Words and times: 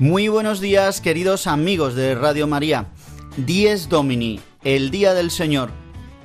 Muy 0.00 0.28
buenos 0.28 0.60
días, 0.60 1.02
queridos 1.02 1.46
amigos 1.46 1.94
de 1.94 2.14
Radio 2.14 2.46
María. 2.46 2.86
Dies 3.36 3.90
Domini, 3.90 4.40
el 4.64 4.90
día 4.90 5.12
del 5.12 5.30
Señor, 5.30 5.70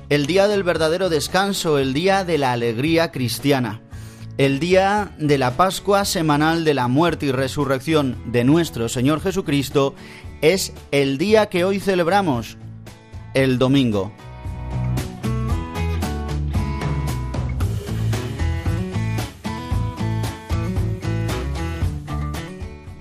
el 0.08 0.24
día 0.24 0.48
del 0.48 0.62
verdadero 0.62 1.10
descanso, 1.10 1.78
el 1.78 1.92
día 1.92 2.24
de 2.24 2.38
la 2.38 2.52
alegría 2.52 3.12
cristiana, 3.12 3.82
el 4.38 4.60
día 4.60 5.14
de 5.18 5.36
la 5.36 5.58
Pascua 5.58 6.06
semanal 6.06 6.64
de 6.64 6.72
la 6.72 6.88
muerte 6.88 7.26
y 7.26 7.32
resurrección 7.32 8.16
de 8.32 8.44
nuestro 8.44 8.88
Señor 8.88 9.20
Jesucristo, 9.20 9.94
es 10.40 10.72
el 10.90 11.18
día 11.18 11.50
que 11.50 11.64
hoy 11.64 11.78
celebramos, 11.78 12.56
el 13.34 13.58
domingo. 13.58 14.10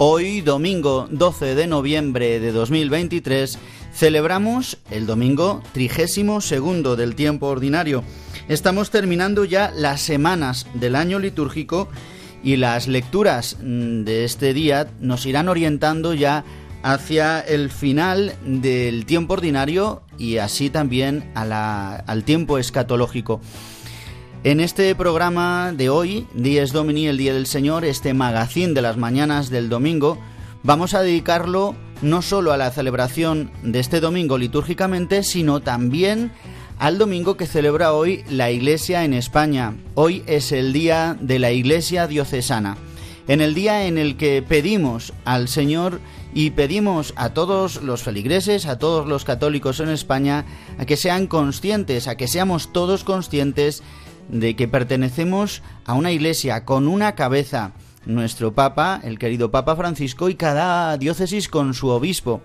Hoy, 0.07 0.41
domingo 0.41 1.07
12 1.09 1.55
de 1.55 1.65
noviembre 1.65 2.39
de 2.39 2.51
2023, 2.51 3.57
celebramos 3.91 4.77
el 4.91 5.07
domingo 5.07 5.63
trigésimo 5.73 6.41
segundo 6.41 6.95
del 6.95 7.15
tiempo 7.15 7.47
ordinario. 7.47 8.03
Estamos 8.47 8.91
terminando 8.91 9.45
ya 9.45 9.71
las 9.75 10.01
semanas 10.01 10.67
del 10.75 10.95
año 10.95 11.17
litúrgico 11.17 11.89
y 12.43 12.57
las 12.57 12.87
lecturas 12.87 13.57
mm, 13.59 14.03
de 14.03 14.25
este 14.25 14.53
día 14.53 14.91
nos 14.99 15.25
irán 15.25 15.49
orientando 15.49 16.13
ya 16.13 16.45
hacia 16.83 17.39
el 17.39 17.71
final 17.71 18.35
del 18.45 19.07
tiempo 19.07 19.33
ordinario 19.33 20.03
y 20.19 20.37
así 20.37 20.69
también 20.69 21.31
al 21.33 22.23
tiempo 22.25 22.59
escatológico. 22.59 23.41
En 24.45 24.59
este 24.59 24.93
programa 24.93 25.73
de 25.75 25.89
hoy, 25.89 26.27
Dies 26.35 26.71
Domini, 26.71 27.07
el 27.07 27.17
Día 27.17 27.33
del 27.33 27.47
Señor, 27.47 27.83
este 27.83 28.13
magazín 28.13 28.75
de 28.75 28.83
las 28.83 28.95
mañanas 28.95 29.49
del 29.49 29.69
domingo, 29.69 30.19
vamos 30.61 30.93
a 30.93 31.01
dedicarlo 31.01 31.75
no 32.03 32.21
solo 32.21 32.51
a 32.51 32.57
la 32.57 32.69
celebración 32.69 33.49
de 33.63 33.79
este 33.79 33.99
domingo 33.99 34.37
litúrgicamente, 34.37 35.23
sino 35.23 35.61
también 35.61 36.31
al 36.77 36.99
domingo 36.99 37.37
que 37.37 37.47
celebra 37.47 37.93
hoy 37.93 38.23
la 38.29 38.51
Iglesia 38.51 39.03
en 39.03 39.15
España. 39.15 39.77
Hoy 39.95 40.21
es 40.27 40.51
el 40.51 40.73
día 40.73 41.17
de 41.19 41.39
la 41.39 41.51
Iglesia 41.51 42.05
diocesana, 42.05 42.77
en 43.27 43.41
el 43.41 43.55
día 43.55 43.87
en 43.87 43.97
el 43.97 44.15
que 44.15 44.43
pedimos 44.47 45.11
al 45.25 45.47
Señor 45.47 45.99
y 46.35 46.51
pedimos 46.51 47.13
a 47.15 47.29
todos 47.29 47.81
los 47.81 48.03
feligreses, 48.03 48.67
a 48.67 48.77
todos 48.77 49.07
los 49.07 49.25
católicos 49.25 49.79
en 49.79 49.89
España, 49.89 50.45
a 50.77 50.85
que 50.85 50.97
sean 50.97 51.25
conscientes, 51.25 52.07
a 52.07 52.15
que 52.15 52.27
seamos 52.27 52.71
todos 52.71 53.03
conscientes 53.03 53.81
de 54.29 54.55
que 54.55 54.67
pertenecemos 54.67 55.61
a 55.85 55.93
una 55.93 56.11
iglesia 56.11 56.65
con 56.65 56.87
una 56.87 57.15
cabeza, 57.15 57.73
nuestro 58.05 58.53
Papa, 58.53 58.99
el 59.03 59.19
querido 59.19 59.51
Papa 59.51 59.75
Francisco, 59.75 60.29
y 60.29 60.35
cada 60.35 60.97
diócesis 60.97 61.49
con 61.49 61.73
su 61.73 61.87
obispo. 61.89 62.41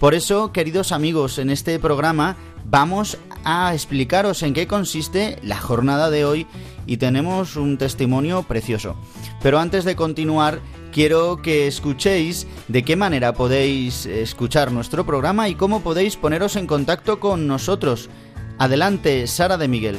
Por 0.00 0.14
eso, 0.14 0.52
queridos 0.52 0.92
amigos, 0.92 1.38
en 1.38 1.50
este 1.50 1.78
programa 1.80 2.36
vamos 2.64 3.18
a 3.44 3.72
explicaros 3.74 4.42
en 4.42 4.54
qué 4.54 4.68
consiste 4.68 5.38
la 5.42 5.56
jornada 5.56 6.08
de 6.10 6.24
hoy 6.24 6.46
y 6.86 6.98
tenemos 6.98 7.56
un 7.56 7.78
testimonio 7.78 8.44
precioso. 8.44 8.96
Pero 9.42 9.58
antes 9.58 9.84
de 9.84 9.96
continuar, 9.96 10.60
quiero 10.92 11.42
que 11.42 11.66
escuchéis 11.66 12.46
de 12.68 12.84
qué 12.84 12.94
manera 12.94 13.32
podéis 13.32 14.06
escuchar 14.06 14.70
nuestro 14.70 15.04
programa 15.04 15.48
y 15.48 15.56
cómo 15.56 15.80
podéis 15.80 16.16
poneros 16.16 16.54
en 16.54 16.68
contacto 16.68 17.18
con 17.18 17.48
nosotros. 17.48 18.08
Adelante, 18.58 19.26
Sara 19.26 19.58
de 19.58 19.68
Miguel. 19.68 19.98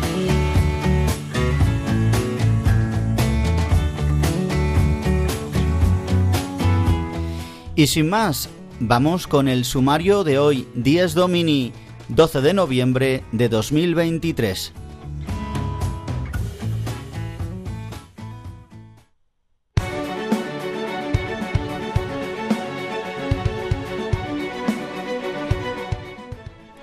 Y 7.73 7.87
sin 7.87 8.09
más, 8.09 8.49
vamos 8.81 9.27
con 9.27 9.47
el 9.47 9.63
sumario 9.63 10.25
de 10.25 10.37
hoy, 10.39 10.67
10 10.75 11.13
Domini, 11.13 11.71
12 12.09 12.41
de 12.41 12.53
noviembre 12.53 13.23
de 13.31 13.47
2023. 13.47 14.73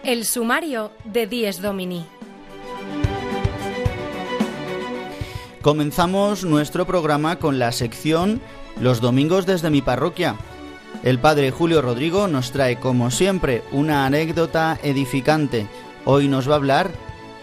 El 0.04 0.24
sumario 0.24 0.90
de 1.04 1.26
Dies 1.26 1.60
Domini. 1.60 2.06
Comenzamos 5.60 6.44
nuestro 6.44 6.86
programa 6.86 7.38
con 7.38 7.58
la 7.58 7.72
sección 7.72 8.40
Los 8.80 9.02
domingos 9.02 9.44
desde 9.44 9.68
mi 9.68 9.82
parroquia 9.82 10.36
el 11.02 11.18
padre 11.18 11.50
Julio 11.50 11.80
Rodrigo 11.80 12.28
nos 12.28 12.50
trae, 12.50 12.78
como 12.80 13.10
siempre, 13.10 13.62
una 13.72 14.06
anécdota 14.06 14.78
edificante. 14.82 15.66
Hoy 16.04 16.28
nos 16.28 16.48
va 16.48 16.54
a 16.54 16.56
hablar 16.56 16.90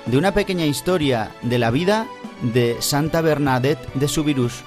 de 0.05 0.17
una 0.17 0.33
pequeña 0.33 0.65
historia 0.65 1.31
de 1.41 1.57
la 1.57 1.71
vida 1.71 2.07
de 2.41 2.77
Santa 2.79 3.21
Bernadette 3.21 3.87
de 3.93 4.07
Subirús. 4.07 4.63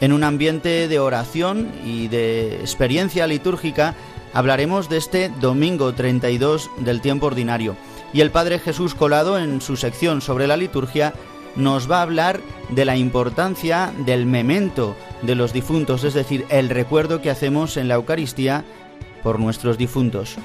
En 0.00 0.12
un 0.12 0.24
ambiente 0.24 0.88
de 0.88 0.98
oración 0.98 1.72
y 1.84 2.08
de 2.08 2.56
experiencia 2.56 3.26
litúrgica, 3.26 3.94
hablaremos 4.32 4.88
de 4.88 4.98
este 4.98 5.30
domingo 5.40 5.94
32 5.94 6.70
del 6.78 7.00
tiempo 7.00 7.26
ordinario. 7.26 7.76
Y 8.12 8.20
el 8.20 8.30
Padre 8.30 8.58
Jesús 8.58 8.94
Colado, 8.94 9.38
en 9.38 9.60
su 9.60 9.76
sección 9.76 10.20
sobre 10.20 10.46
la 10.46 10.56
liturgia, 10.56 11.14
nos 11.56 11.90
va 11.90 11.98
a 11.98 12.02
hablar 12.02 12.40
de 12.68 12.84
la 12.84 12.96
importancia 12.96 13.92
del 14.04 14.26
memento 14.26 14.96
de 15.22 15.34
los 15.34 15.52
difuntos, 15.52 16.04
es 16.04 16.14
decir, 16.14 16.44
el 16.50 16.68
recuerdo 16.68 17.22
que 17.22 17.30
hacemos 17.30 17.76
en 17.76 17.88
la 17.88 17.94
Eucaristía 17.94 18.64
por 19.22 19.40
nuestros 19.40 19.78
difuntos. 19.78 20.36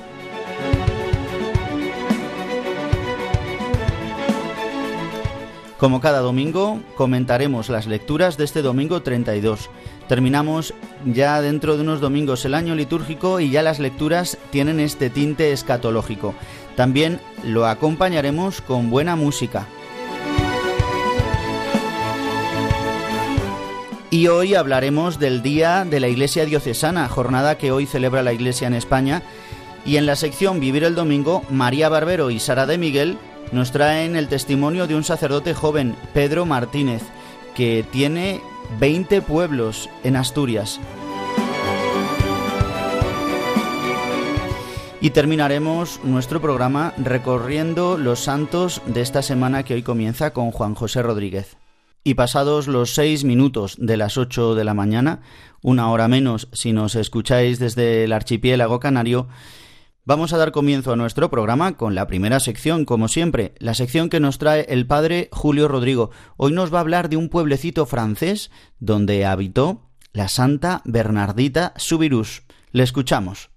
Como 5.78 6.00
cada 6.00 6.20
domingo, 6.20 6.80
comentaremos 6.96 7.70
las 7.70 7.88
lecturas 7.88 8.38
de 8.38 8.44
este 8.44 8.62
domingo 8.62 9.02
32. 9.02 9.72
Terminamos 10.08 10.76
ya 11.06 11.42
dentro 11.42 11.76
de 11.76 11.82
unos 11.82 12.00
domingos 12.02 12.46
el 12.46 12.54
año 12.54 12.76
litúrgico 12.76 13.40
y 13.40 13.50
ya 13.50 13.64
las 13.64 13.80
lecturas 13.80 14.38
tienen 14.52 14.80
este 14.80 15.10
tinte 15.10 15.52
escatológico. 15.52 16.36
También 16.76 17.20
lo 17.44 17.66
acompañaremos 17.66 18.62
con 18.62 18.92
buena 18.92 19.16
música. 19.16 19.66
Y 24.14 24.28
hoy 24.28 24.56
hablaremos 24.56 25.20
del 25.20 25.42
Día 25.42 25.86
de 25.86 26.02
la 26.02 26.10
Iglesia 26.10 26.44
Diocesana, 26.44 27.08
jornada 27.08 27.58
que 27.58 27.72
hoy 27.72 27.86
celebra 27.86 28.22
la 28.22 28.34
Iglesia 28.34 28.68
en 28.68 28.74
España. 28.74 29.24
Y 29.86 29.96
en 29.96 30.06
la 30.06 30.18
sección 30.18 30.60
Vivir 30.60 30.84
el 30.84 30.96
Domingo, 30.96 31.44
María 31.50 31.88
Barbero 31.88 32.30
y 32.30 32.38
Sara 32.38 32.66
de 32.66 32.78
Miguel 32.78 33.18
nos 33.54 33.72
traen 33.72 34.18
el 34.18 34.28
testimonio 34.28 34.86
de 34.86 34.96
un 34.96 35.06
sacerdote 35.06 35.54
joven, 35.54 35.96
Pedro 36.14 36.46
Martínez, 36.46 37.04
que 37.56 37.86
tiene 37.90 38.42
20 38.82 39.22
pueblos 39.22 39.90
en 40.04 40.18
Asturias. 40.18 40.82
Y 45.00 45.12
terminaremos 45.12 46.02
nuestro 46.04 46.42
programa 46.42 46.94
recorriendo 46.98 47.98
los 47.98 48.20
santos 48.20 48.82
de 48.88 49.00
esta 49.00 49.22
semana 49.22 49.64
que 49.64 49.76
hoy 49.76 49.84
comienza 49.84 50.34
con 50.34 50.52
Juan 50.52 50.76
José 50.76 51.02
Rodríguez. 51.02 51.61
Y 52.04 52.16
pasados 52.16 52.68
los 52.68 52.94
seis 52.94 53.24
minutos 53.24 53.76
de 53.78 53.98
las 53.98 54.18
ocho 54.18 54.56
de 54.56 54.64
la 54.64 54.74
mañana, 54.74 55.22
una 55.62 55.92
hora 55.92 56.08
menos 56.08 56.48
si 56.52 56.74
nos 56.74 56.96
escucháis 56.96 57.60
desde 57.60 58.04
el 58.04 58.14
archipiélago 58.14 58.80
canario, 58.80 59.28
Vamos 60.04 60.34
a 60.34 60.38
dar 60.38 60.52
comienzo 60.52 60.92
a 60.92 60.96
nuestro 60.96 61.30
programa 61.30 61.78
con 61.78 61.94
la 61.94 62.08
primera 62.08 62.40
sección, 62.40 62.86
como 62.86 63.08
siempre, 63.08 63.54
la 63.60 63.76
sección 63.76 64.10
que 64.10 64.20
nos 64.20 64.40
trae 64.40 64.66
el 64.68 64.88
padre 64.88 65.30
Julio 65.32 65.68
Rodrigo. 65.68 66.10
Hoy 66.38 66.54
nos 66.54 66.74
va 66.74 66.80
a 66.80 66.82
hablar 66.82 67.08
de 67.08 67.18
un 67.18 67.30
pueblecito 67.30 67.86
francés 67.86 68.50
donde 68.80 69.28
habitó 69.28 69.92
la 70.12 70.28
Santa 70.28 70.82
Bernardita 70.86 71.74
Subirús. 71.78 72.42
Le 72.72 72.82
escuchamos. 72.82 73.52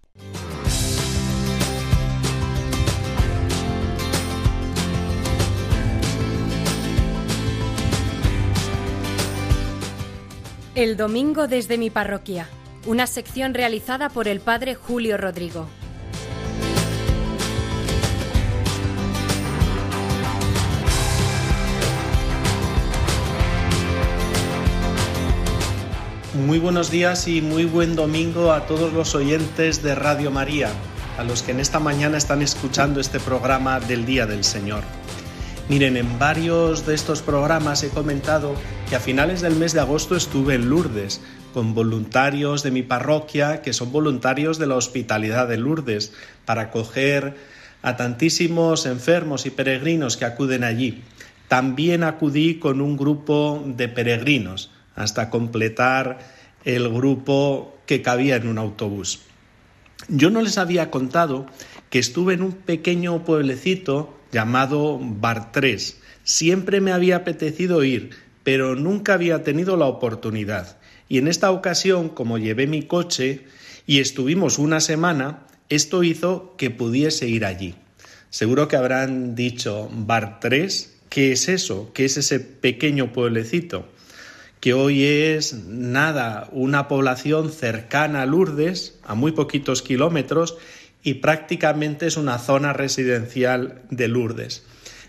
El 10.75 10.97
domingo 10.97 11.47
desde 11.47 11.79
mi 11.79 11.89
parroquia, 11.89 12.49
una 12.85 13.07
sección 13.07 13.55
realizada 13.55 14.09
por 14.09 14.27
el 14.27 14.41
padre 14.41 14.75
Julio 14.75 15.17
Rodrigo. 15.17 15.69
Muy 26.45 26.59
buenos 26.59 26.91
días 26.91 27.29
y 27.29 27.41
muy 27.41 27.67
buen 27.67 27.95
domingo 27.95 28.51
a 28.51 28.67
todos 28.67 28.93
los 28.93 29.15
oyentes 29.15 29.81
de 29.81 29.95
Radio 29.95 30.33
María, 30.33 30.71
a 31.17 31.23
los 31.23 31.45
que 31.45 31.53
en 31.53 31.61
esta 31.61 31.79
mañana 31.79 32.19
están 32.19 32.43
escuchando 32.43 32.99
este 32.99 33.21
programa 33.21 33.79
del 33.79 34.05
Día 34.05 34.27
del 34.27 34.43
Señor. 34.43 34.83
Miren, 35.69 35.97
en 35.97 36.19
varios 36.19 36.85
de 36.85 36.97
estos 36.97 37.23
programas 37.23 37.85
he 37.85 37.91
comentado 37.91 38.57
a 38.95 39.01
finales 39.01 39.41
del 39.41 39.57
mes 39.57 39.73
de 39.73 39.81
agosto 39.81 40.15
estuve 40.15 40.55
en 40.55 40.69
Lourdes 40.69 41.21
con 41.53 41.75
voluntarios 41.75 42.63
de 42.63 42.71
mi 42.71 42.83
parroquia 42.83 43.61
que 43.61 43.73
son 43.73 43.91
voluntarios 43.91 44.59
de 44.59 44.69
la 44.69 44.77
hospitalidad 44.77 45.49
de 45.49 45.57
Lourdes 45.57 46.13
para 46.45 46.63
acoger 46.63 47.35
a 47.83 47.97
tantísimos 47.97 48.87
enfermos 48.87 49.47
y 49.47 49.51
peregrinos 49.51 50.17
que 50.17 50.27
acuden 50.27 50.63
allí. 50.63 51.03
También 51.49 52.05
acudí 52.05 52.61
con 52.61 52.81
un 52.81 52.97
grupo 52.97 53.65
de 53.67 53.89
peregrinos 53.89 54.71
hasta 54.95 55.29
completar 55.29 56.21
el 56.65 56.89
grupo 56.89 57.77
que 57.87 58.01
cabía 58.01 58.37
en 58.37 58.47
un 58.47 58.59
autobús. 58.59 59.23
Yo 60.09 60.31
no 60.31 60.41
les 60.41 60.57
había 60.57 60.93
contado 60.93 61.47
que 61.91 61.99
estuve 61.99 62.35
en 62.35 62.43
un 62.43 62.53
pequeño 62.53 63.25
pueblecito 63.25 64.17
llamado 64.31 65.01
Bartres. 65.01 66.01
Siempre 66.23 66.81
me 66.81 66.93
había 66.93 67.17
apetecido 67.17 67.83
ir, 67.83 68.24
pero 68.45 68.77
nunca 68.77 69.15
había 69.15 69.43
tenido 69.43 69.77
la 69.77 69.87
oportunidad. 69.87 70.79
Y 71.09 71.19
en 71.19 71.27
esta 71.29 71.51
ocasión, 71.51 72.09
como 72.09 72.39
llevé 72.39 72.67
mi 72.67 72.83
coche 72.83 73.45
y 73.87 73.99
estuvimos 73.99 74.59
una 74.59 74.81
semana, 74.81 75.47
esto 75.69 76.05
hizo 76.05 76.55
que 76.57 76.71
pudiese 76.71 77.27
ir 77.27 77.45
allí. 77.45 77.75
Seguro 78.31 78.69
que 78.69 78.77
habrán 78.77 79.35
dicho, 79.35 79.89
Bartres, 79.93 80.97
¿qué 81.09 81.33
es 81.33 81.49
eso? 81.49 81.91
¿Qué 81.93 82.05
es 82.05 82.17
ese 82.17 82.39
pequeño 82.41 83.13
pueblecito? 83.13 83.89
que 84.65 84.73
hoy 84.73 85.05
es 85.05 85.67
nada, 85.67 86.49
una 86.51 86.89
población 86.89 87.53
cercana 87.53 88.23
a 88.23 88.27
Lourdes, 88.27 88.99
a 89.05 89.15
muy 89.15 89.33
poquitos 89.33 89.83
kilómetros, 89.83 90.57
y 91.03 91.15
prácticamente 91.15 92.07
es 92.07 92.17
una 92.17 92.39
zona 92.39 92.73
residencial 92.73 93.83
de 93.91 94.09
Lourdes. 94.09 94.65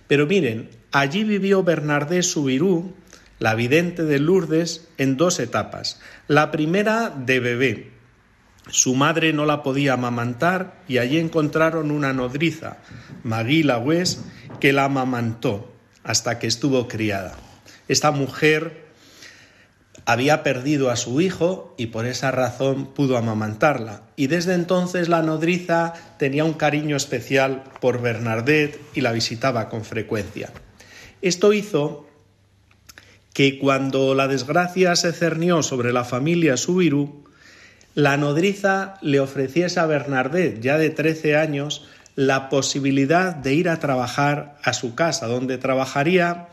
Pero 0.08 0.28
miren, 0.28 0.72
allí 0.92 1.24
vivió 1.24 1.64
Bernardé 1.64 2.22
Subirú, 2.22 2.94
la 3.40 3.56
vidente 3.56 4.04
de 4.04 4.20
Lourdes, 4.20 4.88
en 4.98 5.18
dos 5.18 5.40
etapas. 5.40 6.00
La 6.28 6.52
primera 6.52 7.10
de 7.10 7.40
bebé. 7.40 7.92
Su 8.68 8.96
madre 8.96 9.34
no 9.34 9.46
la 9.46 9.62
podía 9.62 9.94
amamantar 9.94 10.82
y 10.88 10.98
allí 10.98 11.20
encontraron 11.20 11.92
una 11.92 12.14
nodriza, 12.14 12.78
Magui 13.24 13.62
Lagües, 13.64 14.22
que 14.60 14.74
la 14.74 14.86
amamantó 14.86 15.72
hasta 16.04 16.40
que 16.40 16.48
estuvo 16.48 16.88
criada. 16.88 17.36
Esta 17.88 18.12
mujer 18.12 18.86
había 20.06 20.44
perdido 20.44 20.90
a 20.90 20.96
su 20.96 21.20
hijo 21.22 21.74
y 21.78 21.88
por 21.88 22.06
esa 22.06 22.32
razón 22.32 22.94
pudo 22.94 23.18
amamantarla. 23.18 24.04
Y 24.16 24.28
desde 24.28 24.54
entonces 24.54 25.10
la 25.10 25.22
nodriza 25.22 25.94
tenía 26.18 26.46
un 26.46 26.54
cariño 26.54 26.96
especial 26.96 27.64
por 27.82 28.02
Bernadette 28.02 28.80
y 28.94 29.02
la 29.02 29.12
visitaba 29.12 29.70
con 29.70 29.84
frecuencia. 29.84 30.52
Esto 31.22 31.54
hizo 31.54 32.05
que 33.36 33.60
cuando 33.60 34.16
la 34.16 34.30
desgracia 34.30 34.96
se 34.96 35.12
cernió 35.12 35.62
sobre 35.62 35.92
la 35.92 36.06
familia 36.06 36.56
Subiru, 36.56 37.26
la 37.94 38.16
nodriza 38.16 38.94
le 39.02 39.20
ofreciese 39.20 39.82
a 39.82 39.86
Bernadette, 39.86 40.62
ya 40.62 40.78
de 40.78 40.90
13 40.90 41.36
años, 41.36 41.86
la 42.16 42.48
posibilidad 42.48 43.36
de 43.36 43.54
ir 43.54 43.68
a 43.68 43.82
trabajar 43.82 44.56
a 44.64 44.72
su 44.72 44.96
casa, 44.96 45.28
donde 45.28 45.58
trabajaría 45.58 46.48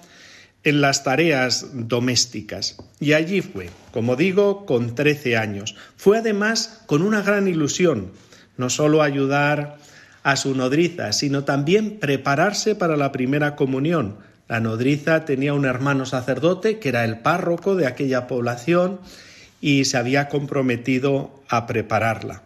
en 0.64 0.80
las 0.80 1.04
tareas 1.04 1.68
domésticas. 1.72 2.76
Y 2.98 3.12
allí 3.12 3.42
fue, 3.42 3.70
como 3.92 4.16
digo, 4.16 4.66
con 4.66 4.96
13 4.96 5.36
años. 5.36 5.76
Fue 5.96 6.18
además 6.18 6.82
con 6.86 7.02
una 7.02 7.22
gran 7.22 7.46
ilusión, 7.46 8.10
no 8.56 8.70
solo 8.70 9.02
ayudar 9.02 9.78
a 10.24 10.34
su 10.34 10.56
nodriza, 10.56 11.12
sino 11.12 11.44
también 11.44 12.00
prepararse 12.00 12.74
para 12.74 12.96
la 12.96 13.12
primera 13.12 13.54
comunión. 13.54 14.16
La 14.48 14.60
nodriza 14.60 15.24
tenía 15.24 15.54
un 15.54 15.64
hermano 15.64 16.06
sacerdote 16.06 16.78
que 16.78 16.88
era 16.88 17.04
el 17.04 17.18
párroco 17.18 17.74
de 17.74 17.86
aquella 17.86 18.26
población 18.26 19.00
y 19.60 19.84
se 19.84 19.96
había 19.96 20.28
comprometido 20.28 21.42
a 21.48 21.66
prepararla. 21.66 22.42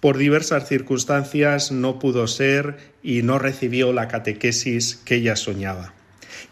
Por 0.00 0.18
diversas 0.18 0.68
circunstancias 0.68 1.72
no 1.72 1.98
pudo 1.98 2.26
ser 2.26 2.76
y 3.02 3.22
no 3.22 3.38
recibió 3.38 3.92
la 3.92 4.06
catequesis 4.08 4.96
que 4.96 5.16
ella 5.16 5.34
soñaba. 5.34 5.94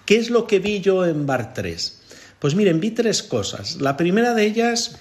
¿Qué 0.06 0.16
es 0.16 0.30
lo 0.30 0.46
que 0.46 0.58
vi 0.58 0.80
yo 0.80 1.06
en 1.06 1.26
Bar 1.26 1.54
3? 1.54 2.00
Pues 2.38 2.54
miren, 2.56 2.80
vi 2.80 2.90
tres 2.90 3.22
cosas. 3.22 3.80
La 3.80 3.96
primera 3.96 4.34
de 4.34 4.44
ellas, 4.44 4.98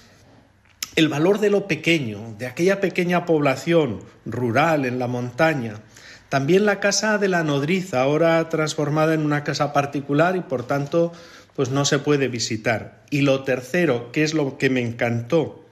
el 0.94 1.08
valor 1.08 1.40
de 1.40 1.50
lo 1.50 1.66
pequeño, 1.66 2.36
de 2.38 2.46
aquella 2.46 2.80
pequeña 2.80 3.26
población 3.26 4.00
rural 4.24 4.84
en 4.84 5.00
la 5.00 5.08
montaña. 5.08 5.80
También 6.32 6.64
la 6.64 6.80
casa 6.80 7.18
de 7.18 7.28
la 7.28 7.44
nodriza, 7.44 8.00
ahora 8.00 8.48
transformada 8.48 9.12
en 9.12 9.20
una 9.20 9.44
casa 9.44 9.74
particular 9.74 10.34
y 10.34 10.40
por 10.40 10.66
tanto 10.66 11.12
pues 11.54 11.68
no 11.68 11.84
se 11.84 11.98
puede 11.98 12.28
visitar. 12.28 13.02
Y 13.10 13.20
lo 13.20 13.44
tercero, 13.44 14.10
que 14.12 14.22
es 14.22 14.32
lo 14.32 14.56
que 14.56 14.70
me 14.70 14.80
encantó, 14.80 15.66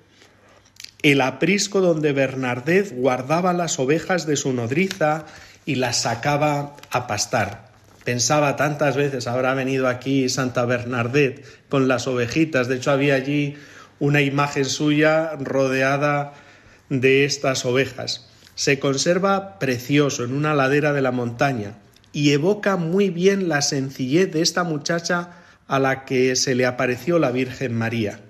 el 1.01 1.23
aprisco 1.23 1.81
donde 1.81 2.13
Bernardez 2.13 2.93
guardaba 2.95 3.55
las 3.55 3.79
ovejas 3.79 4.27
de 4.27 4.37
su 4.37 4.53
nodriza 4.53 5.25
y 5.65 5.77
las 5.77 6.03
sacaba 6.03 6.77
a 6.91 7.07
pastar. 7.07 7.71
Pensaba 8.05 8.57
tantas 8.57 8.97
veces, 8.97 9.29
habrá 9.29 9.55
venido 9.55 9.89
aquí 9.89 10.29
Santa 10.29 10.67
Bernadette 10.67 11.43
con 11.71 11.89
las 11.89 12.07
ovejitas, 12.07 12.69
de 12.69 12.77
hecho 12.77 12.91
había 12.91 13.15
allí 13.15 13.57
una 13.99 14.21
imagen 14.21 14.67
suya 14.67 15.37
rodeada 15.39 16.35
de 16.91 17.25
estas 17.25 17.65
ovejas. 17.65 18.30
Se 18.61 18.79
conserva 18.79 19.59
precioso 19.59 20.23
en 20.23 20.35
una 20.35 20.53
ladera 20.53 20.93
de 20.93 21.01
la 21.01 21.13
montaña 21.13 21.79
y 22.13 22.33
evoca 22.33 22.77
muy 22.77 23.09
bien 23.09 23.49
la 23.49 23.63
sencillez 23.63 24.31
de 24.31 24.43
esta 24.43 24.65
muchacha 24.65 25.31
a 25.67 25.79
la 25.79 26.05
que 26.05 26.37
se 26.37 26.55
le 26.55 26.67
apareció 26.67 27.19
la 27.19 27.31
Virgen 27.31 27.75
María. 27.75 28.21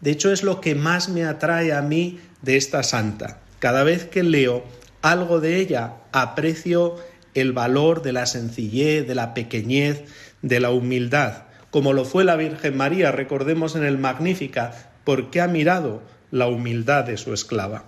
De 0.00 0.10
hecho, 0.10 0.32
es 0.32 0.42
lo 0.42 0.60
que 0.60 0.74
más 0.74 1.08
me 1.08 1.24
atrae 1.24 1.72
a 1.72 1.82
mí 1.82 2.18
de 2.42 2.56
esta 2.56 2.82
santa. 2.82 3.38
Cada 3.60 3.84
vez 3.84 4.06
que 4.06 4.24
leo 4.24 4.64
algo 5.02 5.38
de 5.38 5.58
ella, 5.58 5.92
aprecio 6.10 6.96
el 7.34 7.52
valor 7.52 8.02
de 8.02 8.12
la 8.12 8.26
sencillez, 8.26 9.06
de 9.06 9.14
la 9.14 9.34
pequeñez, 9.34 10.02
de 10.42 10.58
la 10.58 10.70
humildad, 10.70 11.44
como 11.70 11.92
lo 11.92 12.04
fue 12.04 12.24
la 12.24 12.34
Virgen 12.34 12.76
María, 12.76 13.12
recordemos 13.12 13.76
en 13.76 13.84
el 13.84 13.98
Magnífica, 13.98 14.90
porque 15.04 15.40
ha 15.40 15.46
mirado 15.46 16.02
la 16.32 16.48
humildad 16.48 17.04
de 17.04 17.18
su 17.18 17.32
esclava. 17.32 17.84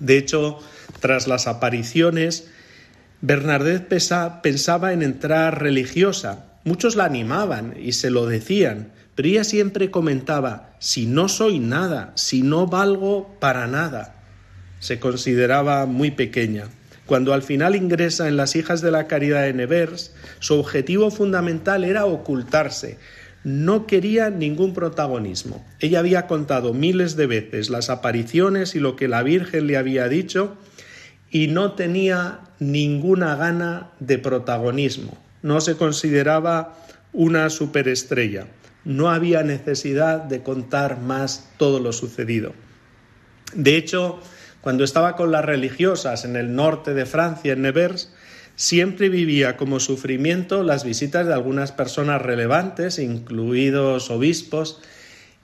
De 0.00 0.16
hecho, 0.16 0.60
tras 1.00 1.28
las 1.28 1.46
apariciones, 1.46 2.48
Bernadette 3.20 3.88
pensaba 4.42 4.92
en 4.92 5.02
entrar 5.02 5.60
religiosa. 5.60 6.46
Muchos 6.64 6.96
la 6.96 7.04
animaban 7.04 7.74
y 7.80 7.92
se 7.92 8.10
lo 8.10 8.26
decían, 8.26 8.92
pero 9.14 9.28
ella 9.28 9.44
siempre 9.44 9.90
comentaba, 9.90 10.76
si 10.78 11.06
no 11.06 11.28
soy 11.28 11.58
nada, 11.58 12.12
si 12.14 12.42
no 12.42 12.66
valgo 12.66 13.36
para 13.40 13.66
nada. 13.66 14.14
Se 14.78 15.00
consideraba 15.00 15.86
muy 15.86 16.12
pequeña. 16.12 16.66
Cuando 17.06 17.32
al 17.32 17.42
final 17.42 17.74
ingresa 17.74 18.28
en 18.28 18.36
las 18.36 18.54
Hijas 18.54 18.82
de 18.82 18.90
la 18.90 19.06
Caridad 19.06 19.42
de 19.42 19.54
Nevers, 19.54 20.14
su 20.40 20.54
objetivo 20.54 21.10
fundamental 21.10 21.82
era 21.82 22.04
ocultarse. 22.04 22.98
No 23.42 23.86
quería 23.86 24.30
ningún 24.30 24.74
protagonismo. 24.74 25.64
Ella 25.80 26.00
había 26.00 26.26
contado 26.26 26.74
miles 26.74 27.16
de 27.16 27.26
veces 27.26 27.70
las 27.70 27.88
apariciones 27.88 28.74
y 28.74 28.78
lo 28.78 28.94
que 28.94 29.08
la 29.08 29.22
Virgen 29.22 29.66
le 29.66 29.76
había 29.76 30.08
dicho 30.08 30.58
y 31.30 31.48
no 31.48 31.72
tenía 31.72 32.40
ninguna 32.58 33.36
gana 33.36 33.90
de 34.00 34.18
protagonismo. 34.18 35.16
No 35.42 35.60
se 35.60 35.76
consideraba 35.76 36.76
una 37.12 37.50
superestrella. 37.50 38.46
No 38.84 39.10
había 39.10 39.42
necesidad 39.42 40.22
de 40.22 40.42
contar 40.42 41.00
más 41.00 41.50
todo 41.58 41.80
lo 41.80 41.92
sucedido. 41.92 42.54
De 43.54 43.76
hecho, 43.76 44.20
cuando 44.60 44.84
estaba 44.84 45.16
con 45.16 45.30
las 45.30 45.44
religiosas 45.44 46.24
en 46.24 46.36
el 46.36 46.54
norte 46.54 46.94
de 46.94 47.06
Francia, 47.06 47.52
en 47.52 47.62
Nevers, 47.62 48.12
siempre 48.56 49.08
vivía 49.08 49.56
como 49.56 49.78
sufrimiento 49.78 50.62
las 50.62 50.84
visitas 50.84 51.26
de 51.26 51.34
algunas 51.34 51.72
personas 51.72 52.20
relevantes, 52.22 52.98
incluidos 52.98 54.10
obispos, 54.10 54.80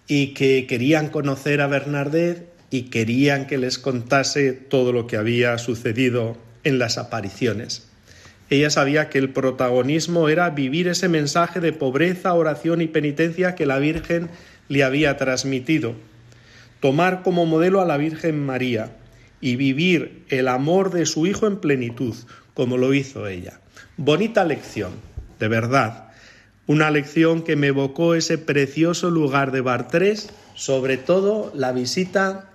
y 0.07 0.35
que 0.35 0.67
querían 0.67 1.09
conocer 1.09 1.61
a 1.61 1.67
Bernadette 1.67 2.54
y 2.71 2.91
querían 2.91 3.47
que 3.47 3.59
les 3.59 3.79
contase 3.79 4.53
todo 4.53 4.93
lo 4.93 5.07
que 5.07 5.17
había 5.17 5.59
sucedido 5.59 6.37
en 6.65 6.79
las 6.79 6.99
apariciones. 6.99 7.87
Ella 8.51 8.71
sabía 8.71 9.09
que 9.09 9.19
el 9.19 9.31
protagonismo 9.31 10.29
era 10.29 10.51
vivir 10.51 10.89
ese 10.89 11.09
mensaje 11.09 11.61
de 11.61 11.73
pobreza, 11.73 12.35
oración 12.35 12.83
y 12.83 12.87
penitencia 12.87 13.55
que 13.55 13.67
la 13.67 13.79
Virgen 13.79 14.29
le 14.69 14.85
había 14.85 15.17
transmitido, 15.17 15.95
tomar 16.81 17.23
como 17.23 17.47
modelo 17.47 17.81
a 17.81 17.87
la 17.87 17.97
Virgen 17.97 18.45
María, 18.45 18.91
y 19.41 19.57
vivir 19.57 20.25
el 20.31 20.49
amor 20.49 20.91
de 20.91 21.05
su 21.05 21.27
Hijo 21.27 21.47
en 21.47 21.59
plenitud, 21.59 22.15
como 22.55 22.79
lo 22.79 22.95
hizo 22.95 23.27
ella. 23.27 23.61
Bonita 23.99 24.43
lección, 24.45 24.93
de 25.39 25.49
verdad. 25.49 26.09
Una 26.67 26.91
lección 26.91 27.43
que 27.43 27.57
me 27.57 27.67
evocó 27.67 28.15
ese 28.15 28.39
precioso 28.39 29.11
lugar 29.11 29.53
de 29.53 29.61
Bartrés, 29.61 30.31
sobre 30.55 30.97
todo 30.97 31.53
la 31.55 31.73
visita 31.73 32.54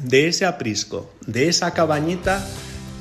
de 0.00 0.28
ese 0.28 0.46
aprisco, 0.46 1.10
de 1.26 1.48
esa 1.48 1.72
cabañita 1.72 2.46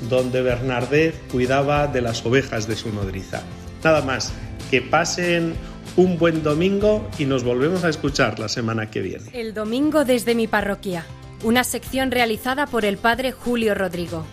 donde 0.09 0.41
Bernardez 0.41 1.15
cuidaba 1.31 1.88
de 1.88 2.01
las 2.01 2.25
ovejas 2.25 2.67
de 2.67 2.75
su 2.75 2.93
nodriza. 2.93 3.41
Nada 3.83 4.01
más, 4.01 4.31
que 4.69 4.81
pasen 4.81 5.53
un 5.95 6.17
buen 6.17 6.43
domingo 6.43 7.07
y 7.17 7.25
nos 7.25 7.43
volvemos 7.43 7.83
a 7.83 7.89
escuchar 7.89 8.39
la 8.39 8.50
semana 8.50 8.89
que 8.89 9.01
viene. 9.01 9.29
El 9.33 9.53
domingo 9.53 10.05
desde 10.05 10.35
mi 10.35 10.47
parroquia 10.47 11.05
una 11.43 11.63
sección 11.63 12.09
realizada 12.12 12.67
por 12.67 12.85
el 12.85 12.97
padre 12.97 13.31
Julio 13.31 13.75
Rodrigo. 13.75 14.25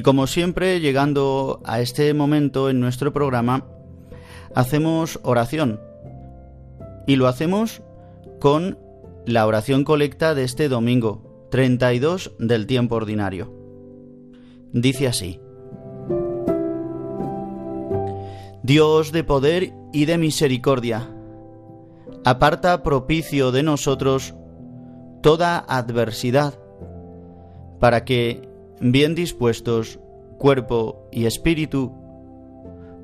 Y 0.00 0.02
como 0.02 0.26
siempre, 0.26 0.80
llegando 0.80 1.60
a 1.62 1.82
este 1.82 2.14
momento 2.14 2.70
en 2.70 2.80
nuestro 2.80 3.12
programa, 3.12 3.66
hacemos 4.54 5.20
oración. 5.24 5.78
Y 7.06 7.16
lo 7.16 7.28
hacemos 7.28 7.82
con 8.40 8.78
la 9.26 9.46
oración 9.46 9.84
colecta 9.84 10.34
de 10.34 10.44
este 10.44 10.70
domingo, 10.70 11.46
32 11.50 12.32
del 12.38 12.66
tiempo 12.66 12.94
ordinario. 12.94 13.52
Dice 14.72 15.06
así. 15.06 15.38
Dios 18.62 19.12
de 19.12 19.22
poder 19.22 19.74
y 19.92 20.06
de 20.06 20.16
misericordia, 20.16 21.10
aparta 22.24 22.82
propicio 22.82 23.52
de 23.52 23.64
nosotros 23.64 24.34
toda 25.22 25.58
adversidad, 25.58 26.54
para 27.80 28.06
que 28.06 28.49
bien 28.80 29.14
dispuestos, 29.14 30.00
cuerpo 30.38 31.06
y 31.12 31.26
espíritu, 31.26 31.92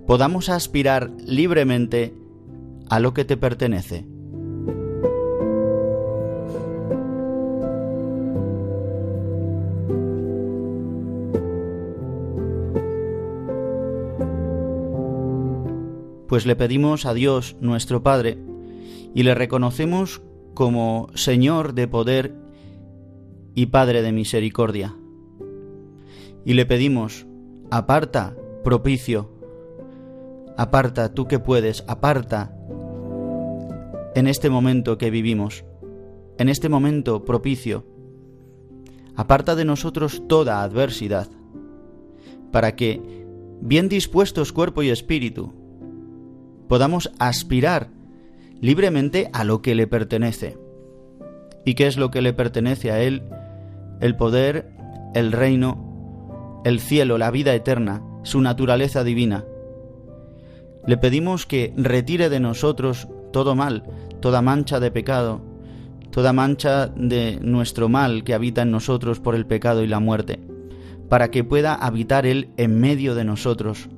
podamos 0.06 0.49
aspirar 0.49 1.11
libremente 1.25 2.14
a 2.88 2.99
lo 2.99 3.12
que 3.12 3.25
te 3.25 3.37
pertenece. 3.37 4.06
Pues 16.28 16.45
le 16.45 16.56
pedimos 16.56 17.06
a 17.06 17.14
Dios 17.14 17.56
nuestro 17.61 18.02
Padre 18.02 18.38
y 19.14 19.23
le 19.23 19.35
reconocemos 19.35 20.23
como 20.54 21.09
Señor 21.14 21.75
de 21.75 21.87
poder 21.87 22.35
y 23.54 23.66
Padre 23.66 24.02
de 24.02 24.12
misericordia 24.12 24.97
y 26.47 26.55
le 26.55 26.65
pedimos, 26.65 27.26
aparta, 27.73 28.37
propicio, 28.62 29.29
aparta, 30.57 31.12
tú 31.12 31.26
que 31.26 31.41
puedes, 31.41 31.83
aparta 31.88 32.57
en 34.15 34.29
este 34.29 34.49
momento 34.49 34.97
que 34.97 35.11
vivimos, 35.11 35.65
en 36.38 36.49
este 36.49 36.69
momento 36.69 37.25
propicio, 37.25 37.85
aparta 39.17 39.57
de 39.57 39.65
nosotros 39.65 40.23
toda 40.29 40.62
adversidad, 40.62 41.26
para 42.53 42.76
que, 42.76 43.26
bien 43.61 43.88
dispuestos 43.88 44.53
cuerpo 44.53 44.85
y 44.85 44.91
espíritu, 44.91 45.53
podamos 46.69 47.11
aspirar 47.19 47.91
libremente 48.61 49.31
a 49.33 49.43
lo 49.43 49.62
que 49.62 49.75
le 49.75 49.88
pertenece. 49.88 50.57
¿Y 51.65 51.75
qué 51.75 51.88
es 51.88 51.97
lo 51.97 52.12
que 52.12 52.23
le 52.23 52.33
pertenece 52.33 52.93
a 52.93 53.03
Él? 53.03 53.25
El 54.00 54.15
poder, 54.15 54.73
el 55.12 55.33
reino 55.33 55.86
el 56.67 56.81
cielo, 56.81 57.17
la 57.17 57.31
vida 57.31 57.55
eterna, 57.55 58.03
su 58.25 58.41
naturaleza 58.41 59.05
divina. 59.05 59.45
Le 60.85 60.97
pedimos 60.97 61.47
que 61.47 61.73
retire 61.77 62.29
de 62.29 62.41
nosotros 62.41 63.07
todo 63.33 63.55
mal, 63.55 63.85
toda 64.19 64.43
mancha 64.43 64.81
de 64.81 64.91
pecado, 64.91 65.43
toda 66.11 66.33
mancha 66.33 66.89
de 66.89 67.39
nuestro 67.41 67.89
mal 67.89 68.25
que 68.25 68.35
habita 68.35 68.63
en 68.63 68.73
nosotros 68.73 69.21
por 69.21 69.37
el 69.37 69.47
pecado 69.47 69.85
y 69.85 69.87
la 69.87 70.01
muerte, 70.01 70.41
para 71.09 71.31
que 71.31 71.45
pueda 71.45 71.73
habitar 71.73 72.27
Él 72.27 72.51
en 72.57 72.81
medio 72.81 73.15
de 73.15 73.23
nosotros, 73.23 73.89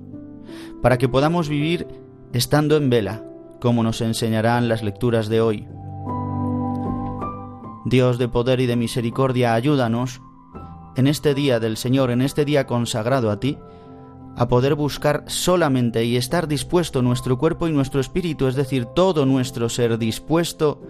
para 0.82 0.98
que 0.98 1.08
podamos 1.08 1.48
vivir 1.48 1.86
estando 2.34 2.76
en 2.76 2.90
vela, 2.90 3.24
como 3.62 3.82
nos 3.82 4.02
enseñarán 4.02 4.68
las 4.68 4.82
lecturas 4.82 5.30
de 5.30 5.40
hoy. 5.40 5.66
Dios 7.86 8.18
de 8.18 8.28
poder 8.28 8.60
y 8.60 8.66
de 8.66 8.76
misericordia, 8.76 9.54
ayúdanos 9.54 10.20
en 10.98 11.06
este 11.06 11.32
día 11.32 11.60
del 11.60 11.76
Señor, 11.76 12.10
en 12.10 12.20
este 12.22 12.44
día 12.44 12.66
consagrado 12.66 13.30
a 13.30 13.38
ti, 13.38 13.56
a 14.36 14.48
poder 14.48 14.74
buscar 14.74 15.22
solamente 15.28 16.04
y 16.04 16.16
estar 16.16 16.48
dispuesto 16.48 17.02
nuestro 17.02 17.38
cuerpo 17.38 17.68
y 17.68 17.72
nuestro 17.72 18.00
espíritu, 18.00 18.48
es 18.48 18.56
decir, 18.56 18.84
todo 18.84 19.24
nuestro 19.24 19.68
ser 19.68 19.96
dispuesto 19.96 20.82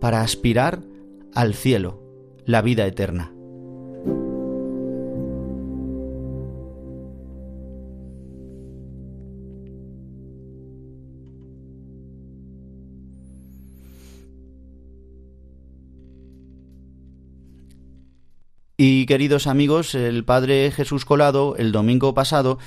para 0.00 0.22
aspirar 0.22 0.80
al 1.34 1.52
cielo, 1.52 2.02
la 2.46 2.62
vida 2.62 2.86
eterna. 2.86 3.34
Y 18.84 19.06
queridos 19.06 19.46
amigos, 19.46 19.94
el 19.94 20.24
Padre 20.24 20.72
Jesús 20.72 21.04
Colado 21.04 21.54
el 21.56 21.70
domingo 21.70 22.14
pasado 22.14 22.58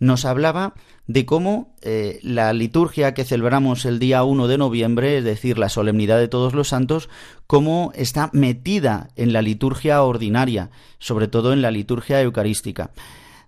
nos 0.00 0.24
hablaba 0.24 0.74
de 1.06 1.24
cómo 1.24 1.76
eh, 1.80 2.18
la 2.24 2.52
liturgia 2.52 3.14
que 3.14 3.24
celebramos 3.24 3.84
el 3.84 4.00
día 4.00 4.24
1 4.24 4.48
de 4.48 4.58
noviembre, 4.58 5.18
es 5.18 5.22
decir, 5.22 5.58
la 5.58 5.68
solemnidad 5.68 6.18
de 6.18 6.26
todos 6.26 6.54
los 6.54 6.66
santos, 6.66 7.08
cómo 7.46 7.92
está 7.94 8.30
metida 8.32 9.10
en 9.14 9.32
la 9.32 9.42
liturgia 9.42 10.02
ordinaria, 10.02 10.72
sobre 10.98 11.28
todo 11.28 11.52
en 11.52 11.62
la 11.62 11.70
liturgia 11.70 12.20
eucarística. 12.20 12.90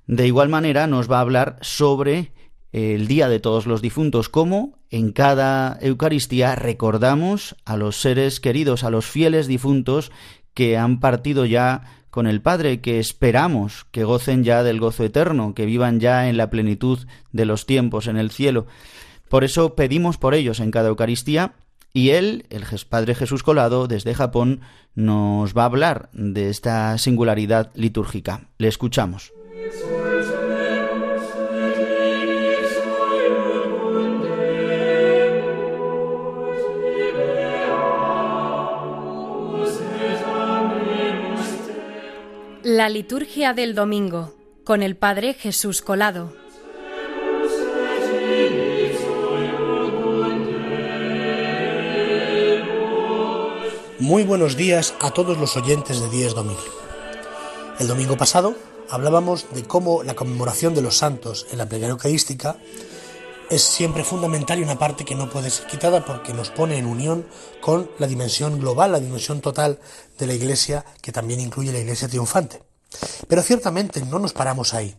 De 0.07 0.25
igual 0.25 0.49
manera 0.49 0.87
nos 0.87 1.11
va 1.11 1.19
a 1.19 1.23
hablar 1.23 1.59
sobre 1.61 2.31
el 2.71 3.09
Día 3.09 3.29
de 3.29 3.41
Todos 3.41 3.67
los 3.67 3.83
Difuntos, 3.83 4.29
cómo 4.29 4.79
en 4.91 5.11
cada 5.11 5.77
Eucaristía 5.81 6.55
recordamos 6.55 7.57
a 7.65 7.77
los 7.77 8.01
seres 8.01 8.39
queridos, 8.39 8.85
a 8.85 8.91
los 8.91 9.07
fieles 9.07 9.49
difuntos 9.49 10.13
que 10.55 10.77
han 10.77 11.01
partido 11.01 11.47
ya 11.47 12.02
con 12.13 12.27
el 12.27 12.43
Padre, 12.43 12.83
que 12.83 12.99
esperamos 13.01 13.87
que 13.91 14.05
gocen 14.05 14.45
ya 14.45 14.63
del 14.63 14.79
gozo 14.79 15.03
eterno, 15.03 15.55
que 15.55 15.65
vivan 15.65 15.99
ya 15.99 16.29
en 16.29 16.37
la 16.37 16.51
plenitud 16.51 16.99
de 17.33 17.47
los 17.47 17.65
tiempos 17.65 18.07
en 18.07 18.19
el 18.19 18.31
cielo. 18.31 18.67
Por 19.31 19.45
eso 19.45 19.75
pedimos 19.75 20.19
por 20.19 20.35
ellos 20.35 20.61
en 20.61 20.71
cada 20.71 20.91
Eucaristía 20.91 21.55
y 21.95 22.11
él, 22.11 22.45
el 22.51 22.65
Padre 22.87 23.15
Jesús 23.15 23.43
Colado, 23.43 23.89
desde 23.89 24.13
Japón, 24.13 24.61
nos 24.95 25.57
va 25.57 25.63
a 25.63 25.67
hablar 25.67 26.11
de 26.13 26.51
esta 26.51 26.99
singularidad 26.99 27.71
litúrgica. 27.75 28.43
Le 28.59 28.69
escuchamos. 28.69 29.33
La 42.65 42.89
liturgia 42.89 43.55
del 43.55 43.75
domingo 43.75 44.37
con 44.63 44.85
el 44.85 44.95
Padre 44.95 45.35
Jesús 45.35 45.83
Colado. 45.83 46.33
Muy 53.99 54.23
buenos 54.23 54.57
días 54.57 54.95
a 55.01 55.11
todos 55.11 55.39
los 55.39 55.57
oyentes 55.57 56.01
de 56.01 56.09
Diez 56.09 56.35
Domingo. 56.35 56.63
El 57.81 57.89
domingo 57.89 58.17
pasado 58.17 58.55
hablábamos 58.89 59.47
de 59.53 59.65
cómo 59.65 60.05
la 60.05 60.15
conmemoración 60.15 60.73
de 60.77 60.83
los 60.83 60.97
santos 60.97 61.49
en 61.51 61.59
la 61.59 61.69
plegaria 61.69 61.91
eucarística 61.91 62.59
es 63.53 63.63
siempre 63.63 64.03
fundamental 64.03 64.59
y 64.59 64.63
una 64.63 64.79
parte 64.79 65.05
que 65.05 65.15
no 65.15 65.29
puede 65.29 65.51
ser 65.51 65.67
quitada 65.67 66.07
porque 66.07 66.33
nos 66.33 66.49
pone 66.49 66.79
en 66.79 66.87
unión 66.87 67.27
con 67.61 67.91
la 67.99 68.07
dimensión 68.07 68.59
global, 68.59 68.93
la 68.93 68.99
dimensión 68.99 69.43
total 69.43 69.79
de 70.19 70.27
la 70.27 70.33
Iglesia, 70.33 70.87
que 71.03 71.13
también 71.13 71.39
incluye 71.39 71.71
la 71.71 71.79
Iglesia 71.79 72.09
triunfante. 72.09 72.63
Pero 73.29 73.43
ciertamente 73.43 74.03
no 74.07 74.19
nos 74.19 74.33
paramos 74.33 74.73
ahí. 74.73 74.97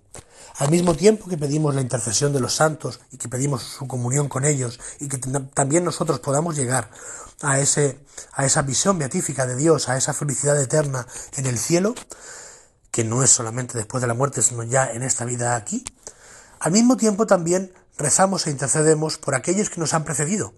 Al 0.57 0.69
mismo 0.69 0.93
tiempo 0.93 1.27
que 1.27 1.35
pedimos 1.35 1.73
la 1.73 1.81
intercesión 1.81 2.31
de 2.31 2.41
los 2.41 2.53
santos 2.53 2.99
y 3.11 3.17
que 3.17 3.27
pedimos 3.27 3.63
su 3.63 3.87
comunión 3.87 4.29
con 4.29 4.45
ellos 4.45 4.79
y 4.99 5.07
que 5.07 5.17
también 5.17 5.83
nosotros 5.83 6.19
podamos 6.19 6.55
llegar 6.55 6.91
a, 7.41 7.59
ese, 7.59 7.97
a 8.33 8.45
esa 8.45 8.61
visión 8.61 8.99
beatífica 8.99 9.47
de 9.47 9.55
Dios, 9.55 9.89
a 9.89 9.97
esa 9.97 10.13
felicidad 10.13 10.61
eterna 10.61 11.07
en 11.37 11.47
el 11.47 11.57
cielo, 11.57 11.95
que 12.91 13.03
no 13.03 13.23
es 13.23 13.31
solamente 13.31 13.79
después 13.79 14.01
de 14.01 14.07
la 14.07 14.13
muerte, 14.13 14.43
sino 14.43 14.61
ya 14.61 14.91
en 14.91 15.01
esta 15.01 15.25
vida 15.25 15.55
aquí, 15.55 15.83
al 16.59 16.71
mismo 16.71 16.97
tiempo 16.97 17.25
también 17.25 17.73
rezamos 17.97 18.47
e 18.47 18.51
intercedemos 18.51 19.17
por 19.17 19.35
aquellos 19.35 19.69
que 19.69 19.79
nos 19.79 19.93
han 19.93 20.03
precedido, 20.03 20.53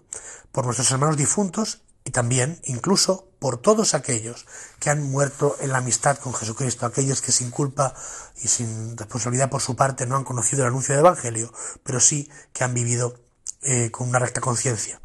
por 0.52 0.64
nuestros 0.64 0.90
hermanos 0.90 1.16
difuntos 1.16 1.82
y 2.04 2.12
también, 2.12 2.60
incluso, 2.64 3.28
por 3.40 3.58
todos 3.58 3.94
aquellos 3.94 4.46
que 4.78 4.90
han 4.90 5.02
muerto 5.02 5.56
en 5.60 5.72
la 5.72 5.78
amistad 5.78 6.16
con 6.18 6.32
Jesucristo, 6.34 6.86
aquellos 6.86 7.20
que 7.20 7.32
sin 7.32 7.50
culpa 7.50 7.94
y 8.36 8.48
sin 8.48 8.96
responsabilidad 8.96 9.50
por 9.50 9.60
su 9.60 9.74
parte 9.74 10.06
no 10.06 10.16
han 10.16 10.24
conocido 10.24 10.62
el 10.62 10.68
anuncio 10.68 10.94
del 10.94 11.04
Evangelio, 11.04 11.52
pero 11.82 11.98
sí 11.98 12.30
que 12.52 12.62
han 12.62 12.74
vivido 12.74 13.18
eh, 13.62 13.90
con 13.90 14.08
una 14.08 14.20
recta 14.20 14.40
conciencia. 14.40 15.00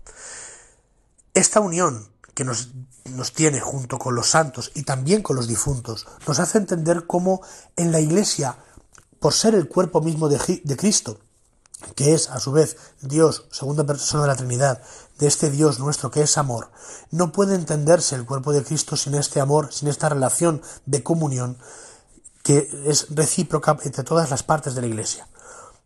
Esta 1.34 1.60
unión 1.60 2.12
que 2.36 2.44
nos, 2.46 2.70
nos, 3.06 3.34
tiene 3.34 3.60
junto 3.60 3.98
con 3.98 4.14
los 4.14 4.30
santos 4.30 4.72
y 4.76 4.84
también 4.84 5.24
con 5.24 5.36
los 5.36 5.48
difuntos 5.48 6.06
nos 6.28 6.40
hace 6.40 6.60
entender 6.60 7.08
cómo 7.08 7.42
en 7.76 7.92
la 7.92 8.00
Iglesia, 8.00 8.58
por 9.20 9.34
ser 9.34 9.56
el 9.56 9.68
cuerpo 9.68 10.02
mismo 10.02 10.30
de, 10.30 10.62
de 10.64 10.78
Cristo, 10.78 11.20
que 11.96 12.14
es 12.14 12.30
a 12.30 12.40
su 12.40 12.52
vez 12.52 12.78
Dios, 13.02 13.46
segunda 13.52 13.86
persona 13.86 14.24
de 14.24 14.30
la 14.30 14.36
Trinidad, 14.36 14.82
de 15.20 15.28
este 15.28 15.50
Dios 15.50 15.80
nuestro 15.80 16.12
que 16.12 16.22
es 16.22 16.38
amor, 16.38 16.72
no 17.12 17.32
puede 17.32 17.56
entenderse 17.56 18.16
el 18.16 18.26
cuerpo 18.26 18.54
de 18.54 18.64
Cristo 18.64 18.96
sin 18.96 19.16
este 19.16 19.40
amor, 19.40 19.72
sin 19.74 19.88
esta 19.88 20.10
relación 20.10 20.62
de 20.86 21.04
comunión 21.04 21.58
que 22.44 22.70
es 22.86 23.08
recíproca 23.10 23.78
entre 23.84 24.04
todas 24.04 24.30
las 24.30 24.44
partes 24.44 24.74
de 24.74 24.82
la 24.82 24.88
Iglesia. 24.88 25.28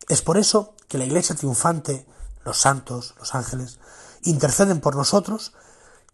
Es 0.08 0.22
por 0.22 0.38
eso 0.38 0.74
que 0.88 0.98
la 0.98 1.04
Iglesia 1.04 1.36
triunfante, 1.36 2.06
los 2.44 2.58
santos, 2.58 3.14
los 3.18 3.34
ángeles, 3.34 3.78
interceden 4.22 4.80
por 4.80 4.96
nosotros 4.96 5.52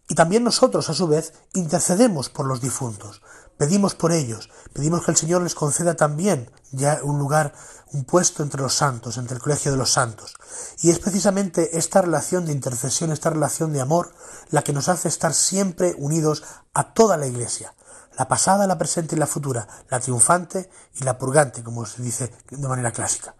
y 0.09 0.15
también 0.15 0.45
nosotros, 0.45 0.91
a 0.91 0.95
su 0.95 1.07
vez, 1.07 1.33
intercedemos 1.55 2.29
por 2.29 2.47
los 2.47 2.61
difuntos, 2.61 3.23
pedimos 3.57 3.95
por 3.95 4.13
ellos, 4.13 4.51
pedimos 4.73 5.05
que 5.05 5.13
el 5.13 5.17
Señor 5.17 5.43
les 5.43 5.55
conceda 5.55 5.95
también 5.95 6.51
ya 6.73 7.01
un 7.03 7.19
lugar 7.19 7.55
un 7.93 8.05
puesto 8.05 8.43
entre 8.43 8.63
los 8.63 8.75
santos, 8.75 9.17
entre 9.19 9.37
el 9.37 9.43
colegio 9.43 9.71
de 9.71 9.77
los 9.77 9.93
santos. 9.93 10.35
Y 10.81 10.91
es 10.91 10.99
precisamente 10.99 11.79
esta 11.79 12.03
relación 12.03 12.47
de 12.47 12.53
intercesión, 12.53 13.13
esta 13.13 13.31
relación 13.31 13.73
de 13.73 13.81
amor, 13.81 14.13
la 14.51 14.63
que 14.63 14.73
nos 14.73 14.89
hace 14.89 15.09
estar 15.09 15.35
siempre 15.35 15.95
unidos 15.99 16.43
a 16.75 16.95
toda 16.95 17.17
la 17.17 17.27
Iglesia, 17.27 17.75
la 18.19 18.29
pasada, 18.29 18.67
la 18.67 18.79
presente 18.79 19.17
y 19.17 19.19
la 19.19 19.27
futura, 19.27 19.67
la 19.91 20.01
triunfante 20.01 20.71
y 20.95 21.05
la 21.05 21.19
purgante, 21.19 21.63
como 21.63 21.87
se 21.87 22.03
dice 22.03 22.33
de 22.51 22.69
manera 22.69 22.93
clásica. 22.93 23.35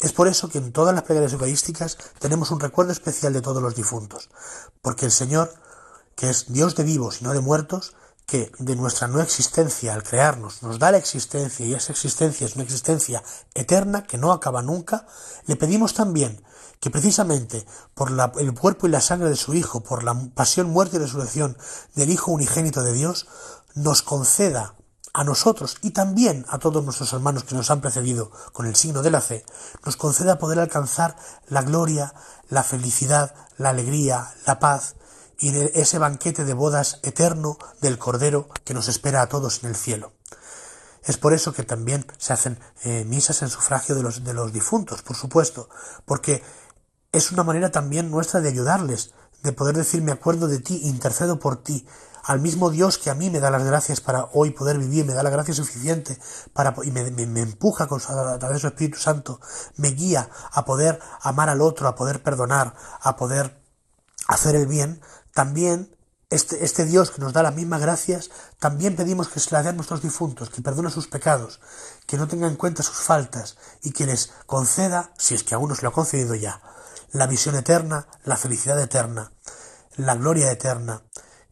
Es 0.00 0.12
por 0.12 0.28
eso 0.28 0.48
que 0.48 0.58
en 0.58 0.72
todas 0.72 0.94
las 0.94 1.04
plegarias 1.04 1.32
eucarísticas 1.32 1.96
tenemos 2.18 2.50
un 2.50 2.60
recuerdo 2.60 2.92
especial 2.92 3.32
de 3.32 3.40
todos 3.40 3.62
los 3.62 3.74
difuntos, 3.74 4.28
porque 4.82 5.06
el 5.06 5.12
Señor, 5.12 5.54
que 6.14 6.28
es 6.28 6.52
Dios 6.52 6.76
de 6.76 6.84
vivos 6.84 7.20
y 7.20 7.24
no 7.24 7.32
de 7.32 7.40
muertos, 7.40 7.94
que 8.26 8.50
de 8.58 8.74
nuestra 8.74 9.06
no 9.06 9.20
existencia 9.20 9.94
al 9.94 10.02
crearnos 10.02 10.62
nos 10.62 10.80
da 10.80 10.90
la 10.90 10.98
existencia 10.98 11.64
y 11.64 11.74
esa 11.74 11.92
existencia 11.92 12.44
es 12.44 12.56
una 12.56 12.64
existencia 12.64 13.22
eterna 13.54 14.02
que 14.02 14.18
no 14.18 14.32
acaba 14.32 14.62
nunca, 14.62 15.06
le 15.46 15.54
pedimos 15.54 15.94
también 15.94 16.42
que 16.80 16.90
precisamente 16.90 17.64
por 17.94 18.10
el 18.38 18.54
cuerpo 18.54 18.86
y 18.86 18.90
la 18.90 19.00
sangre 19.00 19.28
de 19.28 19.36
su 19.36 19.54
Hijo, 19.54 19.82
por 19.82 20.02
la 20.02 20.14
pasión, 20.34 20.70
muerte 20.70 20.96
y 20.96 20.98
resurrección 20.98 21.56
del 21.94 22.10
Hijo 22.10 22.32
unigénito 22.32 22.82
de 22.82 22.92
Dios, 22.92 23.26
nos 23.74 24.02
conceda 24.02 24.74
a 25.14 25.24
nosotros 25.24 25.78
y 25.80 25.92
también 25.92 26.44
a 26.48 26.58
todos 26.58 26.84
nuestros 26.84 27.12
hermanos 27.14 27.44
que 27.44 27.54
nos 27.54 27.70
han 27.70 27.80
precedido 27.80 28.30
con 28.52 28.66
el 28.66 28.76
signo 28.76 29.02
de 29.02 29.10
la 29.10 29.22
fe, 29.22 29.46
nos 29.84 29.96
conceda 29.96 30.38
poder 30.38 30.58
alcanzar 30.58 31.16
la 31.48 31.62
gloria, 31.62 32.12
la 32.50 32.62
felicidad, 32.62 33.34
la 33.56 33.70
alegría, 33.70 34.34
la 34.46 34.58
paz, 34.58 34.95
y 35.38 35.56
ese 35.78 35.98
banquete 35.98 36.44
de 36.44 36.54
bodas 36.54 37.00
eterno 37.02 37.58
del 37.80 37.98
Cordero 37.98 38.48
que 38.64 38.74
nos 38.74 38.88
espera 38.88 39.22
a 39.22 39.28
todos 39.28 39.62
en 39.62 39.70
el 39.70 39.76
cielo. 39.76 40.12
Es 41.04 41.18
por 41.18 41.32
eso 41.32 41.52
que 41.52 41.62
también 41.62 42.06
se 42.18 42.32
hacen 42.32 42.58
eh, 42.82 43.04
misas 43.04 43.42
en 43.42 43.48
sufragio 43.48 43.94
de 43.94 44.02
los, 44.02 44.24
de 44.24 44.34
los 44.34 44.52
difuntos, 44.52 45.02
por 45.02 45.16
supuesto, 45.16 45.68
porque 46.04 46.42
es 47.12 47.30
una 47.30 47.44
manera 47.44 47.70
también 47.70 48.10
nuestra 48.10 48.40
de 48.40 48.48
ayudarles, 48.48 49.12
de 49.42 49.52
poder 49.52 49.76
decir 49.76 50.02
me 50.02 50.12
acuerdo 50.12 50.48
de 50.48 50.58
ti, 50.58 50.80
intercedo 50.82 51.38
por 51.38 51.62
ti, 51.62 51.86
al 52.24 52.40
mismo 52.40 52.70
Dios 52.70 52.98
que 52.98 53.08
a 53.08 53.14
mí 53.14 53.30
me 53.30 53.38
da 53.38 53.52
las 53.52 53.62
gracias 53.62 54.00
para 54.00 54.24
hoy 54.32 54.50
poder 54.50 54.78
vivir, 54.78 55.04
me 55.04 55.12
da 55.12 55.22
la 55.22 55.30
gracia 55.30 55.54
suficiente 55.54 56.18
para, 56.52 56.74
y 56.82 56.90
me, 56.90 57.08
me, 57.10 57.40
empuja 57.40 57.86
con 57.86 58.00
a 58.00 58.38
través 58.38 58.56
de 58.56 58.60
su 58.60 58.66
Espíritu 58.66 58.98
Santo, 58.98 59.40
me 59.76 59.90
guía 59.90 60.28
a 60.50 60.64
poder 60.64 60.98
amar 61.22 61.48
al 61.48 61.62
otro, 61.62 61.86
a 61.86 61.94
poder 61.94 62.24
perdonar, 62.24 62.74
a 63.00 63.16
poder 63.16 63.62
hacer 64.26 64.56
el 64.56 64.66
bien, 64.66 65.00
también 65.36 65.94
este, 66.30 66.64
este, 66.64 66.86
Dios 66.86 67.10
que 67.10 67.20
nos 67.20 67.34
da 67.34 67.42
las 67.42 67.54
mismas 67.54 67.82
gracias, 67.82 68.30
también 68.58 68.96
pedimos 68.96 69.28
que 69.28 69.38
se 69.38 69.50
la 69.50 69.62
dé 69.62 69.68
a 69.68 69.72
nuestros 69.72 70.00
difuntos, 70.00 70.48
que 70.48 70.62
perdone 70.62 70.90
sus 70.90 71.08
pecados, 71.08 71.60
que 72.06 72.16
no 72.16 72.26
tenga 72.26 72.48
en 72.48 72.56
cuenta 72.56 72.82
sus 72.82 72.96
faltas 72.96 73.58
y 73.82 73.92
que 73.92 74.06
les 74.06 74.32
conceda, 74.46 75.12
si 75.18 75.34
es 75.34 75.44
que 75.44 75.54
aún 75.54 75.68
nos 75.68 75.82
lo 75.82 75.90
ha 75.90 75.92
concedido 75.92 76.34
ya, 76.34 76.62
la 77.12 77.26
visión 77.26 77.54
eterna, 77.54 78.08
la 78.24 78.38
felicidad 78.38 78.80
eterna, 78.80 79.30
la 79.96 80.14
gloria 80.14 80.50
eterna. 80.50 81.02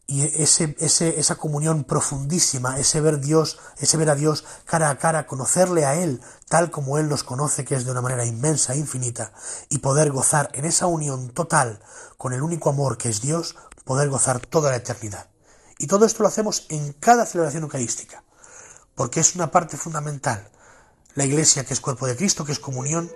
Y 0.07 0.23
ese, 0.23 0.75
ese, 0.79 1.19
esa 1.19 1.35
comunión 1.35 1.83
profundísima, 1.83 2.79
ese 2.79 3.01
ver 3.01 3.19
Dios, 3.19 3.59
ese 3.77 3.97
ver 3.97 4.09
a 4.11 4.15
Dios 4.15 4.45
cara 4.65 4.89
a 4.89 4.97
cara, 4.99 5.25
conocerle 5.25 5.85
a 5.85 5.95
Él 5.95 6.21
tal 6.47 6.69
como 6.69 6.99
Él 6.99 7.09
nos 7.09 7.23
conoce, 7.23 7.65
que 7.65 7.73
es 7.73 7.85
de 7.85 7.91
una 7.91 8.01
manera 8.01 8.23
inmensa, 8.23 8.75
infinita, 8.75 9.31
y 9.69 9.79
poder 9.79 10.11
gozar 10.11 10.49
en 10.53 10.65
esa 10.65 10.85
unión 10.85 11.29
total 11.29 11.79
con 12.17 12.33
el 12.33 12.43
único 12.43 12.69
amor 12.69 12.97
que 12.97 13.09
es 13.09 13.21
Dios, 13.21 13.55
poder 13.85 14.09
gozar 14.09 14.45
toda 14.45 14.71
la 14.71 14.77
eternidad. 14.77 15.29
Y 15.77 15.87
todo 15.87 16.05
esto 16.05 16.23
lo 16.23 16.29
hacemos 16.29 16.65
en 16.69 16.93
cada 16.93 17.25
celebración 17.25 17.63
eucarística, 17.63 18.23
porque 18.95 19.21
es 19.21 19.35
una 19.35 19.51
parte 19.51 19.77
fundamental. 19.77 20.49
La 21.13 21.23
Iglesia, 21.23 21.63
que 21.63 21.73
es 21.73 21.79
cuerpo 21.79 22.07
de 22.07 22.17
Cristo, 22.17 22.43
que 22.43 22.51
es 22.51 22.59
comunión, 22.59 23.09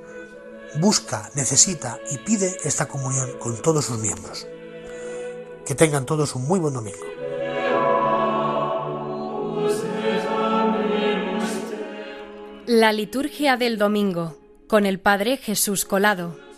busca, 0.80 1.30
necesita 1.36 2.00
y 2.12 2.18
pide 2.20 2.58
esta 2.64 2.88
comunión 2.88 3.38
con 3.40 3.62
todos 3.62 3.86
sus 3.86 4.00
miembros. 4.00 4.48
Que 5.66 5.76
tengan 5.76 6.06
todos 6.06 6.36
un 6.36 6.48
muy 6.48 6.60
buen 6.60 6.74
domingo. 6.74 6.98
La 12.66 12.94
liturgia 12.94 13.58
del 13.58 13.78
domingo 13.78 14.38
con 14.68 14.86
el 14.86 15.00
Padre 15.00 15.38
Jesús 15.38 15.86
Colado. 15.86 16.49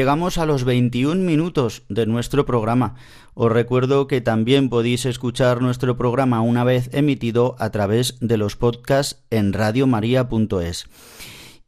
Llegamos 0.00 0.38
a 0.38 0.46
los 0.46 0.64
21 0.64 1.16
minutos 1.16 1.82
de 1.90 2.06
nuestro 2.06 2.46
programa. 2.46 2.94
Os 3.34 3.52
recuerdo 3.52 4.06
que 4.06 4.22
también 4.22 4.70
podéis 4.70 5.04
escuchar 5.04 5.60
nuestro 5.60 5.98
programa 5.98 6.40
una 6.40 6.64
vez 6.64 6.88
emitido 6.94 7.54
a 7.58 7.68
través 7.68 8.16
de 8.20 8.38
los 8.38 8.56
podcasts 8.56 9.22
en 9.28 9.52
radiomaria.es. 9.52 10.86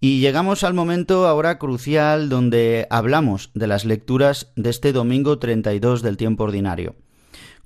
Y 0.00 0.20
llegamos 0.20 0.64
al 0.64 0.72
momento 0.72 1.28
ahora 1.28 1.58
crucial 1.58 2.30
donde 2.30 2.86
hablamos 2.88 3.50
de 3.52 3.66
las 3.66 3.84
lecturas 3.84 4.50
de 4.56 4.70
este 4.70 4.94
domingo 4.94 5.38
32 5.38 6.00
del 6.00 6.16
tiempo 6.16 6.44
ordinario. 6.44 6.94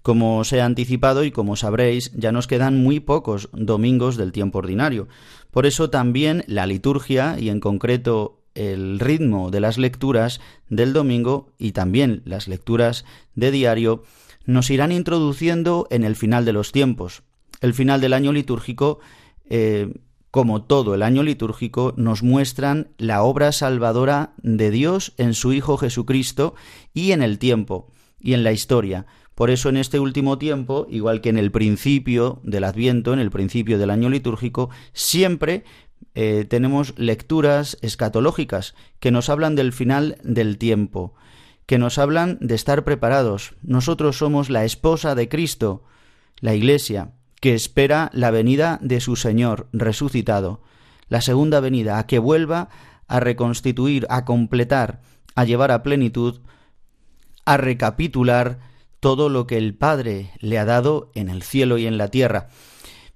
Como 0.03 0.39
os 0.39 0.53
he 0.53 0.61
anticipado 0.61 1.23
y 1.23 1.31
como 1.31 1.55
sabréis, 1.55 2.11
ya 2.13 2.33
nos 2.33 2.49
quedan 2.49 2.83
muy 2.83 2.99
pocos 2.99 3.51
domingos 3.53 4.17
del 4.17 4.33
tiempo 4.33 4.59
ordinario. 4.59 5.07
Por 5.53 5.65
eso 5.65 5.91
también 5.91 6.43
la 6.49 6.67
liturgia, 6.67 7.37
y 7.39 7.51
en 7.51 7.61
concreto 7.61 8.43
el 8.57 8.99
ritmo 8.99 9.51
de 9.51 9.61
las 9.61 9.79
lecturas 9.79 10.41
del 10.69 10.93
domingo 10.93 11.53
y 11.59 11.73
también 11.73 12.23
las 12.25 12.49
lecturas 12.49 13.05
de 13.35 13.51
diario 13.51 14.03
nos 14.47 14.71
irán 14.71 14.93
introduciendo 14.93 15.87
en 15.91 16.05
el 16.05 16.17
final 16.17 16.45
de 16.45 16.53
los 16.53 16.73
tiempos. 16.73 17.23
El 17.61 17.75
final 17.75 18.01
del 18.01 18.13
año 18.13 18.33
litúrgico, 18.33 19.01
eh, 19.49 19.93
como 20.31 20.63
todo 20.63 20.95
el 20.95 21.03
año 21.03 21.23
litúrgico, 21.23 21.95
nos 21.97 22.23
muestran 22.23 22.89
la 22.99 23.23
obra 23.23 23.53
salvadora 23.53 24.35
de 24.39 24.71
Dios 24.71 25.15
en 25.17 25.35
su 25.35 25.53
Hijo 25.53 25.77
Jesucristo 25.77 26.55
y 26.95 27.13
en 27.13 27.23
el 27.23 27.39
tiempo 27.39 27.91
y 28.21 28.35
en 28.35 28.45
la 28.45 28.53
historia. 28.53 29.07
Por 29.35 29.51
eso 29.51 29.69
en 29.69 29.77
este 29.77 30.01
último 30.01 30.39
tiempo, 30.39 30.87
igual 30.89 31.21
que 31.21 31.29
en 31.29 31.37
el 31.37 31.51
principio 31.51 32.41
del 32.43 32.65
Adviento, 32.65 33.13
en 33.13 33.19
el 33.19 33.31
principio 33.31 33.79
del 33.79 33.91
año 33.91 34.09
litúrgico, 34.09 34.71
siempre 34.95 35.65
eh, 36.15 36.47
tenemos 36.49 36.95
lecturas 36.97 37.77
escatológicas 37.83 38.75
que 39.01 39.11
nos 39.11 39.29
hablan 39.29 39.55
del 39.55 39.73
final 39.73 40.17
del 40.23 40.57
tiempo, 40.57 41.15
que 41.67 41.79
nos 41.79 41.99
hablan 41.99 42.39
de 42.41 42.55
estar 42.55 42.85
preparados. 42.85 43.55
Nosotros 43.63 44.17
somos 44.17 44.49
la 44.49 44.65
esposa 44.65 45.15
de 45.15 45.29
Cristo, 45.29 45.85
la 46.41 46.55
Iglesia, 46.55 47.13
que 47.41 47.55
espera 47.55 48.11
la 48.15 48.31
venida 48.31 48.79
de 48.81 49.01
su 49.01 49.17
Señor 49.17 49.69
resucitado, 49.73 50.63
la 51.09 51.21
segunda 51.21 51.61
venida, 51.61 51.99
a 51.99 52.07
que 52.07 52.19
vuelva 52.19 52.71
a 53.09 53.21
reconstituir, 53.21 54.07
a 54.09 54.25
completar, 54.25 55.03
a 55.35 55.45
llevar 55.45 55.71
a 55.71 55.83
plenitud, 55.83 56.41
a 57.45 57.57
recapitular 57.57 58.59
todo 59.01 59.29
lo 59.29 59.47
que 59.47 59.59
el 59.59 59.75
Padre 59.75 60.31
le 60.41 60.59
ha 60.59 60.65
dado 60.65 61.11
en 61.15 61.29
el 61.29 61.43
cielo 61.43 61.79
y 61.79 61.87
en 61.87 61.99
la 61.99 62.09
tierra. 62.09 62.49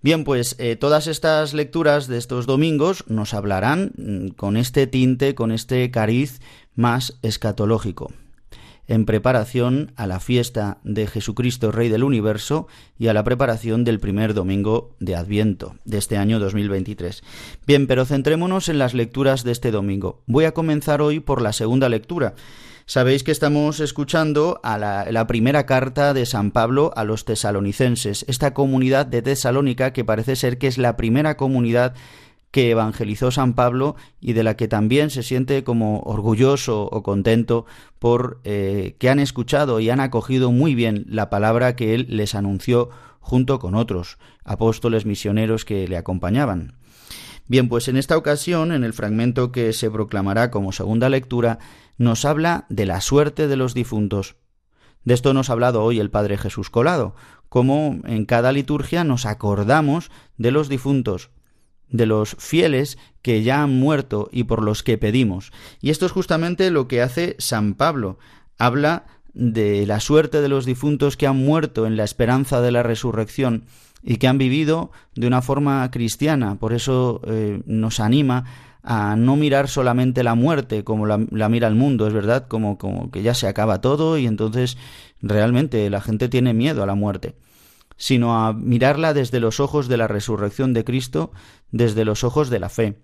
Bien, 0.03 0.25
pues 0.25 0.57
eh, 0.59 0.77
todas 0.77 1.07
estas 1.07 1.53
lecturas 1.53 2.07
de 2.07 2.17
estos 2.17 2.47
domingos 2.47 3.05
nos 3.07 3.35
hablarán 3.35 3.93
mm, 3.99 4.29
con 4.29 4.57
este 4.57 4.87
tinte, 4.87 5.35
con 5.35 5.53
este 5.53 5.91
cariz 5.91 6.41
más 6.75 7.19
escatológico, 7.21 8.11
en 8.89 9.05
preparación 9.05 9.93
a 9.97 10.07
la 10.07 10.19
fiesta 10.19 10.79
de 10.85 11.07
Jesucristo 11.07 11.71
Rey 11.71 11.91
del 11.91 12.03
Universo 12.03 12.67
y 12.99 13.09
a 13.09 13.13
la 13.13 13.25
preparación 13.25 13.85
del 13.85 14.01
primer 14.01 14.33
domingo 14.33 14.97
de 15.01 15.17
Adviento 15.17 15.75
de 15.85 15.99
este 15.99 16.17
año 16.17 16.39
2023. 16.39 17.23
Bien, 17.67 17.87
pero 17.87 18.07
centrémonos 18.07 18.71
en 18.71 18.79
las 18.79 18.95
lecturas 18.95 19.45
de 19.45 19.53
este 19.53 19.71
domingo. 19.71 20.23
Voy 20.27 20.47
a 20.47 20.53
comenzar 20.53 21.03
hoy 21.03 21.21
por 21.21 21.43
la 21.43 21.53
segunda 21.53 21.91
lectura 21.91 22.35
Sabéis 22.91 23.23
que 23.23 23.31
estamos 23.31 23.79
escuchando 23.79 24.59
a 24.65 24.77
la, 24.77 25.27
primera 25.29 25.65
carta 25.65 26.13
de 26.13 26.27
San 26.27 26.51
Pablo 26.51 26.93
a 26.97 27.05
los 27.05 27.25
tesalonicenses, 27.25 28.25
esta 28.27 28.53
comunidad 28.53 29.07
de 29.07 29.23
Tesalónica 29.23 29.93
que 29.93 30.05
parece 30.05 30.35
ser 30.35 30.59
que 30.59 30.67
es 30.67 30.77
la 30.77 30.97
primera 30.97 31.37
comunidad 31.37 31.95
que 32.51 32.73
evangelizó 32.73 33.31
San 33.31 33.55
Pablo 33.55 33.95
y 34.21 34.33
de 34.33 34.43
la 34.43 34.57
que 34.57 34.67
también 34.67 35.11
se 35.11 35.23
siente 35.23 35.63
como 35.63 36.01
orgulloso 36.01 36.83
o 36.83 37.05
contento 37.05 37.65
por 38.01 38.41
eh, 38.43 38.97
que 38.99 39.09
han 39.09 39.21
escuchado 39.21 39.79
y 39.79 39.89
han 39.89 40.01
acogido 40.01 40.51
muy 40.51 40.75
bien 40.75 41.05
la 41.09 41.31
palabra 41.31 41.77
que 41.77 41.95
él 41.95 42.07
les 42.09 42.35
anunció 42.35 42.91
junto 43.21 43.61
con 43.61 43.77
otros 43.77 44.19
apóstoles 44.43 45.07
misioneros 45.07 45.65
que 45.65 45.87
le 45.87 45.97
acompañaban. 45.97 46.75
Bien, 47.51 47.69
pues 47.69 47.89
en 47.89 47.97
esta 47.97 48.17
ocasión, 48.17 48.71
en 48.71 48.85
el 48.85 48.93
fragmento 48.93 49.51
que 49.51 49.73
se 49.73 49.91
proclamará 49.91 50.53
como 50.53 50.71
segunda 50.71 51.09
lectura, 51.09 51.59
nos 52.01 52.25
habla 52.25 52.65
de 52.71 52.87
la 52.87 53.03
suerte 53.03 53.47
de 53.47 53.57
los 53.57 53.75
difuntos. 53.75 54.37
De 55.05 55.13
esto 55.13 55.35
nos 55.35 55.51
ha 55.51 55.53
hablado 55.53 55.85
hoy 55.85 56.01
el 56.01 56.11
Padre 56.11 56.39
Jesús 56.39 56.71
Colado, 56.71 57.15
como 57.51 58.01
en 58.05 58.25
cada 58.25 58.53
liturgia 58.53 59.05
nos 59.05 59.27
acordamos 59.27 60.11
de 60.39 60.51
los 60.51 60.71
difuntos, 60.71 61.29
de 61.91 62.07
los 62.07 62.37
fieles 62.39 62.97
que 63.21 63.43
ya 63.43 63.63
han 63.63 63.79
muerto 63.79 64.31
y 64.33 64.45
por 64.45 64.63
los 64.63 64.83
que 64.83 64.97
pedimos. 64.97 65.53
Y 65.83 65.91
esto 65.91 66.07
es 66.07 66.13
justamente 66.13 66.71
lo 66.71 66.89
que 66.89 67.03
hace 67.03 67.37
San 67.39 67.75
Pablo. 67.75 68.19
Habla 68.57 69.05
de 69.35 69.85
la 69.87 70.01
suerte 70.01 70.41
de 70.41 70.49
los 70.49 70.65
difuntos 70.65 71.19
que 71.19 71.27
han 71.27 71.37
muerto 71.37 71.87
en 71.87 71.99
la 71.99 72.05
esperanza 72.05 72.63
de 72.63 72.71
la 72.73 72.83
resurrección 72.83 73.65
y 74.03 74.17
que 74.17 74.27
han 74.27 74.39
vivido 74.39 74.91
de 75.15 75.27
una 75.27 75.43
forma 75.43 75.91
cristiana. 75.91 76.55
Por 76.55 76.73
eso 76.73 77.21
eh, 77.27 77.61
nos 77.67 78.01
anima 78.01 78.47
a 78.83 79.17
no 79.17 79.37
mirar 79.37 79.69
solamente 79.69 80.23
la 80.23 80.35
muerte 80.35 80.85
como 80.85 81.07
la, 81.07 81.19
mira 81.19 81.69
el 81.69 81.75
mundo, 81.75 82.07
es 82.07 82.13
verdad, 82.13 82.47
como, 82.49 82.79
como 82.79 83.11
que 83.11 83.23
ya 83.23 83.35
se 83.35 83.47
acaba 83.47 83.81
todo 83.81 84.19
y 84.19 84.27
entonces 84.27 84.77
realmente 85.21 85.89
la 85.91 86.01
gente 86.01 86.29
tiene 86.29 86.55
miedo 86.55 86.83
a 86.83 86.87
la 86.87 86.95
muerte, 86.95 87.37
sino 87.97 88.47
a 88.47 88.53
mirarla 88.53 89.13
desde 89.13 89.41
los 89.41 89.61
ojos 89.61 89.89
de 89.89 89.97
la 89.97 90.09
resurrección 90.09 90.73
de 90.73 90.85
Cristo, 90.85 91.33
desde 91.71 92.05
los 92.05 92.25
ojos 92.25 92.51
de 92.51 92.61
la 92.61 92.69
fe. 92.69 92.99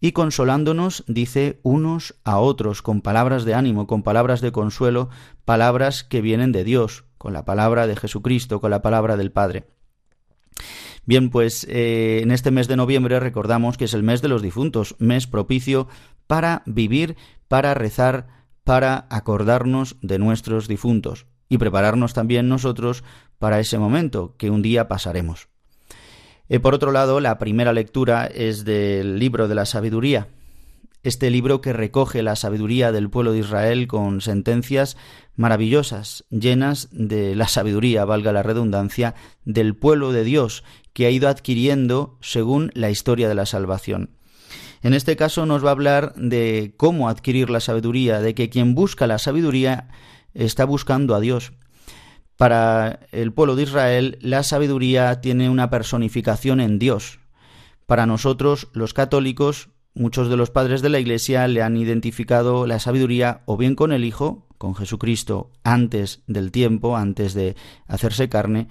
Y 0.00 0.12
consolándonos, 0.12 1.04
dice, 1.08 1.58
unos 1.64 2.14
a 2.24 2.38
otros, 2.38 2.82
con 2.82 3.00
palabras 3.00 3.44
de 3.44 3.54
ánimo, 3.54 3.88
con 3.88 4.04
palabras 4.04 4.40
de 4.40 4.52
consuelo, 4.52 5.10
palabras 5.44 6.04
que 6.04 6.20
vienen 6.20 6.52
de 6.52 6.62
Dios, 6.62 7.04
con 7.18 7.32
la 7.32 7.44
palabra 7.44 7.88
de 7.88 7.96
Jesucristo, 7.96 8.60
con 8.60 8.70
la 8.70 8.80
palabra 8.80 9.16
del 9.16 9.32
Padre. 9.32 9.66
Bien, 11.08 11.30
pues 11.30 11.66
eh, 11.70 12.20
en 12.22 12.30
este 12.30 12.50
mes 12.50 12.68
de 12.68 12.76
noviembre 12.76 13.18
recordamos 13.18 13.78
que 13.78 13.86
es 13.86 13.94
el 13.94 14.02
mes 14.02 14.20
de 14.20 14.28
los 14.28 14.42
difuntos, 14.42 14.94
mes 14.98 15.26
propicio 15.26 15.88
para 16.26 16.60
vivir, 16.66 17.16
para 17.48 17.72
rezar, 17.72 18.26
para 18.62 19.06
acordarnos 19.08 19.96
de 20.02 20.18
nuestros 20.18 20.68
difuntos 20.68 21.24
y 21.48 21.56
prepararnos 21.56 22.12
también 22.12 22.50
nosotros 22.50 23.04
para 23.38 23.58
ese 23.58 23.78
momento 23.78 24.34
que 24.36 24.50
un 24.50 24.60
día 24.60 24.86
pasaremos. 24.86 25.48
Eh, 26.50 26.60
por 26.60 26.74
otro 26.74 26.92
lado, 26.92 27.20
la 27.20 27.38
primera 27.38 27.72
lectura 27.72 28.26
es 28.26 28.66
del 28.66 29.18
libro 29.18 29.48
de 29.48 29.54
la 29.54 29.64
sabiduría, 29.64 30.28
este 31.04 31.30
libro 31.30 31.60
que 31.60 31.72
recoge 31.72 32.22
la 32.22 32.36
sabiduría 32.36 32.92
del 32.92 33.08
pueblo 33.08 33.32
de 33.32 33.38
Israel 33.38 33.86
con 33.86 34.20
sentencias 34.20 34.96
maravillosas, 35.36 36.24
llenas 36.28 36.88
de 36.90 37.36
la 37.36 37.46
sabiduría, 37.46 38.04
valga 38.04 38.32
la 38.32 38.42
redundancia, 38.42 39.14
del 39.44 39.76
pueblo 39.76 40.12
de 40.12 40.24
Dios, 40.24 40.64
que 40.98 41.06
ha 41.06 41.10
ido 41.10 41.28
adquiriendo 41.28 42.18
según 42.20 42.72
la 42.74 42.90
historia 42.90 43.28
de 43.28 43.36
la 43.36 43.46
salvación. 43.46 44.10
En 44.82 44.94
este 44.94 45.14
caso 45.14 45.46
nos 45.46 45.64
va 45.64 45.68
a 45.68 45.70
hablar 45.70 46.12
de 46.16 46.74
cómo 46.76 47.08
adquirir 47.08 47.50
la 47.50 47.60
sabiduría, 47.60 48.18
de 48.18 48.34
que 48.34 48.50
quien 48.50 48.74
busca 48.74 49.06
la 49.06 49.20
sabiduría 49.20 49.90
está 50.34 50.64
buscando 50.64 51.14
a 51.14 51.20
Dios. 51.20 51.52
Para 52.36 52.98
el 53.12 53.32
pueblo 53.32 53.54
de 53.54 53.62
Israel, 53.62 54.18
la 54.22 54.42
sabiduría 54.42 55.20
tiene 55.20 55.48
una 55.48 55.70
personificación 55.70 56.58
en 56.58 56.80
Dios. 56.80 57.20
Para 57.86 58.04
nosotros, 58.04 58.66
los 58.72 58.92
católicos, 58.92 59.68
muchos 59.94 60.28
de 60.28 60.36
los 60.36 60.50
padres 60.50 60.82
de 60.82 60.88
la 60.88 60.98
Iglesia 60.98 61.46
le 61.46 61.62
han 61.62 61.76
identificado 61.76 62.66
la 62.66 62.80
sabiduría 62.80 63.42
o 63.46 63.56
bien 63.56 63.76
con 63.76 63.92
el 63.92 64.04
Hijo, 64.04 64.48
con 64.58 64.74
Jesucristo, 64.74 65.52
antes 65.62 66.24
del 66.26 66.50
tiempo, 66.50 66.96
antes 66.96 67.34
de 67.34 67.54
hacerse 67.86 68.28
carne, 68.28 68.66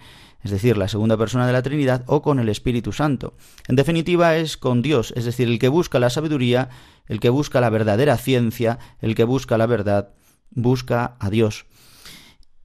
es 0.48 0.52
decir, 0.52 0.78
la 0.78 0.88
segunda 0.88 1.18
persona 1.18 1.46
de 1.46 1.52
la 1.52 1.62
Trinidad, 1.62 2.04
o 2.08 2.22
con 2.22 2.40
el 2.40 2.48
Espíritu 2.48 2.94
Santo. 2.94 3.34
En 3.68 3.76
definitiva, 3.76 4.38
es 4.38 4.56
con 4.56 4.82
Dios, 4.82 5.14
es 5.18 5.26
decir, 5.26 5.50
el 5.50 5.60
que 5.60 5.68
busca 5.68 6.00
la 6.00 6.10
sabiduría, 6.10 6.70
el 7.06 7.20
que 7.20 7.30
busca 7.30 7.60
la 7.60 7.70
verdadera 7.70 8.18
ciencia, 8.18 8.80
el 9.02 9.14
que 9.14 9.26
busca 9.26 9.58
la 9.58 9.66
verdad, 9.66 10.14
busca 10.50 11.18
a 11.20 11.30
Dios. 11.30 11.66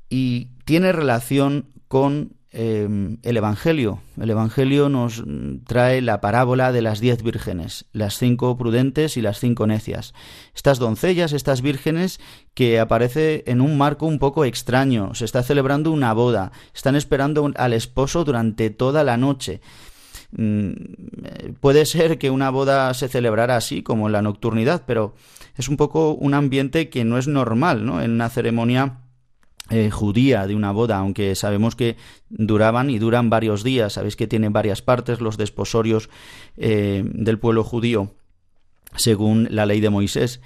Y 0.09 0.51
tiene 0.65 0.93
relación 0.93 1.73
con 1.89 2.37
Em, 2.55 3.17
el 3.23 3.39
Evangelio. 3.39 4.03
El 4.21 4.29
Evangelio 4.29 4.91
nos 4.91 5.25
trae 5.67 6.03
la 6.03 6.21
parábola 6.21 6.71
de 6.71 6.83
las 6.83 7.01
diez 7.01 7.23
vírgenes, 7.23 7.87
las 7.93 8.19
cinco 8.19 8.59
prudentes 8.59 9.17
y 9.17 9.23
las 9.23 9.41
cinco 9.41 9.67
necias. 9.67 10.13
Estas 10.55 10.79
doncellas, 10.79 11.33
estas 11.33 11.63
vírgenes, 11.63 12.21
que 12.53 12.79
aparece 12.79 13.43
en 13.47 13.63
un 13.63 13.79
marco 13.79 14.05
un 14.05 14.19
poco 14.19 14.45
extraño. 14.45 15.15
Se 15.15 15.25
está 15.25 15.43
celebrando 15.43 15.91
una 15.93 16.13
boda. 16.13 16.53
Están 16.75 16.95
esperando 16.95 17.51
al 17.57 17.73
esposo 17.73 18.23
durante 18.23 18.69
toda 18.69 19.03
la 19.03 19.17
noche. 19.17 19.63
Mm, 20.33 20.73
puede 21.59 21.87
ser 21.87 22.19
que 22.19 22.31
una 22.31 22.51
boda 22.51 22.93
se 22.93 23.09
celebrara 23.09 23.57
así, 23.57 23.83
como 23.83 24.09
en 24.09 24.13
la 24.13 24.21
nocturnidad, 24.21 24.83
pero 24.87 25.15
es 25.57 25.69
un 25.69 25.79
poco 25.79 26.13
un 26.13 26.35
ambiente 26.35 26.91
que 26.91 27.05
no 27.05 27.17
es 27.17 27.29
normal, 27.29 27.87
¿no? 27.87 28.03
En 28.03 28.11
una 28.11 28.29
ceremonia 28.29 29.02
eh, 29.71 29.91
judía 29.91 30.47
de 30.47 30.55
una 30.55 30.73
boda, 30.73 30.99
aunque 30.99 31.35
sabemos 31.35 31.77
que 31.77 31.97
duraban 32.29 32.91
y 32.91 32.99
duran 32.99 33.31
varios 33.31 33.63
días. 33.63 33.95
Sabéis 33.95 34.17
que 34.17 34.27
tienen 34.27 34.53
varias 34.53 34.83
partes 34.83 35.21
los 35.21 35.37
desposorios 35.37 36.11
eh, 36.57 37.03
del 37.05 37.39
pueblo 37.39 37.65
judío, 37.65 38.15
según 38.97 39.49
la 39.51 39.67
ley 39.67 39.81
de 39.81 39.91
Moisés. 39.91 40.41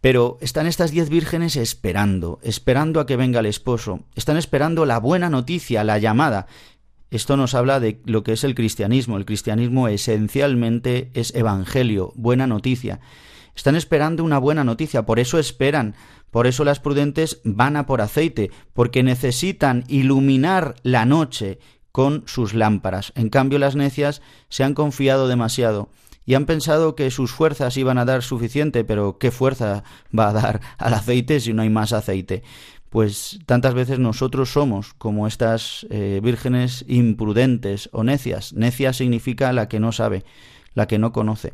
Pero 0.00 0.38
están 0.40 0.66
estas 0.66 0.90
diez 0.90 1.08
vírgenes 1.10 1.56
esperando, 1.56 2.40
esperando 2.42 2.98
a 2.98 3.06
que 3.06 3.16
venga 3.16 3.40
el 3.40 3.46
esposo, 3.46 4.00
están 4.16 4.36
esperando 4.36 4.84
la 4.84 4.98
buena 4.98 5.30
noticia, 5.30 5.84
la 5.84 5.98
llamada. 5.98 6.46
Esto 7.10 7.36
nos 7.36 7.54
habla 7.54 7.78
de 7.78 8.00
lo 8.06 8.24
que 8.24 8.32
es 8.32 8.42
el 8.42 8.54
cristianismo. 8.54 9.16
El 9.16 9.26
cristianismo 9.26 9.86
esencialmente 9.86 11.10
es 11.14 11.34
evangelio, 11.34 12.12
buena 12.16 12.46
noticia. 12.46 13.00
Están 13.54 13.76
esperando 13.76 14.24
una 14.24 14.38
buena 14.38 14.64
noticia, 14.64 15.04
por 15.04 15.18
eso 15.18 15.38
esperan, 15.38 15.94
por 16.32 16.46
eso 16.46 16.64
las 16.64 16.80
prudentes 16.80 17.42
van 17.44 17.76
a 17.76 17.84
por 17.84 18.00
aceite, 18.00 18.50
porque 18.72 19.02
necesitan 19.02 19.84
iluminar 19.86 20.76
la 20.82 21.04
noche 21.04 21.58
con 21.92 22.24
sus 22.26 22.54
lámparas. 22.54 23.12
En 23.16 23.28
cambio, 23.28 23.58
las 23.58 23.76
necias 23.76 24.22
se 24.48 24.64
han 24.64 24.72
confiado 24.72 25.28
demasiado 25.28 25.90
y 26.24 26.32
han 26.32 26.46
pensado 26.46 26.96
que 26.96 27.10
sus 27.10 27.32
fuerzas 27.32 27.76
iban 27.76 27.98
a 27.98 28.06
dar 28.06 28.22
suficiente, 28.22 28.82
pero 28.82 29.18
¿qué 29.18 29.30
fuerza 29.30 29.84
va 30.18 30.30
a 30.30 30.32
dar 30.32 30.60
al 30.78 30.94
aceite 30.94 31.38
si 31.38 31.52
no 31.52 31.60
hay 31.60 31.70
más 31.70 31.92
aceite? 31.92 32.42
Pues 32.88 33.38
tantas 33.44 33.74
veces 33.74 33.98
nosotros 33.98 34.50
somos 34.50 34.94
como 34.94 35.26
estas 35.26 35.86
eh, 35.90 36.20
vírgenes 36.22 36.86
imprudentes 36.88 37.90
o 37.92 38.04
necias. 38.04 38.54
Necia 38.54 38.94
significa 38.94 39.52
la 39.52 39.68
que 39.68 39.80
no 39.80 39.92
sabe, 39.92 40.24
la 40.72 40.86
que 40.86 40.98
no 40.98 41.12
conoce 41.12 41.52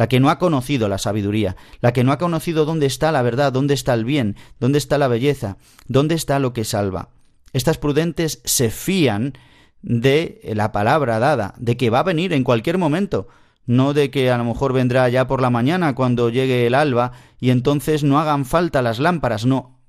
la 0.00 0.08
que 0.08 0.18
no 0.18 0.30
ha 0.30 0.38
conocido 0.38 0.88
la 0.88 0.96
sabiduría, 0.96 1.56
la 1.82 1.92
que 1.92 2.04
no 2.04 2.12
ha 2.12 2.16
conocido 2.16 2.64
dónde 2.64 2.86
está 2.86 3.12
la 3.12 3.20
verdad, 3.20 3.52
dónde 3.52 3.74
está 3.74 3.92
el 3.92 4.06
bien, 4.06 4.34
dónde 4.58 4.78
está 4.78 4.96
la 4.96 5.08
belleza, 5.08 5.58
dónde 5.88 6.14
está 6.14 6.38
lo 6.38 6.54
que 6.54 6.64
salva. 6.64 7.10
Estas 7.52 7.76
prudentes 7.76 8.40
se 8.46 8.70
fían 8.70 9.34
de 9.82 10.40
la 10.54 10.72
palabra 10.72 11.18
dada, 11.18 11.52
de 11.58 11.76
que 11.76 11.90
va 11.90 11.98
a 11.98 12.04
venir 12.04 12.32
en 12.32 12.44
cualquier 12.44 12.78
momento, 12.78 13.28
no 13.66 13.92
de 13.92 14.10
que 14.10 14.30
a 14.30 14.38
lo 14.38 14.44
mejor 14.44 14.72
vendrá 14.72 15.06
ya 15.10 15.26
por 15.26 15.42
la 15.42 15.50
mañana 15.50 15.94
cuando 15.94 16.30
llegue 16.30 16.66
el 16.66 16.76
alba 16.76 17.12
y 17.38 17.50
entonces 17.50 18.02
no 18.02 18.18
hagan 18.18 18.46
falta 18.46 18.80
las 18.80 19.00
lámparas, 19.00 19.44
no. 19.44 19.82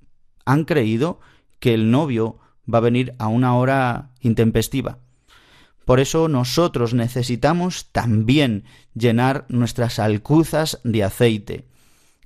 Han 0.43 0.65
creído 0.65 1.21
que 1.61 1.73
el 1.73 1.89
novio 1.89 2.37
va 2.67 2.79
a 2.79 2.81
venir 2.81 3.15
a 3.17 3.29
una 3.29 3.55
hora 3.55 4.09
intempestiva. 4.19 4.97
Por 5.85 5.99
eso 5.99 6.27
nosotros 6.27 6.93
necesitamos 6.93 7.87
también 7.91 8.63
llenar 8.93 9.45
nuestras 9.49 9.99
alcuzas 9.99 10.79
de 10.83 11.03
aceite. 11.03 11.65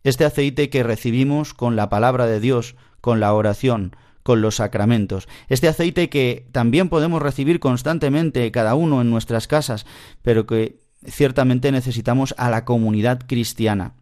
Este 0.03 0.25
aceite 0.25 0.69
que 0.69 0.83
recibimos 0.83 1.53
con 1.53 1.75
la 1.75 1.89
palabra 1.89 2.27
de 2.27 2.39
Dios, 2.39 2.75
con 3.01 3.19
la 3.19 3.33
oración, 3.33 3.95
con 4.23 4.41
los 4.41 4.55
sacramentos. 4.55 5.27
Este 5.49 5.67
aceite 5.67 6.09
que 6.09 6.47
también 6.51 6.89
podemos 6.89 7.21
recibir 7.21 7.59
constantemente 7.59 8.51
cada 8.51 8.75
uno 8.75 9.01
en 9.01 9.09
nuestras 9.09 9.47
casas, 9.47 9.85
pero 10.21 10.45
que 10.45 10.79
ciertamente 11.05 11.71
necesitamos 11.71 12.33
a 12.37 12.49
la 12.49 12.65
comunidad 12.65 13.21
cristiana. 13.27 13.93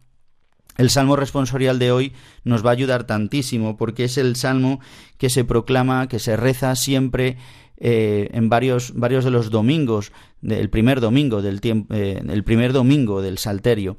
El 0.76 0.90
salmo 0.90 1.14
responsorial 1.14 1.78
de 1.78 1.92
hoy 1.92 2.12
nos 2.42 2.64
va 2.64 2.70
a 2.70 2.72
ayudar 2.72 3.04
tantísimo 3.04 3.76
porque 3.76 4.04
es 4.04 4.18
el 4.18 4.34
salmo 4.34 4.80
que 5.18 5.30
se 5.30 5.44
proclama, 5.44 6.08
que 6.08 6.18
se 6.18 6.36
reza 6.36 6.74
siempre 6.74 7.36
eh, 7.76 8.30
en 8.32 8.48
varios, 8.48 8.94
varios 8.94 9.24
de 9.24 9.30
los 9.30 9.50
domingos, 9.50 10.12
del 10.40 10.70
primer 10.70 11.00
domingo 11.00 11.42
del 11.42 11.60
tiempo, 11.60 11.94
eh, 11.94 12.22
el 12.28 12.44
primer 12.44 12.72
domingo 12.72 13.22
del 13.22 13.38
Salterio. 13.38 13.96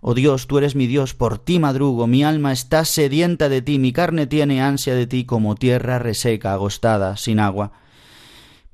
Oh 0.00 0.14
Dios, 0.14 0.46
tú 0.46 0.58
eres 0.58 0.74
mi 0.74 0.86
Dios, 0.86 1.14
por 1.14 1.38
ti 1.38 1.58
madrugo, 1.58 2.06
mi 2.06 2.24
alma 2.24 2.52
está 2.52 2.84
sedienta 2.84 3.48
de 3.48 3.62
ti, 3.62 3.78
mi 3.78 3.92
carne 3.92 4.26
tiene 4.26 4.60
ansia 4.60 4.94
de 4.94 5.06
ti 5.06 5.24
como 5.24 5.54
tierra 5.54 5.98
reseca, 5.98 6.52
agostada, 6.52 7.16
sin 7.16 7.40
agua. 7.40 7.72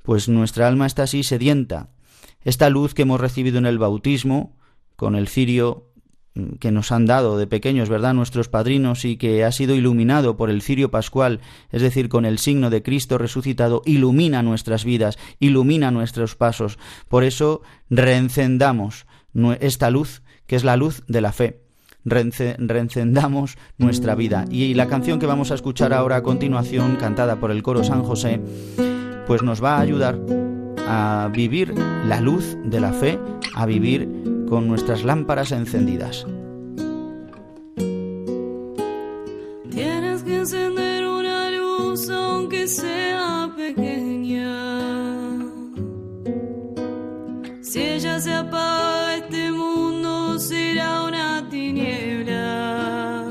Pues 0.03 0.27
nuestra 0.27 0.67
alma 0.67 0.87
está 0.87 1.03
así 1.03 1.23
sedienta. 1.23 1.89
Esta 2.43 2.69
luz 2.69 2.93
que 2.93 3.03
hemos 3.03 3.21
recibido 3.21 3.59
en 3.59 3.67
el 3.67 3.77
bautismo, 3.77 4.57
con 4.95 5.15
el 5.15 5.27
cirio 5.27 5.90
que 6.59 6.71
nos 6.71 6.91
han 6.91 7.05
dado 7.05 7.37
de 7.37 7.45
pequeños, 7.45 7.89
¿verdad?, 7.89 8.13
nuestros 8.13 8.47
padrinos 8.47 9.03
y 9.03 9.17
que 9.17 9.43
ha 9.43 9.51
sido 9.51 9.75
iluminado 9.75 10.37
por 10.37 10.49
el 10.49 10.61
cirio 10.61 10.89
pascual, 10.89 11.41
es 11.71 11.81
decir, 11.81 12.07
con 12.07 12.25
el 12.25 12.39
signo 12.39 12.69
de 12.69 12.81
Cristo 12.81 13.17
resucitado, 13.17 13.81
ilumina 13.85 14.41
nuestras 14.41 14.85
vidas, 14.85 15.17
ilumina 15.39 15.91
nuestros 15.91 16.35
pasos. 16.35 16.79
Por 17.09 17.23
eso 17.25 17.61
reencendamos 17.89 19.05
esta 19.59 19.89
luz, 19.89 20.21
que 20.47 20.55
es 20.55 20.63
la 20.63 20.77
luz 20.77 21.03
de 21.07 21.21
la 21.21 21.33
fe. 21.33 21.61
Reencendamos 22.03 23.57
nuestra 23.77 24.15
vida. 24.15 24.45
Y 24.49 24.73
la 24.73 24.87
canción 24.87 25.19
que 25.19 25.27
vamos 25.27 25.51
a 25.51 25.55
escuchar 25.55 25.93
ahora 25.93 26.15
a 26.17 26.23
continuación, 26.23 26.95
cantada 26.95 27.39
por 27.39 27.51
el 27.51 27.61
coro 27.61 27.83
San 27.83 28.03
José, 28.03 28.41
pues 29.27 29.43
nos 29.43 29.63
va 29.63 29.75
a 29.75 29.81
ayudar 29.81 30.17
a 30.87 31.29
vivir 31.31 31.75
la 32.07 32.19
luz 32.21 32.57
de 32.63 32.79
la 32.79 32.91
fe, 32.91 33.19
a 33.53 33.65
vivir 33.65 34.09
con 34.51 34.67
nuestras 34.67 35.05
lámparas 35.05 35.53
encendidas. 35.53 36.27
Tienes 39.69 40.23
que 40.23 40.35
encender 40.39 41.07
una 41.07 41.49
luz 41.51 42.09
aunque 42.09 42.67
sea 42.67 43.49
pequeña. 43.55 44.51
Si 47.61 47.79
ella 47.81 48.19
se 48.19 48.33
apaga, 48.33 49.15
este 49.15 49.53
mundo 49.53 50.37
será 50.37 51.03
una 51.03 51.47
tiniebla. 51.49 53.25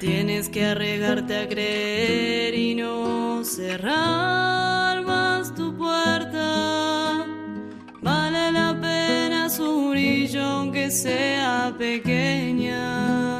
Tienes 0.00 0.48
que 0.48 0.64
arregarte 0.64 1.36
a 1.36 1.46
creer 1.46 2.54
y 2.54 2.74
no 2.76 3.44
cerrar 3.44 4.79
Vale 8.02 8.50
la 8.52 8.74
pena 8.80 9.50
su 9.50 9.90
brillo 9.90 10.42
aunque 10.42 10.90
sea 10.90 11.74
pequeña. 11.78 13.39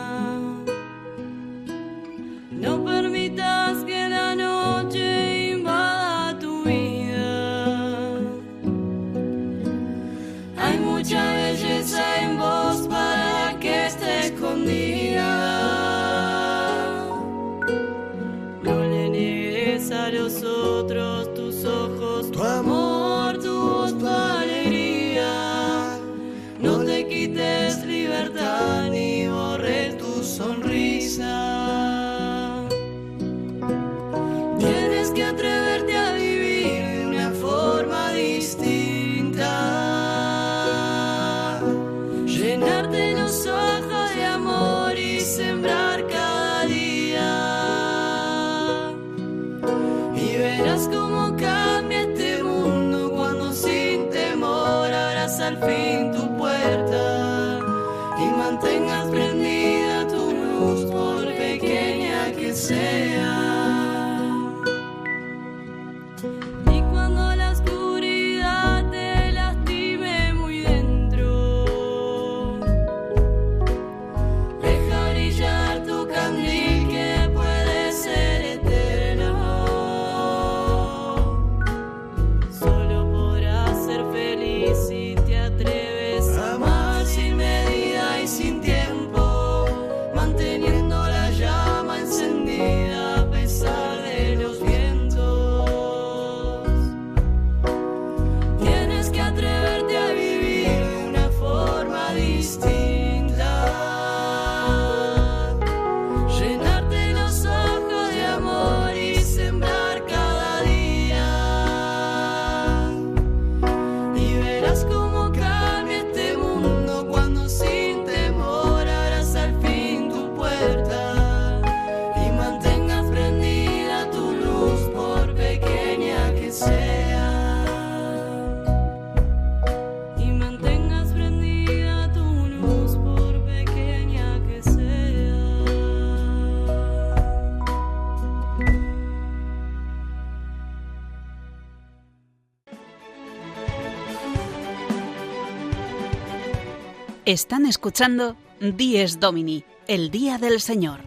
Están 147.30 147.64
escuchando 147.64 148.34
Dies 148.60 149.20
Domini, 149.20 149.62
el 149.86 150.10
Día 150.10 150.36
del 150.36 150.60
Señor, 150.60 150.98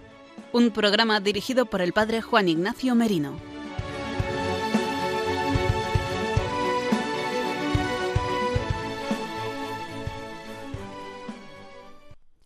un 0.54 0.72
programa 0.72 1.20
dirigido 1.20 1.66
por 1.66 1.82
el 1.82 1.92
Padre 1.92 2.22
Juan 2.22 2.48
Ignacio 2.48 2.96
Merino. 2.96 3.38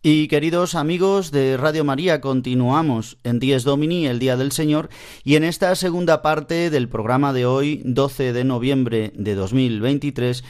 Y 0.02 0.26
queridos 0.26 0.74
amigos 0.74 1.30
de 1.30 1.56
Radio 1.56 1.84
María, 1.84 2.20
continuamos 2.20 3.18
en 3.22 3.38
Dies 3.38 3.62
Domini, 3.62 4.08
el 4.08 4.18
Día 4.18 4.36
del 4.36 4.50
Señor, 4.50 4.88
y 5.22 5.36
en 5.36 5.44
esta 5.44 5.72
segunda 5.76 6.20
parte 6.20 6.70
del 6.70 6.88
programa 6.88 7.32
de 7.32 7.46
hoy, 7.46 7.82
12 7.84 8.32
de 8.32 8.42
noviembre 8.42 9.12
de 9.14 9.36
2023, 9.36 10.42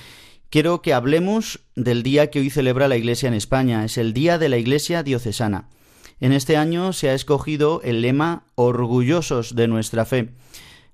quiero 0.51 0.83
que 0.83 0.95
hablemos 0.95 1.61
del 1.75 2.03
día 2.03 2.31
que 2.31 2.41
hoy 2.41 2.51
celebra 2.51 2.89
la 2.89 2.97
Iglesia 2.97 3.29
en 3.29 3.35
España, 3.35 3.85
es 3.85 3.99
el 3.99 4.13
Día 4.13 4.39
de 4.39 4.49
la 4.49 4.59
Iglesia 4.59 5.03
Diocesana. 5.03 5.69
En 6.21 6.33
este 6.33 6.57
año 6.57 6.93
se 6.93 7.11
ha 7.11 7.15
escogido 7.15 7.81
el 7.85 8.03
lema 8.03 8.45
Orgullosos 8.55 9.55
de 9.55 9.69
nuestra 9.69 10.05
fe, 10.05 10.31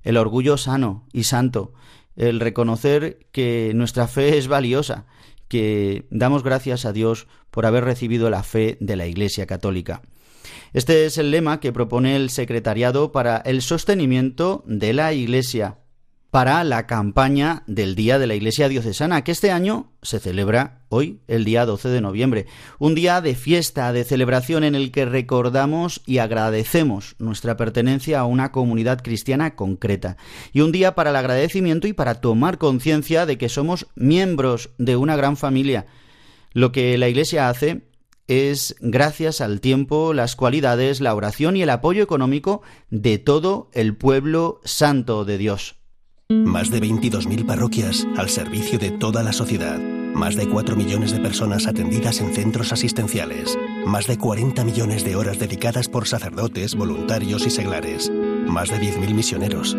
el 0.03 0.17
orgullo 0.17 0.57
sano 0.57 1.07
y 1.13 1.25
santo, 1.25 1.73
el 2.17 2.41
reconocer 2.41 3.27
que 3.33 3.73
nuestra 3.75 4.07
fe 4.07 4.37
es 4.37 4.49
valiosa, 4.49 5.07
que 5.49 6.07
damos 6.11 6.43
gracias 6.43 6.85
a 6.85 6.93
Dios 6.93 7.27
por 7.51 7.65
haber 7.65 7.85
recibido 7.85 8.29
la 8.29 8.43
fe 8.43 8.77
de 8.81 8.97
la 8.97 9.07
Iglesia 9.07 9.47
Católica. 9.47 10.03
Este 10.73 11.07
es 11.07 11.19
el 11.19 11.31
lema 11.31 11.61
que 11.61 11.73
propone 11.73 12.17
el 12.17 12.31
Secretariado 12.31 13.13
para 13.13 13.39
el 13.39 13.63
Sostenimiento 13.63 14.65
de 14.67 14.93
la 14.93 15.13
Iglesia 15.13 15.79
para 16.35 16.65
la 16.65 16.89
campaña 16.89 17.63
del 17.69 17.95
Día 17.95 18.19
de 18.19 18.27
la 18.27 18.35
Iglesia 18.35 18.69
Diocesana, 18.69 19.23
que 19.23 19.31
este 19.31 19.53
año 19.53 19.93
se 20.03 20.19
celebra 20.19 20.81
hoy, 20.89 21.21
el 21.29 21.45
día 21.45 21.65
12 21.65 21.91
de 21.91 22.01
noviembre. 22.01 22.47
Un 22.81 22.97
día 22.97 23.21
de 23.21 23.37
fiesta, 23.37 23.93
de 23.93 24.03
celebración 24.03 24.65
en 24.65 24.75
el 24.75 24.91
que 24.91 25.05
recordamos 25.05 26.03
y 26.07 26.19
agradecemos 26.19 27.15
nuestra 27.21 27.57
pertenencia 27.57 28.19
a 28.19 28.25
una 28.25 28.51
comunidad 28.51 29.01
cristiana 29.01 29.55
concreta. 29.55 30.17
Y 30.53 30.63
un 30.63 30.73
día 30.73 30.97
para 30.97 31.11
el 31.11 31.17
agradecimiento 31.17 31.87
y 31.87 31.93
para 31.93 32.17
tomar 32.17 32.59
conciencia 32.59 33.27
de 33.27 33.39
que 33.39 33.49
somos 33.49 33.87
miembros 33.95 34.71
de 34.77 34.97
una 34.97 35.15
gran 35.15 35.37
familia. 35.37 35.87
Lo 36.53 36.73
que 36.73 36.99
la 36.99 37.09
Iglesia 37.09 37.49
hace 37.49 37.83
es 38.27 38.75
gracias 38.81 39.41
al 39.41 39.61
tiempo, 39.61 40.13
las 40.13 40.35
cualidades, 40.35 41.01
la 41.01 41.15
oración 41.15 41.57
y 41.57 41.63
el 41.63 41.71
apoyo 41.71 42.03
económico 42.03 42.63
de 42.91 43.19
todo 43.19 43.71
el 43.73 43.97
pueblo 43.97 44.61
santo 44.65 45.25
de 45.25 45.39
Dios. 45.39 45.77
Más 46.31 46.71
de 46.71 46.81
22.000 46.81 47.45
parroquias 47.45 48.07
al 48.17 48.31
servicio 48.31 48.79
de 48.79 48.91
toda 48.91 49.23
la 49.23 49.35
sociedad. 49.35 49.79
Más 49.79 50.37
de 50.37 50.49
4 50.49 50.75
millones 50.75 51.13
de 51.13 51.21
personas 51.21 51.67
atendidas 51.67 52.19
en 52.23 52.33
centros 52.33 52.73
asistenciales. 52.73 53.59
Más 53.85 54.07
de 54.07 54.17
40 54.17 54.65
millones 54.65 55.05
de 55.05 55.17
horas 55.17 55.39
dedicadas 55.39 55.89
por 55.89 56.09
sacerdotes, 56.09 56.77
voluntarios 56.77 57.47
y 57.47 57.51
seglares. 57.51 58.11
Más 58.47 58.71
de 58.71 58.77
10.000 58.77 59.15
misioneros. 59.15 59.77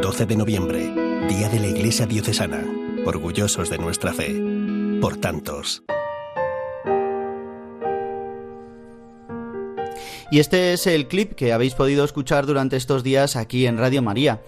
12 0.00 0.24
de 0.24 0.36
noviembre, 0.36 0.94
Día 1.28 1.50
de 1.50 1.60
la 1.60 1.66
Iglesia 1.66 2.06
Diocesana. 2.06 2.64
Orgullosos 3.04 3.68
de 3.68 3.76
nuestra 3.76 4.14
fe. 4.14 4.42
Por 4.98 5.18
tantos. 5.18 5.82
Y 10.30 10.40
este 10.40 10.72
es 10.72 10.86
el 10.86 11.08
clip 11.08 11.34
que 11.34 11.52
habéis 11.52 11.74
podido 11.74 12.02
escuchar 12.06 12.46
durante 12.46 12.78
estos 12.78 13.02
días 13.02 13.36
aquí 13.36 13.66
en 13.66 13.76
Radio 13.76 14.00
María. 14.00 14.40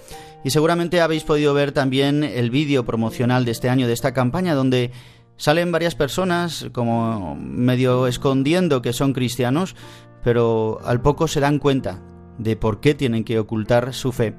Y 0.44 0.50
seguramente 0.50 1.00
habéis 1.00 1.24
podido 1.24 1.54
ver 1.54 1.72
también 1.72 2.22
el 2.22 2.50
vídeo 2.50 2.84
promocional 2.84 3.46
de 3.46 3.50
este 3.50 3.70
año 3.70 3.86
de 3.86 3.94
esta 3.94 4.12
campaña 4.12 4.54
donde 4.54 4.92
salen 5.36 5.72
varias 5.72 5.94
personas 5.94 6.66
como 6.72 7.34
medio 7.36 8.06
escondiendo 8.06 8.82
que 8.82 8.92
son 8.92 9.14
cristianos, 9.14 9.74
pero 10.22 10.80
al 10.84 11.00
poco 11.00 11.28
se 11.28 11.40
dan 11.40 11.58
cuenta 11.58 12.02
de 12.38 12.56
por 12.56 12.80
qué 12.80 12.94
tienen 12.94 13.24
que 13.24 13.38
ocultar 13.38 13.94
su 13.94 14.12
fe. 14.12 14.34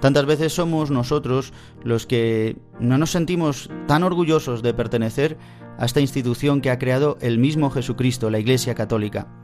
Tantas 0.00 0.26
veces 0.26 0.52
somos 0.54 0.90
nosotros 0.90 1.52
los 1.84 2.06
que 2.06 2.56
no 2.80 2.98
nos 2.98 3.10
sentimos 3.10 3.70
tan 3.86 4.02
orgullosos 4.02 4.62
de 4.62 4.74
pertenecer 4.74 5.36
a 5.78 5.84
esta 5.84 6.00
institución 6.00 6.60
que 6.60 6.70
ha 6.70 6.78
creado 6.78 7.18
el 7.20 7.38
mismo 7.38 7.70
Jesucristo, 7.70 8.30
la 8.30 8.38
Iglesia 8.38 8.74
Católica. 8.74 9.39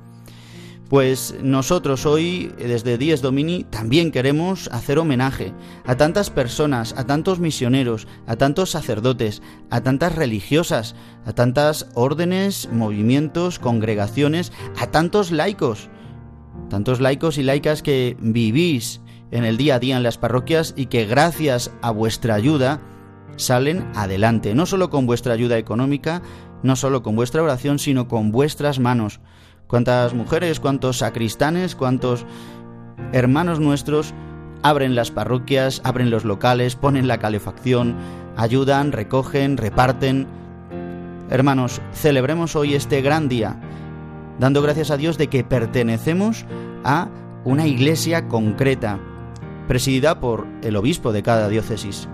Pues 0.88 1.35
nosotros 1.42 2.07
hoy, 2.07 2.53
desde 2.59 2.96
Dies 2.96 3.20
Domini, 3.20 3.64
también 3.64 4.12
queremos 4.12 4.68
hacer 4.68 5.01
homenaje 5.01 5.53
a 5.85 5.96
tantas 5.96 6.31
personas, 6.31 6.94
a 6.96 7.05
tantos 7.07 7.40
misioneros, 7.40 8.07
a 8.29 8.37
tantos 8.37 8.70
sacerdotes, 8.70 9.42
a 9.68 9.81
tantas 9.81 10.14
religiosas, 10.14 10.94
a 11.25 11.33
tantas 11.33 11.88
órdenes, 11.94 12.68
movimientos, 12.72 13.59
congregaciones, 13.59 14.53
a 14.79 14.87
tantos 14.92 15.33
laicos, 15.33 15.90
tantos 16.70 17.01
laicos 17.01 17.37
y 17.38 17.42
laicas 17.42 17.83
que 17.83 18.16
vivís 18.20 19.01
en 19.33 19.44
el 19.44 19.57
día 19.57 19.77
a 19.77 19.79
día 19.81 19.96
en 19.96 20.05
las 20.05 20.18
parroquias 20.18 20.72
y 20.76 20.87
que 20.87 21.05
gracias 21.05 21.72
a 21.82 21.91
vuestra 21.91 22.37
ayuda 22.37 22.80
salen 23.34 23.91
adelante, 23.97 24.55
no 24.55 24.66
solo 24.66 24.89
con 24.89 25.05
vuestra 25.05 25.34
ayuda 25.34 25.59
económica, 25.59 26.22
no 26.62 26.76
solo 26.76 27.03
con 27.03 27.16
vuestra 27.16 27.43
oración, 27.43 27.80
sino 27.80 28.07
con 28.07 28.30
vuestras 28.30 28.78
manos 28.78 29.20
cuántas 29.67 30.14
mujeres, 30.14 30.61
cuántos 30.61 30.99
sacristanes, 30.99 31.75
cuántos 31.75 32.25
hermanos 33.12 33.61
nuestros 33.61 34.14
abren 34.62 34.95
las 34.95 35.11
parroquias, 35.11 35.81
abren 35.85 36.11
los 36.11 36.25
locales, 36.25 36.77
ponen 36.77 37.09
la 37.09 37.19
calefacción, 37.19 37.97
ayudan, 38.37 38.93
recogen, 38.93 39.57
reparten. 39.57 40.27
Hermanos, 41.31 41.81
celebremos 41.93 42.57
hoy 42.57 42.75
este 42.75 43.03
gran 43.03 43.29
día, 43.29 43.61
dando 44.39 44.62
gracias 44.62 44.91
a 44.91 44.97
Dios 44.97 45.19
de 45.19 45.29
que 45.29 45.45
pertenecemos 45.45 46.47
a 46.85 47.09
una 47.45 47.67
iglesia 47.67 48.29
concreta, 48.29 48.99
presidida 49.69 50.21
por 50.21 50.47
el 50.62 50.77
obispo 50.77 51.12
de 51.12 51.23
cada 51.23 51.49
diócesis. 51.49 52.09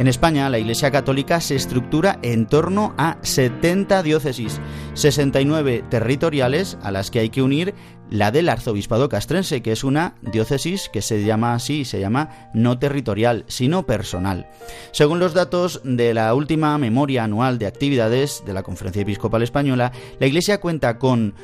En 0.00 0.08
España, 0.08 0.48
la 0.48 0.58
Iglesia 0.58 0.90
Católica 0.90 1.42
se 1.42 1.56
estructura 1.56 2.18
en 2.22 2.46
torno 2.46 2.94
a 2.96 3.18
70 3.20 4.02
diócesis, 4.02 4.58
69 4.94 5.84
territoriales 5.90 6.78
a 6.80 6.90
las 6.90 7.10
que 7.10 7.18
hay 7.18 7.28
que 7.28 7.42
unir 7.42 7.74
la 8.08 8.30
del 8.30 8.48
Arzobispado 8.48 9.10
Castrense, 9.10 9.60
que 9.60 9.72
es 9.72 9.84
una 9.84 10.14
diócesis 10.22 10.88
que 10.90 11.02
se 11.02 11.22
llama 11.22 11.52
así, 11.52 11.84
se 11.84 12.00
llama 12.00 12.48
no 12.54 12.78
territorial, 12.78 13.44
sino 13.46 13.84
personal. 13.84 14.48
Según 14.92 15.18
los 15.18 15.34
datos 15.34 15.82
de 15.84 16.14
la 16.14 16.32
última 16.32 16.78
memoria 16.78 17.24
anual 17.24 17.58
de 17.58 17.66
actividades 17.66 18.42
de 18.46 18.54
la 18.54 18.62
Conferencia 18.62 19.02
Episcopal 19.02 19.42
Española, 19.42 19.92
la 20.18 20.26
Iglesia 20.26 20.62
cuenta 20.62 20.98
con 20.98 21.34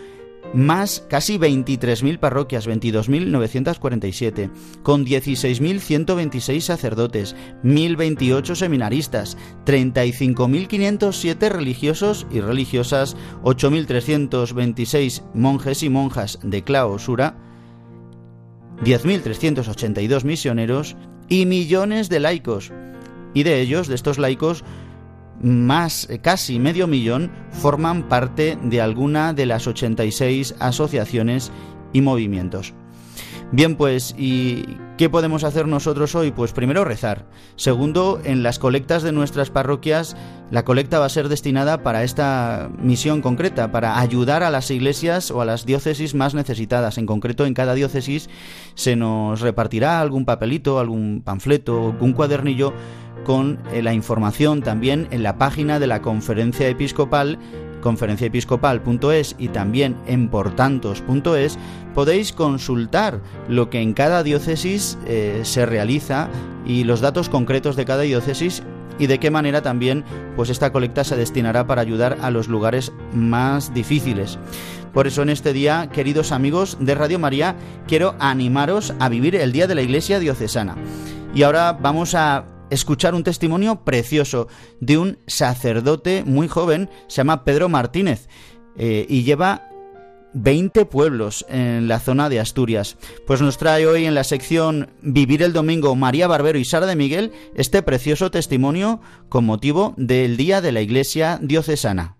más 0.55 1.05
casi 1.09 1.39
23.000 1.39 2.19
parroquias, 2.19 2.69
22.947, 2.69 4.51
con 4.83 5.05
16.126 5.05 6.61
sacerdotes, 6.61 7.37
1.028 7.63 8.55
seminaristas, 8.55 9.37
35.507 9.65 11.49
religiosos 11.51 12.27
y 12.31 12.41
religiosas, 12.41 13.17
8.326 13.43 15.23
monjes 15.35 15.83
y 15.83 15.89
monjas 15.89 16.39
de 16.43 16.63
clausura, 16.63 17.37
10.382 18.83 20.25
misioneros 20.25 20.97
y 21.29 21.47
millones 21.47 22.09
de 22.09 22.21
laicos. 22.21 22.73
Y 23.35 23.43
de 23.43 23.61
ellos, 23.61 23.89
de 23.89 23.95
estos 23.95 24.19
laicos, 24.19 24.65
más 25.43 26.09
eh, 26.11 26.19
casi 26.19 26.59
medio 26.59 26.87
millón 26.87 27.31
forman 27.51 28.09
parte 28.09 28.59
de 28.63 28.81
alguna 28.81 29.33
de 29.33 29.47
las 29.47 29.67
86 29.67 30.55
asociaciones 30.59 31.53
y 31.93 32.01
movimientos. 32.01 32.75
Bien, 33.53 33.77
pues, 33.77 34.13
¿y 34.19 34.65
qué 34.99 35.09
podemos 35.09 35.45
hacer 35.45 35.69
nosotros 35.69 36.17
hoy? 36.17 36.33
Pues 36.33 36.53
primero 36.53 36.85
rezar. 36.85 37.27
Segundo, 37.55 38.21
en 38.25 38.43
las 38.43 38.59
colectas 38.59 39.05
de 39.05 39.13
nuestras 39.13 39.51
parroquias, 39.51 40.17
la 40.51 40.65
colecta 40.65 40.99
va 40.99 41.07
a 41.07 41.11
ser 41.11 41.29
destinada 41.29 41.85
para 41.85 42.03
esta 42.03 42.69
misión 42.83 43.23
concreta, 43.23 43.71
para 43.71 44.01
ayudar 44.01 44.43
a 44.43 44.51
las 44.51 44.73
iglesias 44.73 45.31
o 45.31 45.41
a 45.41 45.45
las 45.45 45.65
diócesis 45.65 46.15
más 46.17 46.35
necesitadas. 46.35 46.99
En 46.99 47.07
concreto, 47.07 47.47
en 47.47 47.55
cada 47.55 47.75
diócesis 47.75 48.29
se 48.75 48.97
nos 48.97 49.41
repartirá 49.41 50.01
algún 50.01 50.25
papelito, 50.25 50.81
algún 50.81 51.23
panfleto, 51.25 51.93
algún 51.93 52.15
cuadernillo 52.15 52.73
con 53.27 53.59
eh, 53.73 53.83
la 53.83 53.93
información 53.93 54.63
también 54.63 55.09
en 55.11 55.25
la 55.25 55.37
página 55.37 55.81
de 55.81 55.89
la 55.89 56.01
conferencia 56.01 56.69
episcopal 56.69 57.41
conferenciaepiscopal.es 57.81 59.35
y 59.37 59.49
también 59.49 59.97
en 60.07 60.29
portantos.es 60.29 61.59
podéis 61.93 62.33
consultar 62.33 63.21
lo 63.49 63.69
que 63.69 63.81
en 63.81 63.95
cada 63.95 64.23
diócesis 64.23 64.97
eh, 65.09 65.41
se 65.43 65.67
realiza 65.67 66.29
y 66.65 66.85
los 66.85 67.01
datos 67.01 67.29
concretos 67.29 67.75
de 67.75 67.85
cada 67.85 68.03
diócesis 68.03 68.63
y 68.97 69.09
de 69.09 69.19
qué 69.19 69.33
manera 69.33 69.61
también 69.61 70.05
pues 70.37 70.49
esta 70.49 70.71
colecta 70.71 71.03
se 71.03 71.17
destinará 71.17 71.67
para 71.67 71.83
ayudar 71.83 72.19
a 72.23 72.31
los 72.31 72.47
lugares 72.47 72.93
más 73.13 73.75
difíciles. 73.75 74.39
Por 74.95 75.09
eso 75.09 75.23
en 75.23 75.31
este 75.31 75.53
día, 75.53 75.91
queridos 75.93 76.31
amigos 76.31 76.79
de 76.79 76.95
Radio 76.95 77.19
María, 77.19 77.57
quiero 77.89 78.15
animaros 78.21 78.95
a 79.01 79.09
vivir 79.09 79.35
el 79.35 79.51
Día 79.51 79.67
de 79.67 79.75
la 79.75 79.83
Iglesia 79.83 80.21
Diocesana. 80.21 80.77
Y 81.35 81.43
ahora 81.43 81.73
vamos 81.75 82.15
a 82.15 82.47
escuchar 82.71 83.15
un 83.15 83.25
testimonio 83.25 83.85
precioso 83.85 84.49
de 84.81 84.99
un 84.99 85.19
sacerdote 85.27 86.25
muy 86.25 86.49
joven, 86.49 86.91
se 87.07 87.17
llama 87.19 87.45
Pedro 87.45 87.69
Martínez, 87.69 88.29
eh, 88.77 89.07
y 89.09 89.23
lleva 89.23 89.71
20 90.35 90.85
pueblos 90.85 91.47
en 91.49 91.89
la 91.89 91.99
zona 91.99 92.29
de 92.29 92.41
Asturias. 92.41 92.97
Pues 93.27 93.41
nos 93.41 93.57
trae 93.57 93.87
hoy 93.87 94.05
en 94.05 94.15
la 94.15 94.25
sección 94.25 94.91
Vivir 95.01 95.43
el 95.43 95.53
Domingo 95.53 95.97
María 95.97 96.29
Barbero 96.29 96.59
y 96.59 96.65
Sara 96.65 96.87
de 96.87 96.97
Miguel 96.97 97.33
este 97.55 97.83
precioso 97.83 98.31
testimonio 98.31 99.01
con 99.29 99.47
motivo 99.47 99.95
del 99.97 100.37
Día 100.37 100.61
de 100.61 100.73
la 100.73 100.83
Iglesia 100.83 101.39
Diocesana. 101.41 102.19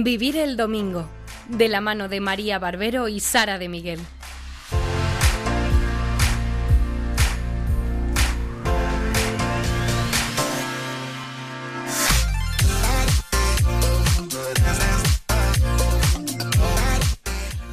Vivir 0.00 0.36
el 0.36 0.56
domingo, 0.56 1.08
de 1.48 1.66
la 1.66 1.80
mano 1.80 2.08
de 2.08 2.20
María 2.20 2.60
Barbero 2.60 3.08
y 3.08 3.18
Sara 3.18 3.58
de 3.58 3.68
Miguel. 3.68 3.98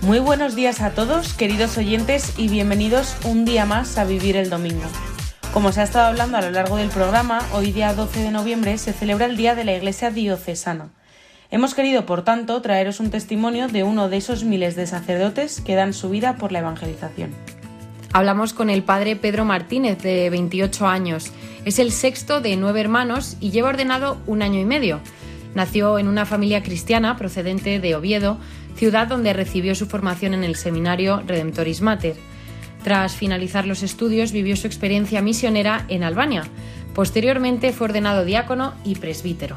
Muy 0.01 0.17
buenos 0.17 0.55
días 0.55 0.81
a 0.81 0.95
todos, 0.95 1.33
queridos 1.33 1.77
oyentes, 1.77 2.33
y 2.39 2.47
bienvenidos 2.47 3.17
un 3.23 3.45
día 3.45 3.67
más 3.67 3.99
a 3.99 4.03
Vivir 4.03 4.35
el 4.35 4.49
Domingo. 4.49 4.87
Como 5.53 5.71
se 5.71 5.81
ha 5.81 5.83
estado 5.83 6.07
hablando 6.07 6.37
a 6.37 6.41
lo 6.41 6.49
largo 6.49 6.77
del 6.77 6.89
programa, 6.89 7.47
hoy 7.53 7.71
día 7.71 7.93
12 7.93 8.23
de 8.23 8.31
noviembre 8.31 8.79
se 8.79 8.93
celebra 8.93 9.27
el 9.27 9.37
Día 9.37 9.53
de 9.53 9.63
la 9.63 9.75
Iglesia 9.75 10.09
Diocesana. 10.09 10.89
Hemos 11.51 11.75
querido, 11.75 12.05
por 12.05 12.23
tanto, 12.23 12.61
traeros 12.61 12.99
un 12.99 13.11
testimonio 13.11 13.67
de 13.67 13.83
uno 13.83 14.09
de 14.09 14.17
esos 14.17 14.43
miles 14.43 14.75
de 14.75 14.87
sacerdotes 14.87 15.61
que 15.61 15.75
dan 15.75 15.93
su 15.93 16.09
vida 16.09 16.37
por 16.37 16.51
la 16.51 16.59
evangelización. 16.59 17.31
Hablamos 18.13 18.53
con 18.53 18.69
el 18.69 18.81
padre 18.81 19.15
Pedro 19.15 19.45
Martínez, 19.45 20.01
de 20.01 20.29
28 20.29 20.87
años. 20.87 21.31
Es 21.65 21.79
el 21.79 21.91
sexto 21.91 22.41
de 22.41 22.55
nueve 22.55 22.81
hermanos 22.81 23.37
y 23.39 23.51
lleva 23.51 23.69
ordenado 23.69 24.17
un 24.25 24.41
año 24.41 24.59
y 24.59 24.65
medio. 24.65 25.01
Nació 25.53 25.99
en 25.99 26.07
una 26.07 26.25
familia 26.25 26.63
cristiana 26.63 27.15
procedente 27.15 27.79
de 27.79 27.95
Oviedo, 27.95 28.37
ciudad 28.75 29.07
donde 29.07 29.33
recibió 29.33 29.75
su 29.75 29.85
formación 29.85 30.33
en 30.33 30.43
el 30.43 30.55
seminario 30.55 31.21
Redemptoris 31.27 31.81
Mater. 31.81 32.15
Tras 32.83 33.15
finalizar 33.15 33.65
los 33.65 33.83
estudios, 33.83 34.31
vivió 34.31 34.55
su 34.55 34.67
experiencia 34.67 35.21
misionera 35.21 35.85
en 35.89 36.03
Albania. 36.03 36.43
Posteriormente 36.93 37.71
fue 37.73 37.85
ordenado 37.85 38.25
diácono 38.25 38.73
y 38.83 38.95
presbítero. 38.95 39.55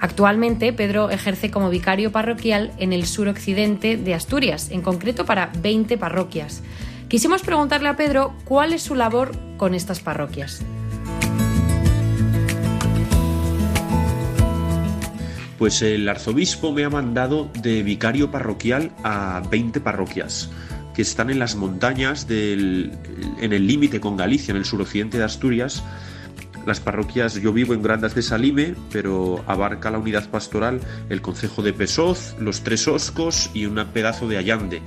Actualmente, 0.00 0.72
Pedro 0.72 1.10
ejerce 1.10 1.50
como 1.50 1.68
vicario 1.68 2.10
parroquial 2.10 2.72
en 2.78 2.94
el 2.94 3.06
suroccidente 3.06 3.98
de 3.98 4.14
Asturias, 4.14 4.70
en 4.70 4.80
concreto 4.80 5.26
para 5.26 5.52
20 5.60 5.98
parroquias. 5.98 6.62
Quisimos 7.08 7.42
preguntarle 7.42 7.90
a 7.90 7.96
Pedro 7.96 8.34
cuál 8.44 8.72
es 8.72 8.82
su 8.82 8.94
labor 8.94 9.32
con 9.58 9.74
estas 9.74 10.00
parroquias. 10.00 10.62
Pues 15.58 15.82
el 15.82 16.08
arzobispo 16.08 16.72
me 16.72 16.84
ha 16.84 16.88
mandado 16.88 17.50
de 17.60 17.82
vicario 17.82 18.30
parroquial 18.30 18.92
a 19.04 19.42
20 19.50 19.80
parroquias 19.80 20.48
que 20.94 21.02
están 21.02 21.28
en 21.28 21.38
las 21.38 21.56
montañas 21.56 22.26
del, 22.26 22.92
en 23.38 23.52
el 23.52 23.66
límite 23.66 24.00
con 24.00 24.16
Galicia, 24.16 24.52
en 24.52 24.56
el 24.56 24.64
suroccidente 24.64 25.18
de 25.18 25.24
Asturias, 25.24 25.84
las 26.66 26.80
parroquias, 26.80 27.34
yo 27.34 27.52
vivo 27.52 27.74
en 27.74 27.82
Grandas 27.82 28.14
de 28.14 28.22
Salime, 28.22 28.74
pero 28.92 29.42
abarca 29.46 29.90
la 29.90 29.98
unidad 29.98 30.28
pastoral 30.28 30.80
el 31.08 31.20
concejo 31.22 31.62
de 31.62 31.72
Pesoz, 31.72 32.36
los 32.38 32.62
Tres 32.62 32.86
Oscos 32.88 33.50
y 33.54 33.66
un 33.66 33.84
pedazo 33.92 34.28
de 34.28 34.38
Allande. 34.38 34.82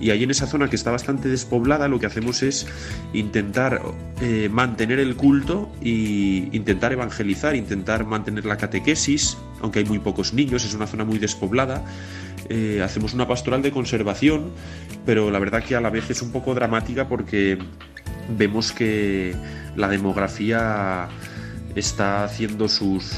Y 0.00 0.10
ahí 0.10 0.24
en 0.24 0.32
esa 0.32 0.48
zona 0.48 0.68
que 0.68 0.74
está 0.74 0.90
bastante 0.90 1.28
despoblada, 1.28 1.86
lo 1.86 2.00
que 2.00 2.06
hacemos 2.06 2.42
es 2.42 2.66
intentar 3.12 3.80
eh, 4.20 4.48
mantener 4.50 4.98
el 4.98 5.14
culto 5.14 5.70
e 5.80 6.48
intentar 6.50 6.92
evangelizar, 6.92 7.54
intentar 7.54 8.04
mantener 8.04 8.44
la 8.44 8.56
catequesis, 8.56 9.38
aunque 9.60 9.78
hay 9.78 9.84
muy 9.84 10.00
pocos 10.00 10.32
niños, 10.34 10.64
es 10.64 10.74
una 10.74 10.88
zona 10.88 11.04
muy 11.04 11.18
despoblada. 11.18 11.84
Eh, 12.48 12.82
hacemos 12.82 13.14
una 13.14 13.28
pastoral 13.28 13.62
de 13.62 13.70
conservación, 13.70 14.50
pero 15.06 15.30
la 15.30 15.38
verdad 15.38 15.62
que 15.62 15.76
a 15.76 15.80
la 15.80 15.90
vez 15.90 16.10
es 16.10 16.20
un 16.20 16.32
poco 16.32 16.52
dramática 16.52 17.06
porque 17.06 17.58
vemos 18.28 18.72
que 18.72 19.34
la 19.76 19.88
demografía 19.88 21.08
está 21.74 22.24
haciendo 22.24 22.68
sus, 22.68 23.12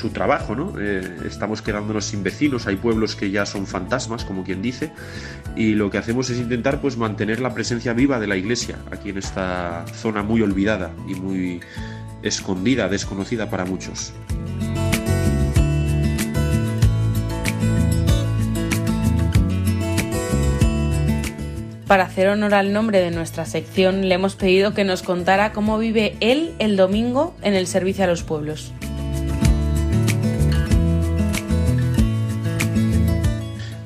su 0.00 0.10
trabajo, 0.10 0.54
¿no? 0.54 0.74
Eh, 0.78 1.18
estamos 1.26 1.62
quedándonos 1.62 2.04
sin 2.04 2.22
vecinos, 2.22 2.66
hay 2.66 2.76
pueblos 2.76 3.16
que 3.16 3.30
ya 3.30 3.46
son 3.46 3.66
fantasmas, 3.66 4.24
como 4.24 4.44
quien 4.44 4.62
dice, 4.62 4.92
y 5.56 5.74
lo 5.74 5.90
que 5.90 5.98
hacemos 5.98 6.30
es 6.30 6.38
intentar 6.38 6.80
pues 6.80 6.96
mantener 6.96 7.40
la 7.40 7.54
presencia 7.54 7.92
viva 7.92 8.20
de 8.20 8.26
la 8.26 8.36
iglesia 8.36 8.76
aquí 8.90 9.10
en 9.10 9.18
esta 9.18 9.84
zona 9.94 10.22
muy 10.22 10.42
olvidada 10.42 10.92
y 11.08 11.14
muy 11.14 11.60
escondida, 12.22 12.88
desconocida 12.88 13.50
para 13.50 13.64
muchos. 13.64 14.12
Para 21.86 22.04
hacer 22.04 22.28
honor 22.28 22.54
al 22.54 22.72
nombre 22.72 23.00
de 23.00 23.10
nuestra 23.10 23.44
sección, 23.44 24.08
le 24.08 24.14
hemos 24.14 24.36
pedido 24.36 24.72
que 24.72 24.84
nos 24.84 25.02
contara 25.02 25.52
cómo 25.52 25.78
vive 25.78 26.16
él 26.20 26.54
el 26.58 26.76
domingo 26.76 27.34
en 27.42 27.52
el 27.54 27.66
servicio 27.66 28.04
a 28.04 28.06
los 28.06 28.22
pueblos. 28.22 28.72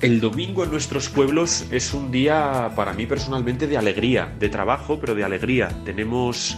El 0.01 0.21
domingo 0.21 0.63
en 0.63 0.71
nuestros 0.71 1.09
pueblos 1.09 1.67
es 1.73 1.93
un 1.93 2.13
día 2.13 2.71
para 2.77 2.93
mí 2.93 3.07
personalmente 3.07 3.67
de 3.67 3.77
alegría, 3.77 4.33
de 4.39 4.49
trabajo, 4.49 5.01
pero 5.01 5.17
de 5.17 5.25
alegría. 5.25 5.69
Tenemos 5.85 6.57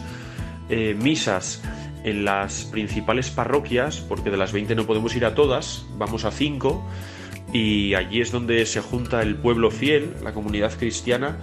eh, 0.68 0.94
misas 0.94 1.62
en 2.04 2.26
las 2.26 2.64
principales 2.64 3.30
parroquias, 3.30 3.96
porque 4.00 4.30
de 4.30 4.36
las 4.36 4.52
20 4.52 4.74
no 4.74 4.84
podemos 4.86 5.16
ir 5.16 5.24
a 5.24 5.34
todas, 5.34 5.86
vamos 5.96 6.26
a 6.26 6.32
5, 6.32 6.84
y 7.52 7.94
allí 7.94 8.20
es 8.20 8.30
donde 8.30 8.64
se 8.66 8.80
junta 8.80 9.22
el 9.22 9.36
pueblo 9.36 9.70
fiel, 9.70 10.14
la 10.22 10.32
comunidad 10.32 10.76
cristiana, 10.78 11.38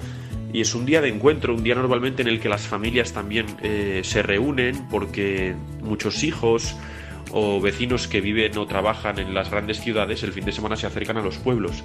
y 0.53 0.61
es 0.61 0.73
un 0.73 0.85
día 0.85 1.01
de 1.01 1.09
encuentro, 1.09 1.53
un 1.53 1.63
día 1.63 1.75
normalmente 1.75 2.21
en 2.21 2.29
el 2.29 2.39
que 2.39 2.49
las 2.49 2.61
familias 2.61 3.13
también 3.13 3.45
eh, 3.61 4.01
se 4.03 4.21
reúnen, 4.21 4.87
porque 4.89 5.55
muchos 5.81 6.23
hijos 6.23 6.75
o 7.31 7.59
vecinos 7.59 8.07
que 8.07 8.21
viven 8.21 8.57
o 8.57 8.65
trabajan 8.65 9.19
en 9.19 9.33
las 9.33 9.51
grandes 9.51 9.81
ciudades 9.81 10.23
el 10.23 10.31
fin 10.31 10.45
de 10.45 10.53
semana 10.53 10.77
se 10.77 10.87
acercan 10.87 11.17
a 11.17 11.21
los 11.21 11.37
pueblos. 11.37 11.83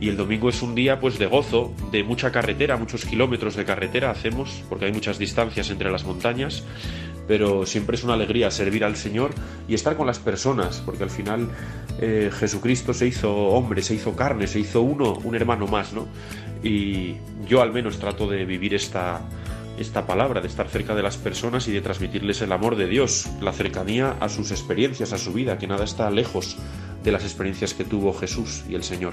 Y 0.00 0.08
el 0.08 0.16
domingo 0.16 0.48
es 0.48 0.60
un 0.60 0.74
día 0.74 1.00
pues 1.00 1.18
de 1.18 1.26
gozo, 1.26 1.72
de 1.90 2.02
mucha 2.04 2.30
carretera, 2.30 2.76
muchos 2.76 3.06
kilómetros 3.06 3.56
de 3.56 3.64
carretera 3.64 4.10
hacemos, 4.10 4.62
porque 4.68 4.86
hay 4.86 4.92
muchas 4.92 5.18
distancias 5.18 5.70
entre 5.70 5.90
las 5.90 6.04
montañas, 6.04 6.64
pero 7.26 7.66
siempre 7.66 7.96
es 7.96 8.04
una 8.04 8.14
alegría 8.14 8.50
servir 8.50 8.84
al 8.84 8.96
Señor 8.96 9.30
y 9.68 9.74
estar 9.74 9.96
con 9.96 10.06
las 10.06 10.18
personas, 10.18 10.82
porque 10.84 11.04
al 11.04 11.10
final 11.10 11.48
eh, 12.00 12.30
Jesucristo 12.32 12.92
se 12.92 13.06
hizo 13.06 13.34
hombre, 13.34 13.82
se 13.82 13.94
hizo 13.94 14.14
carne, 14.14 14.46
se 14.46 14.60
hizo 14.60 14.82
uno, 14.82 15.14
un 15.24 15.34
hermano 15.34 15.66
más, 15.66 15.92
¿no? 15.92 16.06
Y 16.62 17.16
yo 17.48 17.62
al 17.62 17.72
menos 17.72 17.98
trato 17.98 18.28
de 18.28 18.44
vivir 18.44 18.74
esta, 18.74 19.20
esta 19.78 20.06
palabra, 20.06 20.40
de 20.40 20.48
estar 20.48 20.68
cerca 20.68 20.94
de 20.94 21.02
las 21.02 21.16
personas 21.16 21.68
y 21.68 21.72
de 21.72 21.80
transmitirles 21.80 22.40
el 22.42 22.52
amor 22.52 22.76
de 22.76 22.86
Dios, 22.86 23.28
la 23.40 23.52
cercanía 23.52 24.16
a 24.20 24.28
sus 24.28 24.50
experiencias, 24.50 25.12
a 25.12 25.18
su 25.18 25.32
vida, 25.32 25.58
que 25.58 25.66
nada 25.66 25.84
está 25.84 26.10
lejos 26.10 26.56
de 27.02 27.12
las 27.12 27.24
experiencias 27.24 27.74
que 27.74 27.84
tuvo 27.84 28.14
Jesús 28.14 28.64
y 28.68 28.74
el 28.74 28.82
Señor. 28.82 29.12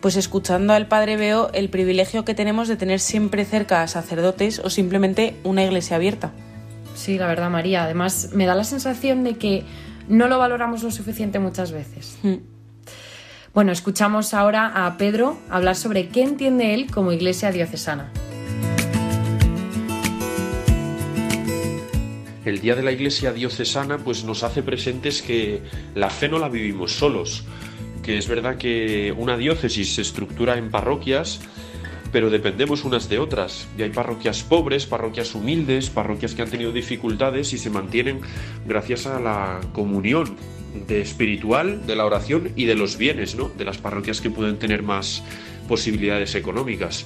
Pues 0.00 0.16
escuchando 0.16 0.72
al 0.72 0.86
Padre 0.86 1.16
veo 1.16 1.50
el 1.52 1.70
privilegio 1.70 2.24
que 2.24 2.34
tenemos 2.34 2.68
de 2.68 2.76
tener 2.76 3.00
siempre 3.00 3.44
cerca 3.44 3.82
a 3.82 3.88
sacerdotes 3.88 4.60
o 4.60 4.70
simplemente 4.70 5.34
una 5.44 5.64
iglesia 5.64 5.96
abierta. 5.96 6.32
Sí, 6.94 7.18
la 7.18 7.26
verdad, 7.26 7.50
María. 7.50 7.84
Además, 7.84 8.30
me 8.32 8.46
da 8.46 8.54
la 8.54 8.64
sensación 8.64 9.24
de 9.24 9.34
que 9.34 9.64
no 10.08 10.28
lo 10.28 10.38
valoramos 10.38 10.82
lo 10.82 10.90
suficiente 10.90 11.38
muchas 11.38 11.72
veces. 11.72 12.18
Mm. 12.22 12.36
Bueno, 13.54 13.72
escuchamos 13.72 14.34
ahora 14.34 14.86
a 14.86 14.96
Pedro 14.98 15.36
hablar 15.50 15.74
sobre 15.74 16.08
qué 16.08 16.22
entiende 16.22 16.74
él 16.74 16.90
como 16.90 17.12
iglesia 17.12 17.50
diocesana. 17.50 18.12
El 22.44 22.60
día 22.60 22.74
de 22.74 22.82
la 22.82 22.92
iglesia 22.92 23.32
diocesana 23.32 23.98
pues 23.98 24.24
nos 24.24 24.42
hace 24.42 24.62
presentes 24.62 25.22
que 25.22 25.60
la 25.94 26.08
fe 26.08 26.28
no 26.28 26.38
la 26.38 26.48
vivimos 26.48 26.92
solos, 26.92 27.44
que 28.08 28.16
es 28.16 28.26
verdad 28.26 28.56
que 28.56 29.12
una 29.18 29.36
diócesis 29.36 29.96
se 29.96 30.00
estructura 30.00 30.56
en 30.56 30.70
parroquias, 30.70 31.40
pero 32.10 32.30
dependemos 32.30 32.84
unas 32.84 33.10
de 33.10 33.18
otras. 33.18 33.68
Y 33.76 33.82
hay 33.82 33.90
parroquias 33.90 34.42
pobres, 34.42 34.86
parroquias 34.86 35.34
humildes, 35.34 35.90
parroquias 35.90 36.34
que 36.34 36.40
han 36.40 36.48
tenido 36.48 36.72
dificultades 36.72 37.52
y 37.52 37.58
se 37.58 37.68
mantienen 37.68 38.22
gracias 38.66 39.04
a 39.04 39.20
la 39.20 39.60
comunión 39.74 40.36
de 40.86 41.02
espiritual, 41.02 41.86
de 41.86 41.96
la 41.96 42.06
oración 42.06 42.50
y 42.56 42.64
de 42.64 42.76
los 42.76 42.96
bienes, 42.96 43.34
¿no? 43.34 43.50
De 43.50 43.66
las 43.66 43.76
parroquias 43.76 44.22
que 44.22 44.30
pueden 44.30 44.58
tener 44.58 44.82
más 44.82 45.22
posibilidades 45.68 46.34
económicas. 46.34 47.04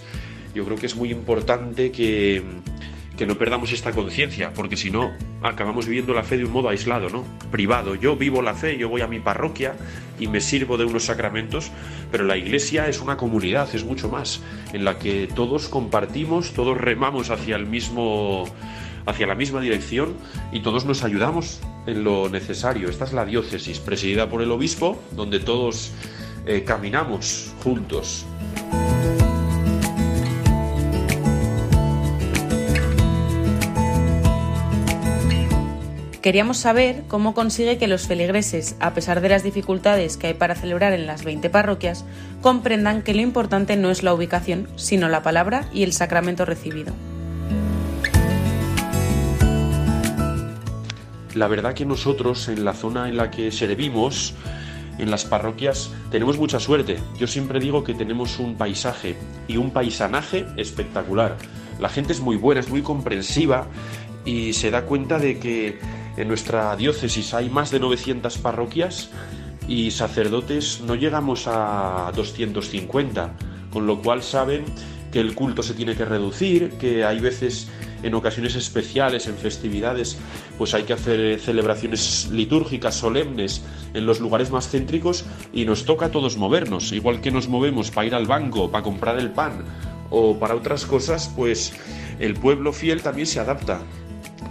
Yo 0.55 0.65
creo 0.65 0.77
que 0.77 0.87
es 0.87 0.95
muy 0.95 1.11
importante 1.11 1.91
que 1.91 2.45
que 3.17 3.27
no 3.27 3.37
perdamos 3.37 3.73
esta 3.73 3.93
conciencia, 3.93 4.53
porque 4.55 4.77
si 4.77 4.91
no, 4.91 5.13
acabamos 5.43 5.87
viviendo 5.87 6.15
la 6.15 6.23
fe 6.23 6.39
de 6.39 6.45
un 6.45 6.53
modo 6.53 6.69
aislado, 6.69 7.09
¿no? 7.11 7.25
Privado. 7.51 7.95
Yo 7.95 8.17
vivo 8.17 8.43
la 8.43 8.55
fe, 8.55 8.79
yo 8.79 8.89
voy 8.89 9.03
a 9.03 9.07
mi 9.07 9.21
parroquia 9.21 9.75
y 10.19 10.29
me 10.29 10.41
sirvo 10.41 10.79
de 10.79 10.85
unos 10.85 11.05
sacramentos, 11.05 11.71
pero 12.11 12.25
la 12.25 12.37
iglesia 12.37 12.89
es 12.89 13.01
una 13.01 13.17
comunidad, 13.17 13.75
es 13.75 13.85
mucho 13.85 14.09
más, 14.09 14.43
en 14.73 14.85
la 14.85 14.99
que 14.99 15.29
todos 15.35 15.69
compartimos, 15.69 16.53
todos 16.53 16.79
remamos 16.79 17.31
hacia 17.31 17.57
el 17.57 17.67
mismo 17.67 18.45
hacia 19.05 19.27
la 19.27 19.35
misma 19.35 19.61
dirección 19.61 20.15
y 20.53 20.61
todos 20.61 20.85
nos 20.85 21.03
ayudamos 21.03 21.61
en 21.87 22.05
lo 22.05 22.29
necesario. 22.29 22.89
Esta 22.89 23.05
es 23.05 23.13
la 23.13 23.25
diócesis, 23.25 23.81
presidida 23.81 24.29
por 24.29 24.43
el 24.43 24.51
obispo, 24.53 25.03
donde 25.13 25.41
todos 25.41 25.93
eh, 26.47 26.63
caminamos 26.65 27.53
juntos. 27.63 28.27
Queríamos 36.23 36.59
saber 36.59 37.03
cómo 37.09 37.35
consigue 37.35 37.79
que 37.79 37.89
los 37.89 38.07
feligreses, 38.07 38.77
a 38.79 38.95
pesar 38.95 39.21
de 39.21 39.29
las 39.29 39.43
dificultades 39.43 40.17
que 40.17 40.29
hay 40.29 40.35
para 40.35 40.55
celebrar 40.55 40.93
en 40.93 41.05
las 41.05 41.25
20 41.25 41.51
parroquias, 41.51 42.05
comprendan 42.41 43.03
que 43.03 43.13
lo 43.13 43.23
importante 43.23 43.77
no 43.77 43.91
es 43.91 44.05
la 44.05 44.15
ubicación, 44.15 44.69
sino 44.77 45.09
la 45.09 45.25
palabra 45.25 45.67
y 45.75 45.83
el 45.83 45.93
sacramento 45.93 46.45
recibido. 46.45 46.95
La 51.35 51.49
verdad 51.49 51.75
que 51.75 51.85
nosotros, 51.85 52.49
en 52.49 52.65
la 52.65 52.75
zona 52.75 53.09
en 53.09 53.17
la 53.17 53.33
que 53.33 53.51
servimos, 53.51 54.35
en 54.99 55.11
las 55.11 55.25
parroquias, 55.25 55.91
tenemos 56.13 56.39
mucha 56.39 56.61
suerte. 56.61 56.99
Yo 57.19 57.27
siempre 57.27 57.59
digo 57.59 57.83
que 57.83 57.95
tenemos 57.95 58.39
un 58.39 58.55
paisaje 58.55 59.17
y 59.49 59.57
un 59.57 59.73
paisanaje 59.73 60.47
espectacular. 60.57 61.37
La 61.81 61.89
gente 61.89 62.13
es 62.13 62.21
muy 62.21 62.37
buena, 62.37 62.61
es 62.61 62.69
muy 62.69 62.83
comprensiva 62.83 63.67
y 64.25 64.53
se 64.53 64.71
da 64.71 64.83
cuenta 64.83 65.19
de 65.19 65.41
que 65.41 65.81
en 66.17 66.29
nuestra 66.29 66.75
diócesis 66.77 67.35
hay 67.35 67.49
más 67.49 67.71
de 67.71 67.81
900 67.81 68.39
parroquias 68.39 69.11
y 69.69 69.91
sacerdotes 69.91 70.81
no 70.81 70.95
llegamos 70.95 71.45
a 71.47 72.13
250, 72.15 73.33
con 73.71 73.87
lo 73.87 74.03
cual 74.03 74.23
saben 74.23 74.65
que 75.13 75.21
el 75.21 75.35
culto 75.35 75.63
se 75.63 75.75
tiene 75.75 75.95
que 75.95 76.05
reducir, 76.05 76.73
que 76.73 77.05
hay 77.05 77.21
veces 77.21 77.69
en 78.03 78.15
ocasiones 78.15 78.57
especiales, 78.57 79.29
en 79.29 79.37
festividades, 79.37 80.19
pues 80.59 80.75
hay 80.75 80.83
que 80.83 80.95
hacer 80.95 81.39
celebraciones 81.39 82.29
litúrgicas 82.33 82.97
solemnes 82.97 83.63
en 83.95 84.07
los 84.07 84.21
lugares 84.21 84.51
más 84.51 84.69
céntricos 84.69 85.25
y 85.53 85.65
nos 85.65 85.85
toca 85.85 86.07
a 86.07 86.11
todos 86.11 86.37
movernos, 86.37 86.93
igual 86.93 87.21
que 87.21 87.31
nos 87.31 87.49
movemos 87.49 87.91
para 87.91 88.07
ir 88.07 88.15
al 88.15 88.27
banco, 88.27 88.71
para 88.71 88.83
comprar 88.83 89.19
el 89.19 89.31
pan 89.31 89.65
o 90.11 90.39
para 90.39 90.57
otras 90.57 90.85
cosas, 90.85 91.31
pues 91.37 91.73
el 92.19 92.35
pueblo 92.35 92.73
fiel 92.73 93.03
también 93.03 93.27
se 93.27 93.39
adapta 93.39 93.81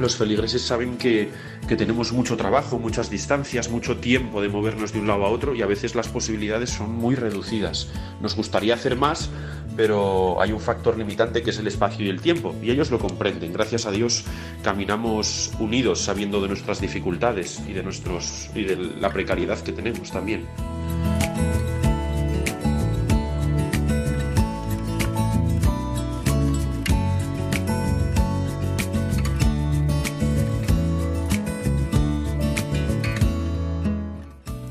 los 0.02 0.16
feligreses 0.18 0.62
saben 0.62 0.98
que, 0.98 1.30
tenemos 1.78 2.12
mucho 2.12 2.36
trabajo, 2.36 2.80
muchas 2.80 3.10
distancias, 3.10 3.70
mucho 3.70 3.98
tiempo 3.98 4.42
de 4.42 4.50
movernos 4.50 4.92
de 4.92 5.00
un 5.00 5.08
lado 5.08 5.26
a 5.26 5.30
otro 5.30 5.56
y 5.56 5.62
a 5.62 5.66
veces 5.66 5.96
las 5.96 6.10
posibilidades 6.10 6.70
son 6.70 6.94
muy 6.94 7.16
reducidas. 7.16 7.88
Nos 8.20 8.36
gustaría 8.36 8.74
hacer 8.74 8.98
más, 8.98 9.30
pero 9.78 10.42
hay 10.42 10.52
un 10.52 10.60
factor 10.60 10.98
limitante 10.98 11.42
que 11.42 11.52
es 11.52 11.60
el 11.60 11.68
espacio 11.68 12.06
y 12.06 12.10
el 12.10 12.20
tiempo 12.20 12.54
y 12.62 12.72
ellos 12.72 12.92
lo 12.92 13.00
comprenden. 13.00 13.54
Gracias 13.54 13.86
a 13.86 13.92
Dios 13.92 14.26
caminamos 14.64 15.52
unidos 15.60 16.02
sabiendo 16.02 16.42
de 16.42 16.50
nuestras 16.50 16.82
dificultades 16.82 17.62
y 17.68 17.72
de, 17.72 17.84
nuestros, 17.84 18.50
y 18.54 18.64
de 18.64 18.76
la 18.76 19.12
precariedad 19.12 19.60
que 19.60 19.72
tenemos 19.72 20.12
también. 20.12 20.46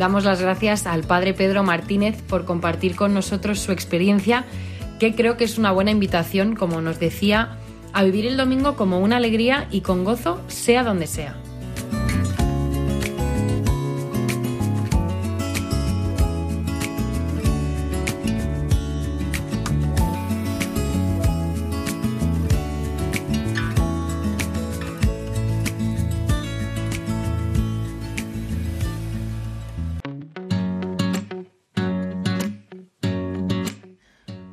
Damos 0.01 0.25
las 0.25 0.41
gracias 0.41 0.87
al 0.87 1.03
padre 1.03 1.35
Pedro 1.35 1.63
Martínez 1.63 2.23
por 2.23 2.47
compartir 2.47 2.97
con 2.97 3.13
nosotros 3.13 3.59
su 3.59 3.71
experiencia, 3.71 4.47
que 4.99 5.15
creo 5.15 5.37
que 5.37 5.45
es 5.45 5.59
una 5.59 5.73
buena 5.73 5.91
invitación, 5.91 6.57
como 6.57 6.81
nos 6.81 6.99
decía, 6.99 7.59
a 7.93 8.03
vivir 8.03 8.25
el 8.25 8.39
domingo 8.39 8.77
como 8.77 8.99
una 9.01 9.19
alegría 9.19 9.69
y 9.71 9.83
con 9.83 10.05
gozo, 10.05 10.41
sea 10.49 10.85
donde 10.85 11.07
sea. 11.07 11.37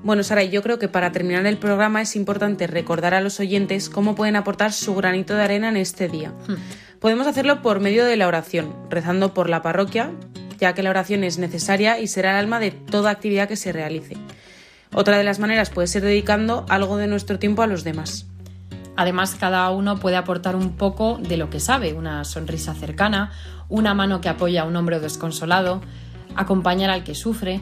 Bueno, 0.07 0.23
Sara, 0.23 0.45
yo 0.45 0.63
creo 0.63 0.79
que 0.79 0.87
para 0.87 1.11
terminar 1.11 1.45
el 1.47 1.57
programa 1.57 2.01
es 2.01 2.15
importante 2.15 2.65
recordar 2.65 3.13
a 3.13 3.19
los 3.19 3.41
oyentes 3.41 3.89
cómo 3.89 4.15
pueden 4.15 4.37
aportar 4.37 4.71
su 4.71 4.95
granito 4.95 5.35
de 5.35 5.43
arena 5.43 5.67
en 5.67 5.75
este 5.75 6.07
día. 6.07 6.29
Hmm. 6.47 6.55
Podemos 7.01 7.27
hacerlo 7.27 7.61
por 7.61 7.81
medio 7.81 8.05
de 8.05 8.15
la 8.15 8.25
oración, 8.25 8.73
rezando 8.89 9.33
por 9.33 9.49
la 9.49 9.61
parroquia, 9.61 10.13
ya 10.59 10.71
que 10.71 10.81
la 10.81 10.91
oración 10.91 11.25
es 11.25 11.39
necesaria 11.39 11.99
y 11.99 12.07
será 12.07 12.31
el 12.31 12.37
alma 12.37 12.61
de 12.61 12.71
toda 12.71 13.11
actividad 13.11 13.49
que 13.49 13.57
se 13.57 13.73
realice. 13.73 14.15
Otra 14.93 15.17
de 15.17 15.25
las 15.25 15.39
maneras 15.39 15.71
puede 15.71 15.89
ser 15.89 16.03
dedicando 16.03 16.65
algo 16.69 16.95
de 16.95 17.07
nuestro 17.07 17.37
tiempo 17.37 17.61
a 17.61 17.67
los 17.67 17.83
demás. 17.83 18.27
Además, 18.95 19.35
cada 19.37 19.69
uno 19.71 19.99
puede 19.99 20.15
aportar 20.15 20.55
un 20.55 20.77
poco 20.77 21.17
de 21.17 21.35
lo 21.35 21.49
que 21.49 21.59
sabe, 21.59 21.91
una 21.91 22.23
sonrisa 22.23 22.73
cercana, 22.75 23.33
una 23.67 23.93
mano 23.93 24.21
que 24.21 24.29
apoya 24.29 24.61
a 24.61 24.65
un 24.65 24.77
hombre 24.77 25.01
desconsolado, 25.01 25.81
acompañar 26.33 26.91
al 26.91 27.03
que 27.03 27.13
sufre. 27.13 27.59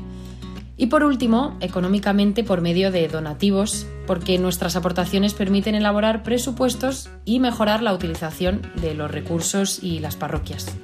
Y 0.77 0.87
por 0.87 1.03
último, 1.03 1.57
económicamente 1.61 2.43
por 2.43 2.61
medio 2.61 2.91
de 2.91 3.07
donativos, 3.07 3.87
porque 4.07 4.37
nuestras 4.37 4.75
aportaciones 4.75 5.33
permiten 5.33 5.75
elaborar 5.75 6.21
presupuestos 6.21 7.09
y 7.23 7.39
mejorar 7.39 7.81
la 7.81 7.93
utilización 7.93 8.61
de 8.81 8.93
los 8.93 9.09
recursos 9.09 9.81
y 9.81 9.99
las 9.99 10.15
parroquias. 10.17 10.75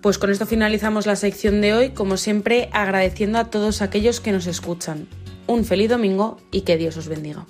Pues 0.00 0.18
con 0.18 0.30
esto 0.30 0.46
finalizamos 0.46 1.04
la 1.04 1.16
sección 1.16 1.60
de 1.60 1.74
hoy, 1.74 1.90
como 1.90 2.16
siempre 2.16 2.70
agradeciendo 2.72 3.40
a 3.40 3.50
todos 3.50 3.82
aquellos 3.82 4.20
que 4.20 4.30
nos 4.30 4.46
escuchan. 4.46 5.08
Un 5.48 5.64
feliz 5.64 5.88
domingo 5.88 6.38
y 6.50 6.62
que 6.62 6.76
Dios 6.76 6.96
os 6.96 7.08
bendiga. 7.08 7.46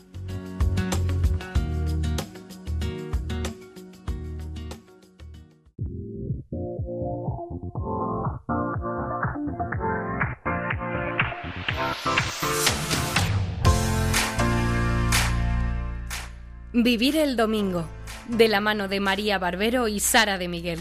Vivir 16.73 17.17
el 17.17 17.37
domingo, 17.37 17.87
de 18.29 18.49
la 18.49 18.61
mano 18.61 18.89
de 18.89 19.01
María 19.01 19.39
Barbero 19.39 19.89
y 19.89 20.01
Sara 20.01 20.37
de 20.37 20.49
Miguel. 20.49 20.79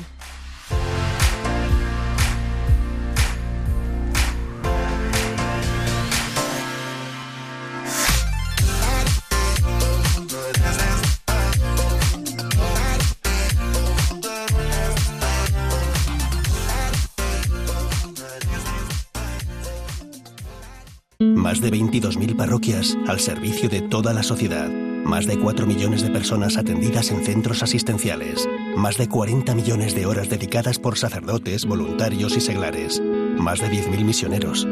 Más 21.45 21.61
de 21.61 21.71
22.000 21.71 22.35
parroquias 22.35 22.97
al 23.05 23.19
servicio 23.19 23.69
de 23.69 23.83
toda 23.83 24.13
la 24.13 24.23
sociedad. 24.23 24.67
Más 24.67 25.27
de 25.27 25.37
4 25.37 25.67
millones 25.67 26.01
de 26.01 26.09
personas 26.09 26.57
atendidas 26.57 27.11
en 27.11 27.23
centros 27.23 27.61
asistenciales. 27.61 28.49
Más 28.75 28.97
de 28.97 29.07
40 29.07 29.53
millones 29.53 29.93
de 29.93 30.07
horas 30.07 30.27
dedicadas 30.27 30.79
por 30.79 30.97
sacerdotes, 30.97 31.67
voluntarios 31.67 32.35
y 32.35 32.41
seglares. 32.41 32.99
Más 33.37 33.61
de 33.61 33.67
10.000 33.67 34.03
misioneros. 34.03 34.67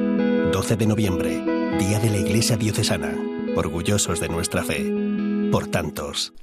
12 0.52 0.76
de 0.76 0.88
noviembre, 0.88 1.44
Día 1.78 2.00
de 2.00 2.10
la 2.10 2.18
Iglesia 2.18 2.58
Diocesana. 2.58 3.16
Orgullosos 3.56 4.20
de 4.20 4.30
nuestra 4.30 4.64
fe. 4.64 4.92
Por 5.52 5.68
tantos. 5.68 6.34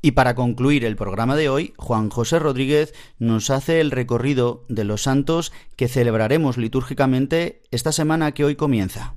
Y 0.00 0.12
para 0.12 0.36
concluir 0.36 0.84
el 0.84 0.94
programa 0.94 1.34
de 1.34 1.48
hoy, 1.48 1.74
Juan 1.76 2.08
José 2.08 2.38
Rodríguez 2.38 2.94
nos 3.18 3.50
hace 3.50 3.80
el 3.80 3.90
recorrido 3.90 4.64
de 4.68 4.84
los 4.84 5.02
santos 5.02 5.52
que 5.74 5.88
celebraremos 5.88 6.56
litúrgicamente 6.56 7.62
esta 7.72 7.90
semana 7.90 8.30
que 8.30 8.44
hoy 8.44 8.54
comienza. 8.54 9.16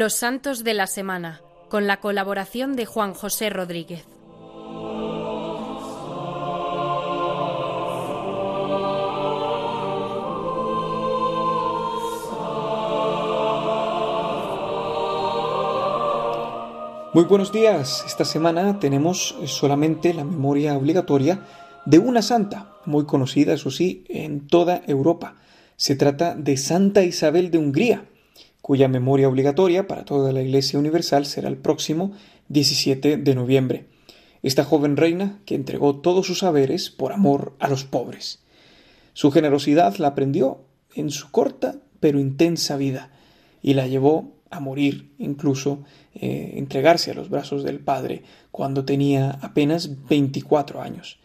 Los 0.00 0.14
Santos 0.14 0.64
de 0.64 0.72
la 0.72 0.86
Semana, 0.86 1.42
con 1.68 1.86
la 1.86 2.00
colaboración 2.00 2.74
de 2.74 2.86
Juan 2.86 3.12
José 3.12 3.50
Rodríguez. 3.50 4.06
Muy 17.12 17.24
buenos 17.24 17.52
días. 17.52 18.02
Esta 18.06 18.24
semana 18.24 18.78
tenemos 18.80 19.36
solamente 19.44 20.14
la 20.14 20.24
memoria 20.24 20.78
obligatoria 20.78 21.44
de 21.84 21.98
una 21.98 22.22
santa, 22.22 22.72
muy 22.86 23.04
conocida, 23.04 23.52
eso 23.52 23.70
sí, 23.70 24.06
en 24.08 24.46
toda 24.46 24.80
Europa. 24.86 25.34
Se 25.76 25.94
trata 25.94 26.34
de 26.34 26.56
Santa 26.56 27.02
Isabel 27.02 27.50
de 27.50 27.58
Hungría, 27.58 28.06
cuya 28.62 28.88
memoria 28.88 29.28
obligatoria 29.28 29.86
para 29.86 30.04
toda 30.04 30.32
la 30.32 30.42
Iglesia 30.42 30.78
Universal 30.78 31.26
será 31.26 31.48
el 31.48 31.56
próximo 31.56 32.12
17 32.48 33.16
de 33.16 33.34
noviembre. 33.34 33.86
Esta 34.42 34.64
joven 34.64 34.96
reina 34.96 35.40
que 35.44 35.54
entregó 35.54 35.96
todos 35.96 36.26
sus 36.26 36.38
saberes 36.38 36.90
por 36.90 37.12
amor 37.12 37.54
a 37.58 37.68
los 37.68 37.84
pobres. 37.84 38.40
Su 39.12 39.30
generosidad 39.30 39.96
la 39.96 40.08
aprendió 40.08 40.62
en 40.94 41.10
su 41.10 41.30
corta 41.30 41.76
pero 42.00 42.18
intensa 42.18 42.76
vida 42.76 43.10
y 43.62 43.74
la 43.74 43.86
llevó 43.86 44.32
a 44.50 44.58
morir, 44.60 45.12
incluso 45.18 45.84
eh, 46.14 46.54
entregarse 46.56 47.10
a 47.10 47.14
los 47.14 47.28
brazos 47.28 47.62
del 47.62 47.78
Padre 47.78 48.22
cuando 48.50 48.84
tenía 48.84 49.38
apenas 49.42 50.06
24 50.08 50.80
años. 50.80 51.18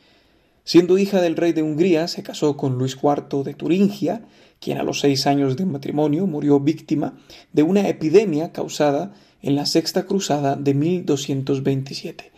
Siendo 0.64 0.98
hija 0.98 1.22
del 1.22 1.36
rey 1.36 1.54
de 1.54 1.64
Hungría, 1.64 2.08
se 2.08 2.24
casó 2.24 2.58
con 2.58 2.78
Luis 2.78 2.98
IV 3.02 3.44
de 3.44 3.54
Turingia, 3.54 4.26
quien 4.60 4.78
a 4.78 4.84
los 4.84 5.00
seis 5.00 5.28
años 5.28 5.58
de 5.58 5.66
matrimonio 5.66 6.28
murió 6.28 6.60
víctima 6.60 7.18
de 7.54 7.64
una 7.64 7.88
epidemia 7.88 8.52
causada 8.52 9.14
en 9.42 9.56
la 9.56 9.66
Sexta 9.66 10.04
Cruzada 10.04 10.56
de 10.56 10.74
1227. 10.74 12.32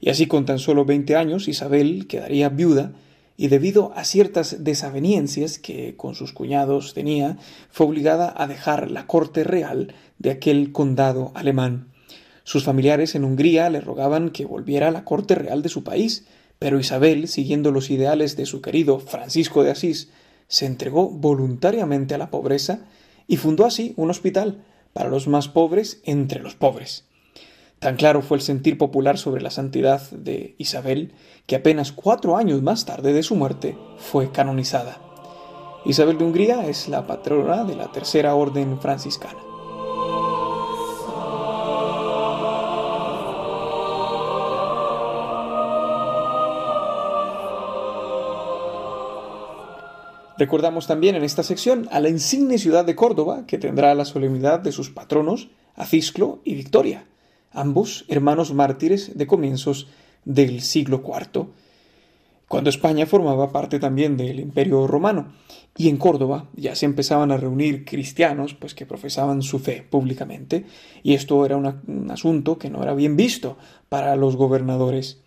Y 0.00 0.10
así 0.10 0.26
con 0.26 0.44
tan 0.46 0.58
solo 0.58 0.84
20 0.84 1.16
años 1.16 1.48
Isabel 1.48 2.06
quedaría 2.06 2.48
viuda 2.48 2.92
y 3.36 3.48
debido 3.48 3.92
a 3.96 4.04
ciertas 4.04 4.62
desavenencias 4.62 5.58
que 5.58 5.96
con 5.96 6.14
sus 6.14 6.32
cuñados 6.32 6.94
tenía, 6.94 7.38
fue 7.70 7.86
obligada 7.86 8.32
a 8.36 8.46
dejar 8.46 8.90
la 8.90 9.06
corte 9.06 9.42
real 9.42 9.94
de 10.18 10.30
aquel 10.30 10.72
condado 10.72 11.32
alemán. 11.34 11.88
Sus 12.44 12.64
familiares 12.64 13.14
en 13.14 13.24
Hungría 13.24 13.70
le 13.70 13.80
rogaban 13.80 14.30
que 14.30 14.44
volviera 14.44 14.88
a 14.88 14.92
la 14.92 15.04
corte 15.04 15.34
real 15.34 15.62
de 15.62 15.68
su 15.68 15.82
país, 15.84 16.26
pero 16.58 16.78
Isabel, 16.78 17.28
siguiendo 17.28 17.72
los 17.72 17.90
ideales 17.90 18.36
de 18.36 18.46
su 18.46 18.60
querido 18.60 18.98
Francisco 18.98 19.64
de 19.64 19.70
Asís, 19.70 20.10
se 20.48 20.66
entregó 20.66 21.08
voluntariamente 21.08 22.14
a 22.14 22.18
la 22.18 22.30
pobreza 22.30 22.86
y 23.26 23.36
fundó 23.36 23.64
así 23.64 23.94
un 23.96 24.10
hospital 24.10 24.64
para 24.92 25.08
los 25.08 25.28
más 25.28 25.48
pobres 25.48 26.00
entre 26.04 26.40
los 26.40 26.54
pobres. 26.54 27.06
Tan 27.78 27.96
claro 27.96 28.22
fue 28.22 28.36
el 28.36 28.42
sentir 28.42 28.78
popular 28.78 29.18
sobre 29.18 29.42
la 29.42 29.50
santidad 29.50 30.08
de 30.10 30.54
Isabel 30.58 31.12
que 31.46 31.56
apenas 31.56 31.90
cuatro 31.90 32.36
años 32.36 32.62
más 32.62 32.84
tarde 32.84 33.12
de 33.12 33.22
su 33.22 33.34
muerte 33.34 33.76
fue 33.96 34.30
canonizada. 34.30 35.00
Isabel 35.84 36.16
de 36.16 36.24
Hungría 36.24 36.68
es 36.68 36.88
la 36.88 37.06
patrona 37.06 37.64
de 37.64 37.74
la 37.74 37.90
Tercera 37.90 38.36
Orden 38.36 38.80
Franciscana. 38.80 39.51
Recordamos 50.42 50.88
también 50.88 51.14
en 51.14 51.22
esta 51.22 51.44
sección 51.44 51.86
a 51.92 52.00
la 52.00 52.08
insigne 52.08 52.58
ciudad 52.58 52.84
de 52.84 52.96
Córdoba, 52.96 53.44
que 53.46 53.58
tendrá 53.58 53.94
la 53.94 54.04
solemnidad 54.04 54.58
de 54.58 54.72
sus 54.72 54.90
patronos, 54.90 55.50
Acisclo 55.76 56.40
y 56.44 56.56
Victoria, 56.56 57.04
ambos 57.52 58.04
hermanos 58.08 58.52
mártires 58.52 59.16
de 59.16 59.28
comienzos 59.28 59.86
del 60.24 60.60
siglo 60.62 61.04
IV, 61.06 61.46
cuando 62.48 62.70
España 62.70 63.06
formaba 63.06 63.52
parte 63.52 63.78
también 63.78 64.16
del 64.16 64.40
Imperio 64.40 64.88
Romano, 64.88 65.32
y 65.76 65.88
en 65.88 65.96
Córdoba 65.96 66.48
ya 66.56 66.74
se 66.74 66.86
empezaban 66.86 67.30
a 67.30 67.36
reunir 67.36 67.84
cristianos 67.84 68.54
pues 68.54 68.74
que 68.74 68.84
profesaban 68.84 69.42
su 69.42 69.60
fe 69.60 69.86
públicamente, 69.88 70.64
y 71.04 71.14
esto 71.14 71.46
era 71.46 71.56
un 71.56 72.10
asunto 72.10 72.58
que 72.58 72.68
no 72.68 72.82
era 72.82 72.94
bien 72.94 73.16
visto 73.16 73.58
para 73.88 74.16
los 74.16 74.34
gobernadores. 74.34 75.20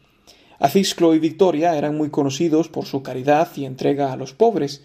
Acisclo 0.59 1.15
y 1.15 1.19
Victoria 1.19 1.77
eran 1.77 1.95
muy 1.95 2.09
conocidos 2.09 2.67
por 2.67 2.85
su 2.85 3.01
caridad 3.01 3.47
y 3.55 3.63
entrega 3.63 4.11
a 4.11 4.17
los 4.17 4.33
pobres, 4.33 4.83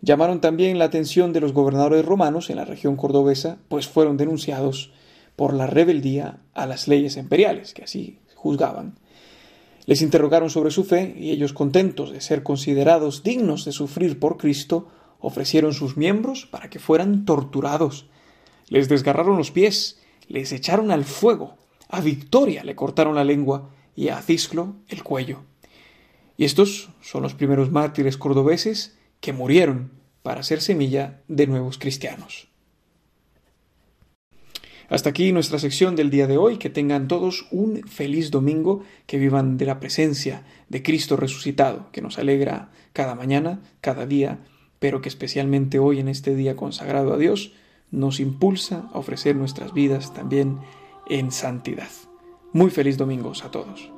llamaron 0.00 0.40
también 0.40 0.78
la 0.78 0.86
atención 0.86 1.32
de 1.32 1.40
los 1.40 1.52
gobernadores 1.52 2.04
romanos 2.04 2.50
en 2.50 2.56
la 2.56 2.64
región 2.64 2.96
cordobesa, 2.96 3.58
pues 3.68 3.88
fueron 3.88 4.16
denunciados 4.16 4.92
por 5.36 5.54
la 5.54 5.66
rebeldía 5.66 6.40
a 6.54 6.66
las 6.66 6.88
leyes 6.88 7.16
imperiales, 7.16 7.74
que 7.74 7.84
así 7.84 8.18
juzgaban. 8.34 8.98
Les 9.86 10.02
interrogaron 10.02 10.50
sobre 10.50 10.70
su 10.70 10.84
fe 10.84 11.14
y 11.18 11.30
ellos, 11.30 11.52
contentos 11.52 12.10
de 12.12 12.20
ser 12.20 12.42
considerados 12.42 13.22
dignos 13.22 13.64
de 13.64 13.72
sufrir 13.72 14.18
por 14.18 14.36
Cristo, 14.36 14.88
ofrecieron 15.20 15.72
sus 15.72 15.96
miembros 15.96 16.46
para 16.46 16.68
que 16.68 16.78
fueran 16.78 17.24
torturados. 17.24 18.06
Les 18.68 18.88
desgarraron 18.88 19.38
los 19.38 19.50
pies, 19.50 20.00
les 20.28 20.52
echaron 20.52 20.90
al 20.90 21.04
fuego, 21.04 21.56
a 21.88 22.00
Victoria 22.02 22.64
le 22.64 22.76
cortaron 22.76 23.14
la 23.14 23.24
lengua 23.24 23.70
y 23.96 24.08
a 24.08 24.20
Cisclo 24.20 24.76
el 24.88 25.02
cuello. 25.02 25.40
Y 26.36 26.44
estos 26.44 26.90
son 27.00 27.22
los 27.22 27.34
primeros 27.34 27.72
mártires 27.72 28.18
cordobeses 28.18 28.97
que 29.20 29.32
murieron 29.32 29.90
para 30.22 30.42
ser 30.42 30.60
semilla 30.60 31.22
de 31.28 31.46
nuevos 31.46 31.78
cristianos. 31.78 32.48
Hasta 34.88 35.10
aquí 35.10 35.32
nuestra 35.32 35.58
sección 35.58 35.96
del 35.96 36.10
día 36.10 36.26
de 36.26 36.38
hoy. 36.38 36.56
Que 36.56 36.70
tengan 36.70 37.08
todos 37.08 37.46
un 37.50 37.82
feliz 37.86 38.30
domingo, 38.30 38.82
que 39.06 39.18
vivan 39.18 39.58
de 39.58 39.66
la 39.66 39.80
presencia 39.80 40.44
de 40.68 40.82
Cristo 40.82 41.16
resucitado, 41.16 41.90
que 41.92 42.00
nos 42.00 42.18
alegra 42.18 42.70
cada 42.92 43.14
mañana, 43.14 43.60
cada 43.80 44.06
día, 44.06 44.38
pero 44.78 45.00
que 45.02 45.08
especialmente 45.08 45.78
hoy 45.78 46.00
en 46.00 46.08
este 46.08 46.34
día 46.34 46.56
consagrado 46.56 47.12
a 47.12 47.18
Dios 47.18 47.52
nos 47.90 48.20
impulsa 48.20 48.88
a 48.92 48.98
ofrecer 48.98 49.36
nuestras 49.36 49.72
vidas 49.72 50.14
también 50.14 50.58
en 51.08 51.32
santidad. 51.32 51.90
Muy 52.52 52.70
feliz 52.70 52.96
domingos 52.96 53.44
a 53.44 53.50
todos. 53.50 53.97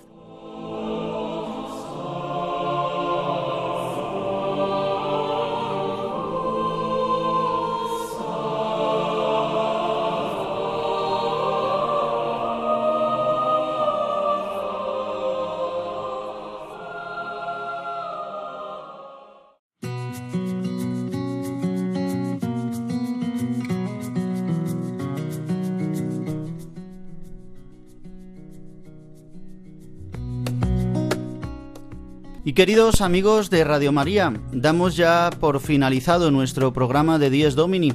Y 32.51 32.53
queridos 32.53 32.99
amigos 32.99 33.49
de 33.49 33.63
Radio 33.63 33.93
María, 33.93 34.33
damos 34.51 34.97
ya 34.97 35.29
por 35.39 35.61
finalizado 35.61 36.31
nuestro 36.31 36.73
programa 36.73 37.17
de 37.17 37.29
Dies 37.29 37.55
Domini. 37.55 37.93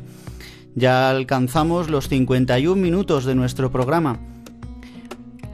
Ya 0.74 1.10
alcanzamos 1.10 1.90
los 1.90 2.08
51 2.08 2.74
minutos 2.74 3.26
de 3.26 3.34
nuestro 3.34 3.70
programa. 3.70 4.18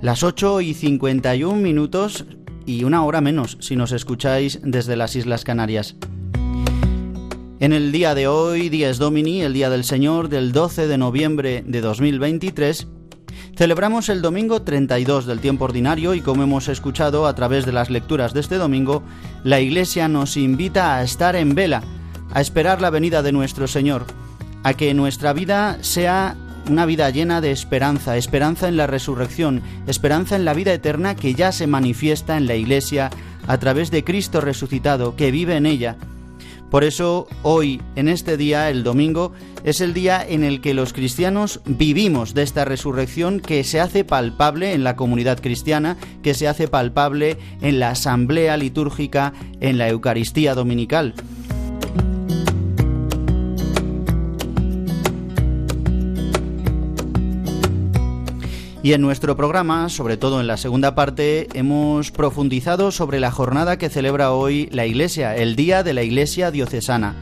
Las 0.02 0.22
8 0.22 0.60
y 0.60 0.74
51 0.74 1.56
minutos 1.56 2.26
y 2.64 2.84
una 2.84 3.04
hora 3.04 3.20
menos 3.20 3.58
si 3.58 3.74
nos 3.74 3.90
escucháis 3.90 4.60
desde 4.62 4.94
las 4.94 5.16
Islas 5.16 5.42
Canarias. 5.42 5.96
En 7.58 7.72
el 7.72 7.90
día 7.90 8.14
de 8.14 8.28
hoy, 8.28 8.68
Dies 8.68 8.98
Domini, 8.98 9.42
el 9.42 9.52
Día 9.52 9.68
del 9.68 9.82
Señor, 9.82 10.28
del 10.28 10.52
12 10.52 10.86
de 10.86 10.98
noviembre 10.98 11.64
de 11.66 11.80
2023, 11.80 12.86
Celebramos 13.56 14.08
el 14.08 14.22
domingo 14.22 14.62
32 14.62 15.26
del 15.26 15.40
tiempo 15.40 15.64
ordinario 15.64 16.14
y 16.14 16.20
como 16.20 16.42
hemos 16.42 16.68
escuchado 16.68 17.26
a 17.26 17.34
través 17.34 17.66
de 17.66 17.72
las 17.72 17.90
lecturas 17.90 18.32
de 18.32 18.40
este 18.40 18.56
domingo, 18.56 19.02
la 19.44 19.60
Iglesia 19.60 20.08
nos 20.08 20.36
invita 20.36 20.96
a 20.96 21.02
estar 21.02 21.36
en 21.36 21.54
vela, 21.54 21.82
a 22.32 22.40
esperar 22.40 22.80
la 22.80 22.90
venida 22.90 23.22
de 23.22 23.32
nuestro 23.32 23.66
Señor, 23.66 24.04
a 24.62 24.74
que 24.74 24.94
nuestra 24.94 25.32
vida 25.32 25.78
sea 25.82 26.36
una 26.68 26.86
vida 26.86 27.10
llena 27.10 27.40
de 27.40 27.50
esperanza, 27.50 28.16
esperanza 28.16 28.68
en 28.68 28.76
la 28.76 28.86
resurrección, 28.86 29.62
esperanza 29.86 30.36
en 30.36 30.44
la 30.44 30.54
vida 30.54 30.72
eterna 30.72 31.16
que 31.16 31.34
ya 31.34 31.52
se 31.52 31.66
manifiesta 31.66 32.36
en 32.36 32.46
la 32.46 32.54
Iglesia 32.54 33.10
a 33.46 33.58
través 33.58 33.90
de 33.90 34.04
Cristo 34.04 34.40
resucitado, 34.40 35.16
que 35.16 35.30
vive 35.30 35.56
en 35.56 35.66
ella 35.66 35.96
por 36.72 36.84
eso 36.84 37.28
hoy, 37.42 37.82
en 37.96 38.08
este 38.08 38.38
día, 38.38 38.70
el 38.70 38.82
domingo, 38.82 39.32
es 39.62 39.82
el 39.82 39.92
día 39.92 40.24
en 40.26 40.42
el 40.42 40.62
que 40.62 40.72
los 40.72 40.94
cristianos 40.94 41.60
vivimos 41.66 42.32
de 42.32 42.42
esta 42.42 42.64
resurrección 42.64 43.40
que 43.40 43.62
se 43.62 43.78
hace 43.78 44.04
palpable 44.04 44.72
en 44.72 44.82
la 44.82 44.96
comunidad 44.96 45.38
cristiana, 45.38 45.98
que 46.22 46.32
se 46.32 46.48
hace 46.48 46.68
palpable 46.68 47.36
en 47.60 47.78
la 47.78 47.90
asamblea 47.90 48.56
litúrgica, 48.56 49.34
en 49.60 49.76
la 49.76 49.90
Eucaristía 49.90 50.54
dominical. 50.54 51.12
Y 58.84 58.94
en 58.94 59.00
nuestro 59.00 59.36
programa, 59.36 59.88
sobre 59.88 60.16
todo 60.16 60.40
en 60.40 60.48
la 60.48 60.56
segunda 60.56 60.96
parte, 60.96 61.46
hemos 61.54 62.10
profundizado 62.10 62.90
sobre 62.90 63.20
la 63.20 63.30
jornada 63.30 63.78
que 63.78 63.88
celebra 63.88 64.32
hoy 64.32 64.68
la 64.72 64.86
Iglesia, 64.86 65.36
el 65.36 65.54
Día 65.54 65.84
de 65.84 65.94
la 65.94 66.02
Iglesia 66.02 66.50
Diocesana. 66.50 67.14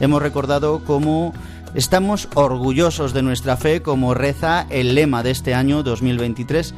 Hemos 0.00 0.20
recordado 0.20 0.82
cómo 0.84 1.32
estamos 1.74 2.28
orgullosos 2.34 3.14
de 3.14 3.22
nuestra 3.22 3.56
fe, 3.56 3.80
como 3.80 4.12
reza 4.12 4.66
el 4.68 4.94
lema 4.94 5.22
de 5.22 5.30
este 5.30 5.54
año 5.54 5.82
2023, 5.82 6.74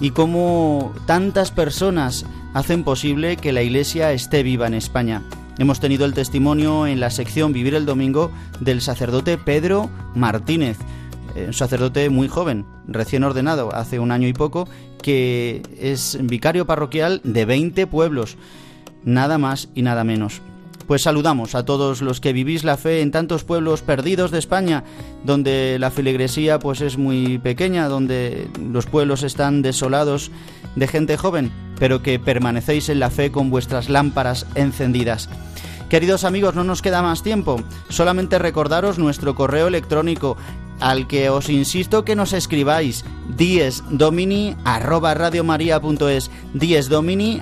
y 0.00 0.12
cómo 0.12 0.94
tantas 1.04 1.50
personas 1.50 2.24
hacen 2.54 2.82
posible 2.82 3.36
que 3.36 3.52
la 3.52 3.60
Iglesia 3.60 4.10
esté 4.12 4.42
viva 4.42 4.66
en 4.66 4.74
España. 4.74 5.22
Hemos 5.58 5.80
tenido 5.80 6.06
el 6.06 6.14
testimonio 6.14 6.86
en 6.86 6.98
la 6.98 7.10
sección 7.10 7.52
Vivir 7.52 7.74
el 7.74 7.84
Domingo 7.84 8.30
del 8.60 8.80
sacerdote 8.80 9.36
Pedro 9.36 9.90
Martínez, 10.14 10.78
un 11.46 11.52
sacerdote 11.52 12.10
muy 12.10 12.28
joven, 12.28 12.66
recién 12.86 13.24
ordenado 13.24 13.74
hace 13.74 13.98
un 13.98 14.10
año 14.10 14.28
y 14.28 14.32
poco, 14.32 14.68
que 15.02 15.62
es 15.80 16.18
vicario 16.20 16.66
parroquial 16.66 17.20
de 17.24 17.44
20 17.44 17.86
pueblos, 17.86 18.36
nada 19.04 19.38
más 19.38 19.68
y 19.74 19.82
nada 19.82 20.04
menos. 20.04 20.42
Pues 20.86 21.02
saludamos 21.02 21.54
a 21.54 21.66
todos 21.66 22.00
los 22.00 22.20
que 22.20 22.32
vivís 22.32 22.64
la 22.64 22.78
fe 22.78 23.02
en 23.02 23.10
tantos 23.10 23.44
pueblos 23.44 23.82
perdidos 23.82 24.30
de 24.30 24.38
España, 24.38 24.84
donde 25.22 25.76
la 25.78 25.90
filigresía 25.90 26.58
pues 26.58 26.80
es 26.80 26.96
muy 26.96 27.38
pequeña, 27.38 27.88
donde 27.88 28.48
los 28.58 28.86
pueblos 28.86 29.22
están 29.22 29.60
desolados 29.60 30.30
de 30.76 30.88
gente 30.88 31.18
joven, 31.18 31.52
pero 31.78 32.02
que 32.02 32.18
permanecéis 32.18 32.88
en 32.88 33.00
la 33.00 33.10
fe 33.10 33.30
con 33.30 33.50
vuestras 33.50 33.90
lámparas 33.90 34.46
encendidas. 34.54 35.28
Queridos 35.88 36.24
amigos, 36.24 36.54
no 36.54 36.64
nos 36.64 36.82
queda 36.82 37.00
más 37.00 37.22
tiempo. 37.22 37.62
Solamente 37.88 38.38
recordaros 38.38 38.98
nuestro 38.98 39.34
correo 39.34 39.68
electrónico 39.68 40.36
al 40.80 41.06
que 41.06 41.30
os 41.30 41.48
insisto 41.48 42.04
que 42.04 42.16
nos 42.16 42.32
escribáis 42.32 43.04
diesdomini 43.36 44.54
arroba 44.64 45.14
radiomaria.es 45.14 46.30
diesdomini 46.54 47.40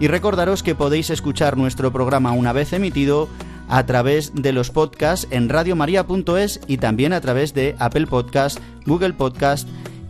y 0.00 0.08
recordaros 0.08 0.62
que 0.62 0.74
podéis 0.74 1.10
escuchar 1.10 1.56
nuestro 1.56 1.92
programa 1.92 2.32
una 2.32 2.52
vez 2.52 2.72
emitido 2.72 3.28
a 3.68 3.86
través 3.86 4.32
de 4.34 4.52
los 4.52 4.70
podcasts 4.70 5.28
en 5.30 5.48
radiomaria.es 5.48 6.60
y 6.66 6.78
también 6.78 7.12
a 7.12 7.20
través 7.20 7.54
de 7.54 7.76
Apple 7.78 8.06
Podcast, 8.06 8.58
Google 8.84 9.12
Podcast 9.12 9.68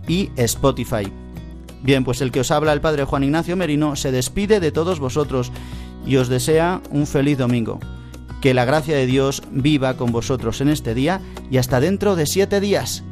y 0.09 0.31
Spotify. 0.37 1.13
Bien, 1.83 2.05
pues 2.05 2.21
el 2.21 2.31
que 2.33 2.41
os 2.41 2.51
habla 2.51 2.73
el 2.73 2.81
Padre 2.81 3.05
Juan 3.05 3.25
Ignacio 3.25 3.57
Merino 3.57 3.97
se 3.97 4.13
despide 4.13 4.61
de 4.61 4.73
todos 4.73 4.99
vosotros 4.99 5.53
y 6.07 6.17
os 6.17 6.29
desea 6.29 6.81
un 6.91 7.07
feliz 7.07 7.39
domingo. 7.39 7.79
Que 8.43 8.55
la 8.55 8.65
gracia 8.65 8.97
de 8.97 9.07
Dios 9.07 9.45
viva 9.53 9.97
con 9.97 10.11
vosotros 10.11 10.61
en 10.61 10.69
este 10.69 10.95
día 10.95 11.21
y 11.49 11.59
hasta 11.59 11.79
dentro 11.79 12.17
de 12.17 12.27
siete 12.27 12.61
días. 12.61 13.05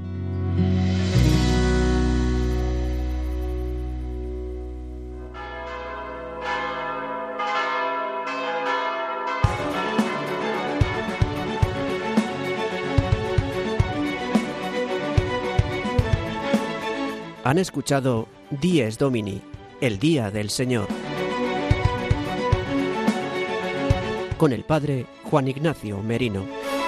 Han 17.45 17.59
escuchado 17.59 18.29
Dies 18.51 18.99
Domini, 18.99 19.41
el 19.81 20.01
Día 20.01 20.31
del 20.33 20.51
Señor. 20.51 20.89
Con 24.37 24.53
el 24.53 24.65
Padre 24.65 25.07
Juan 25.31 25.47
Ignacio 25.47 26.03
Merino. 26.03 26.80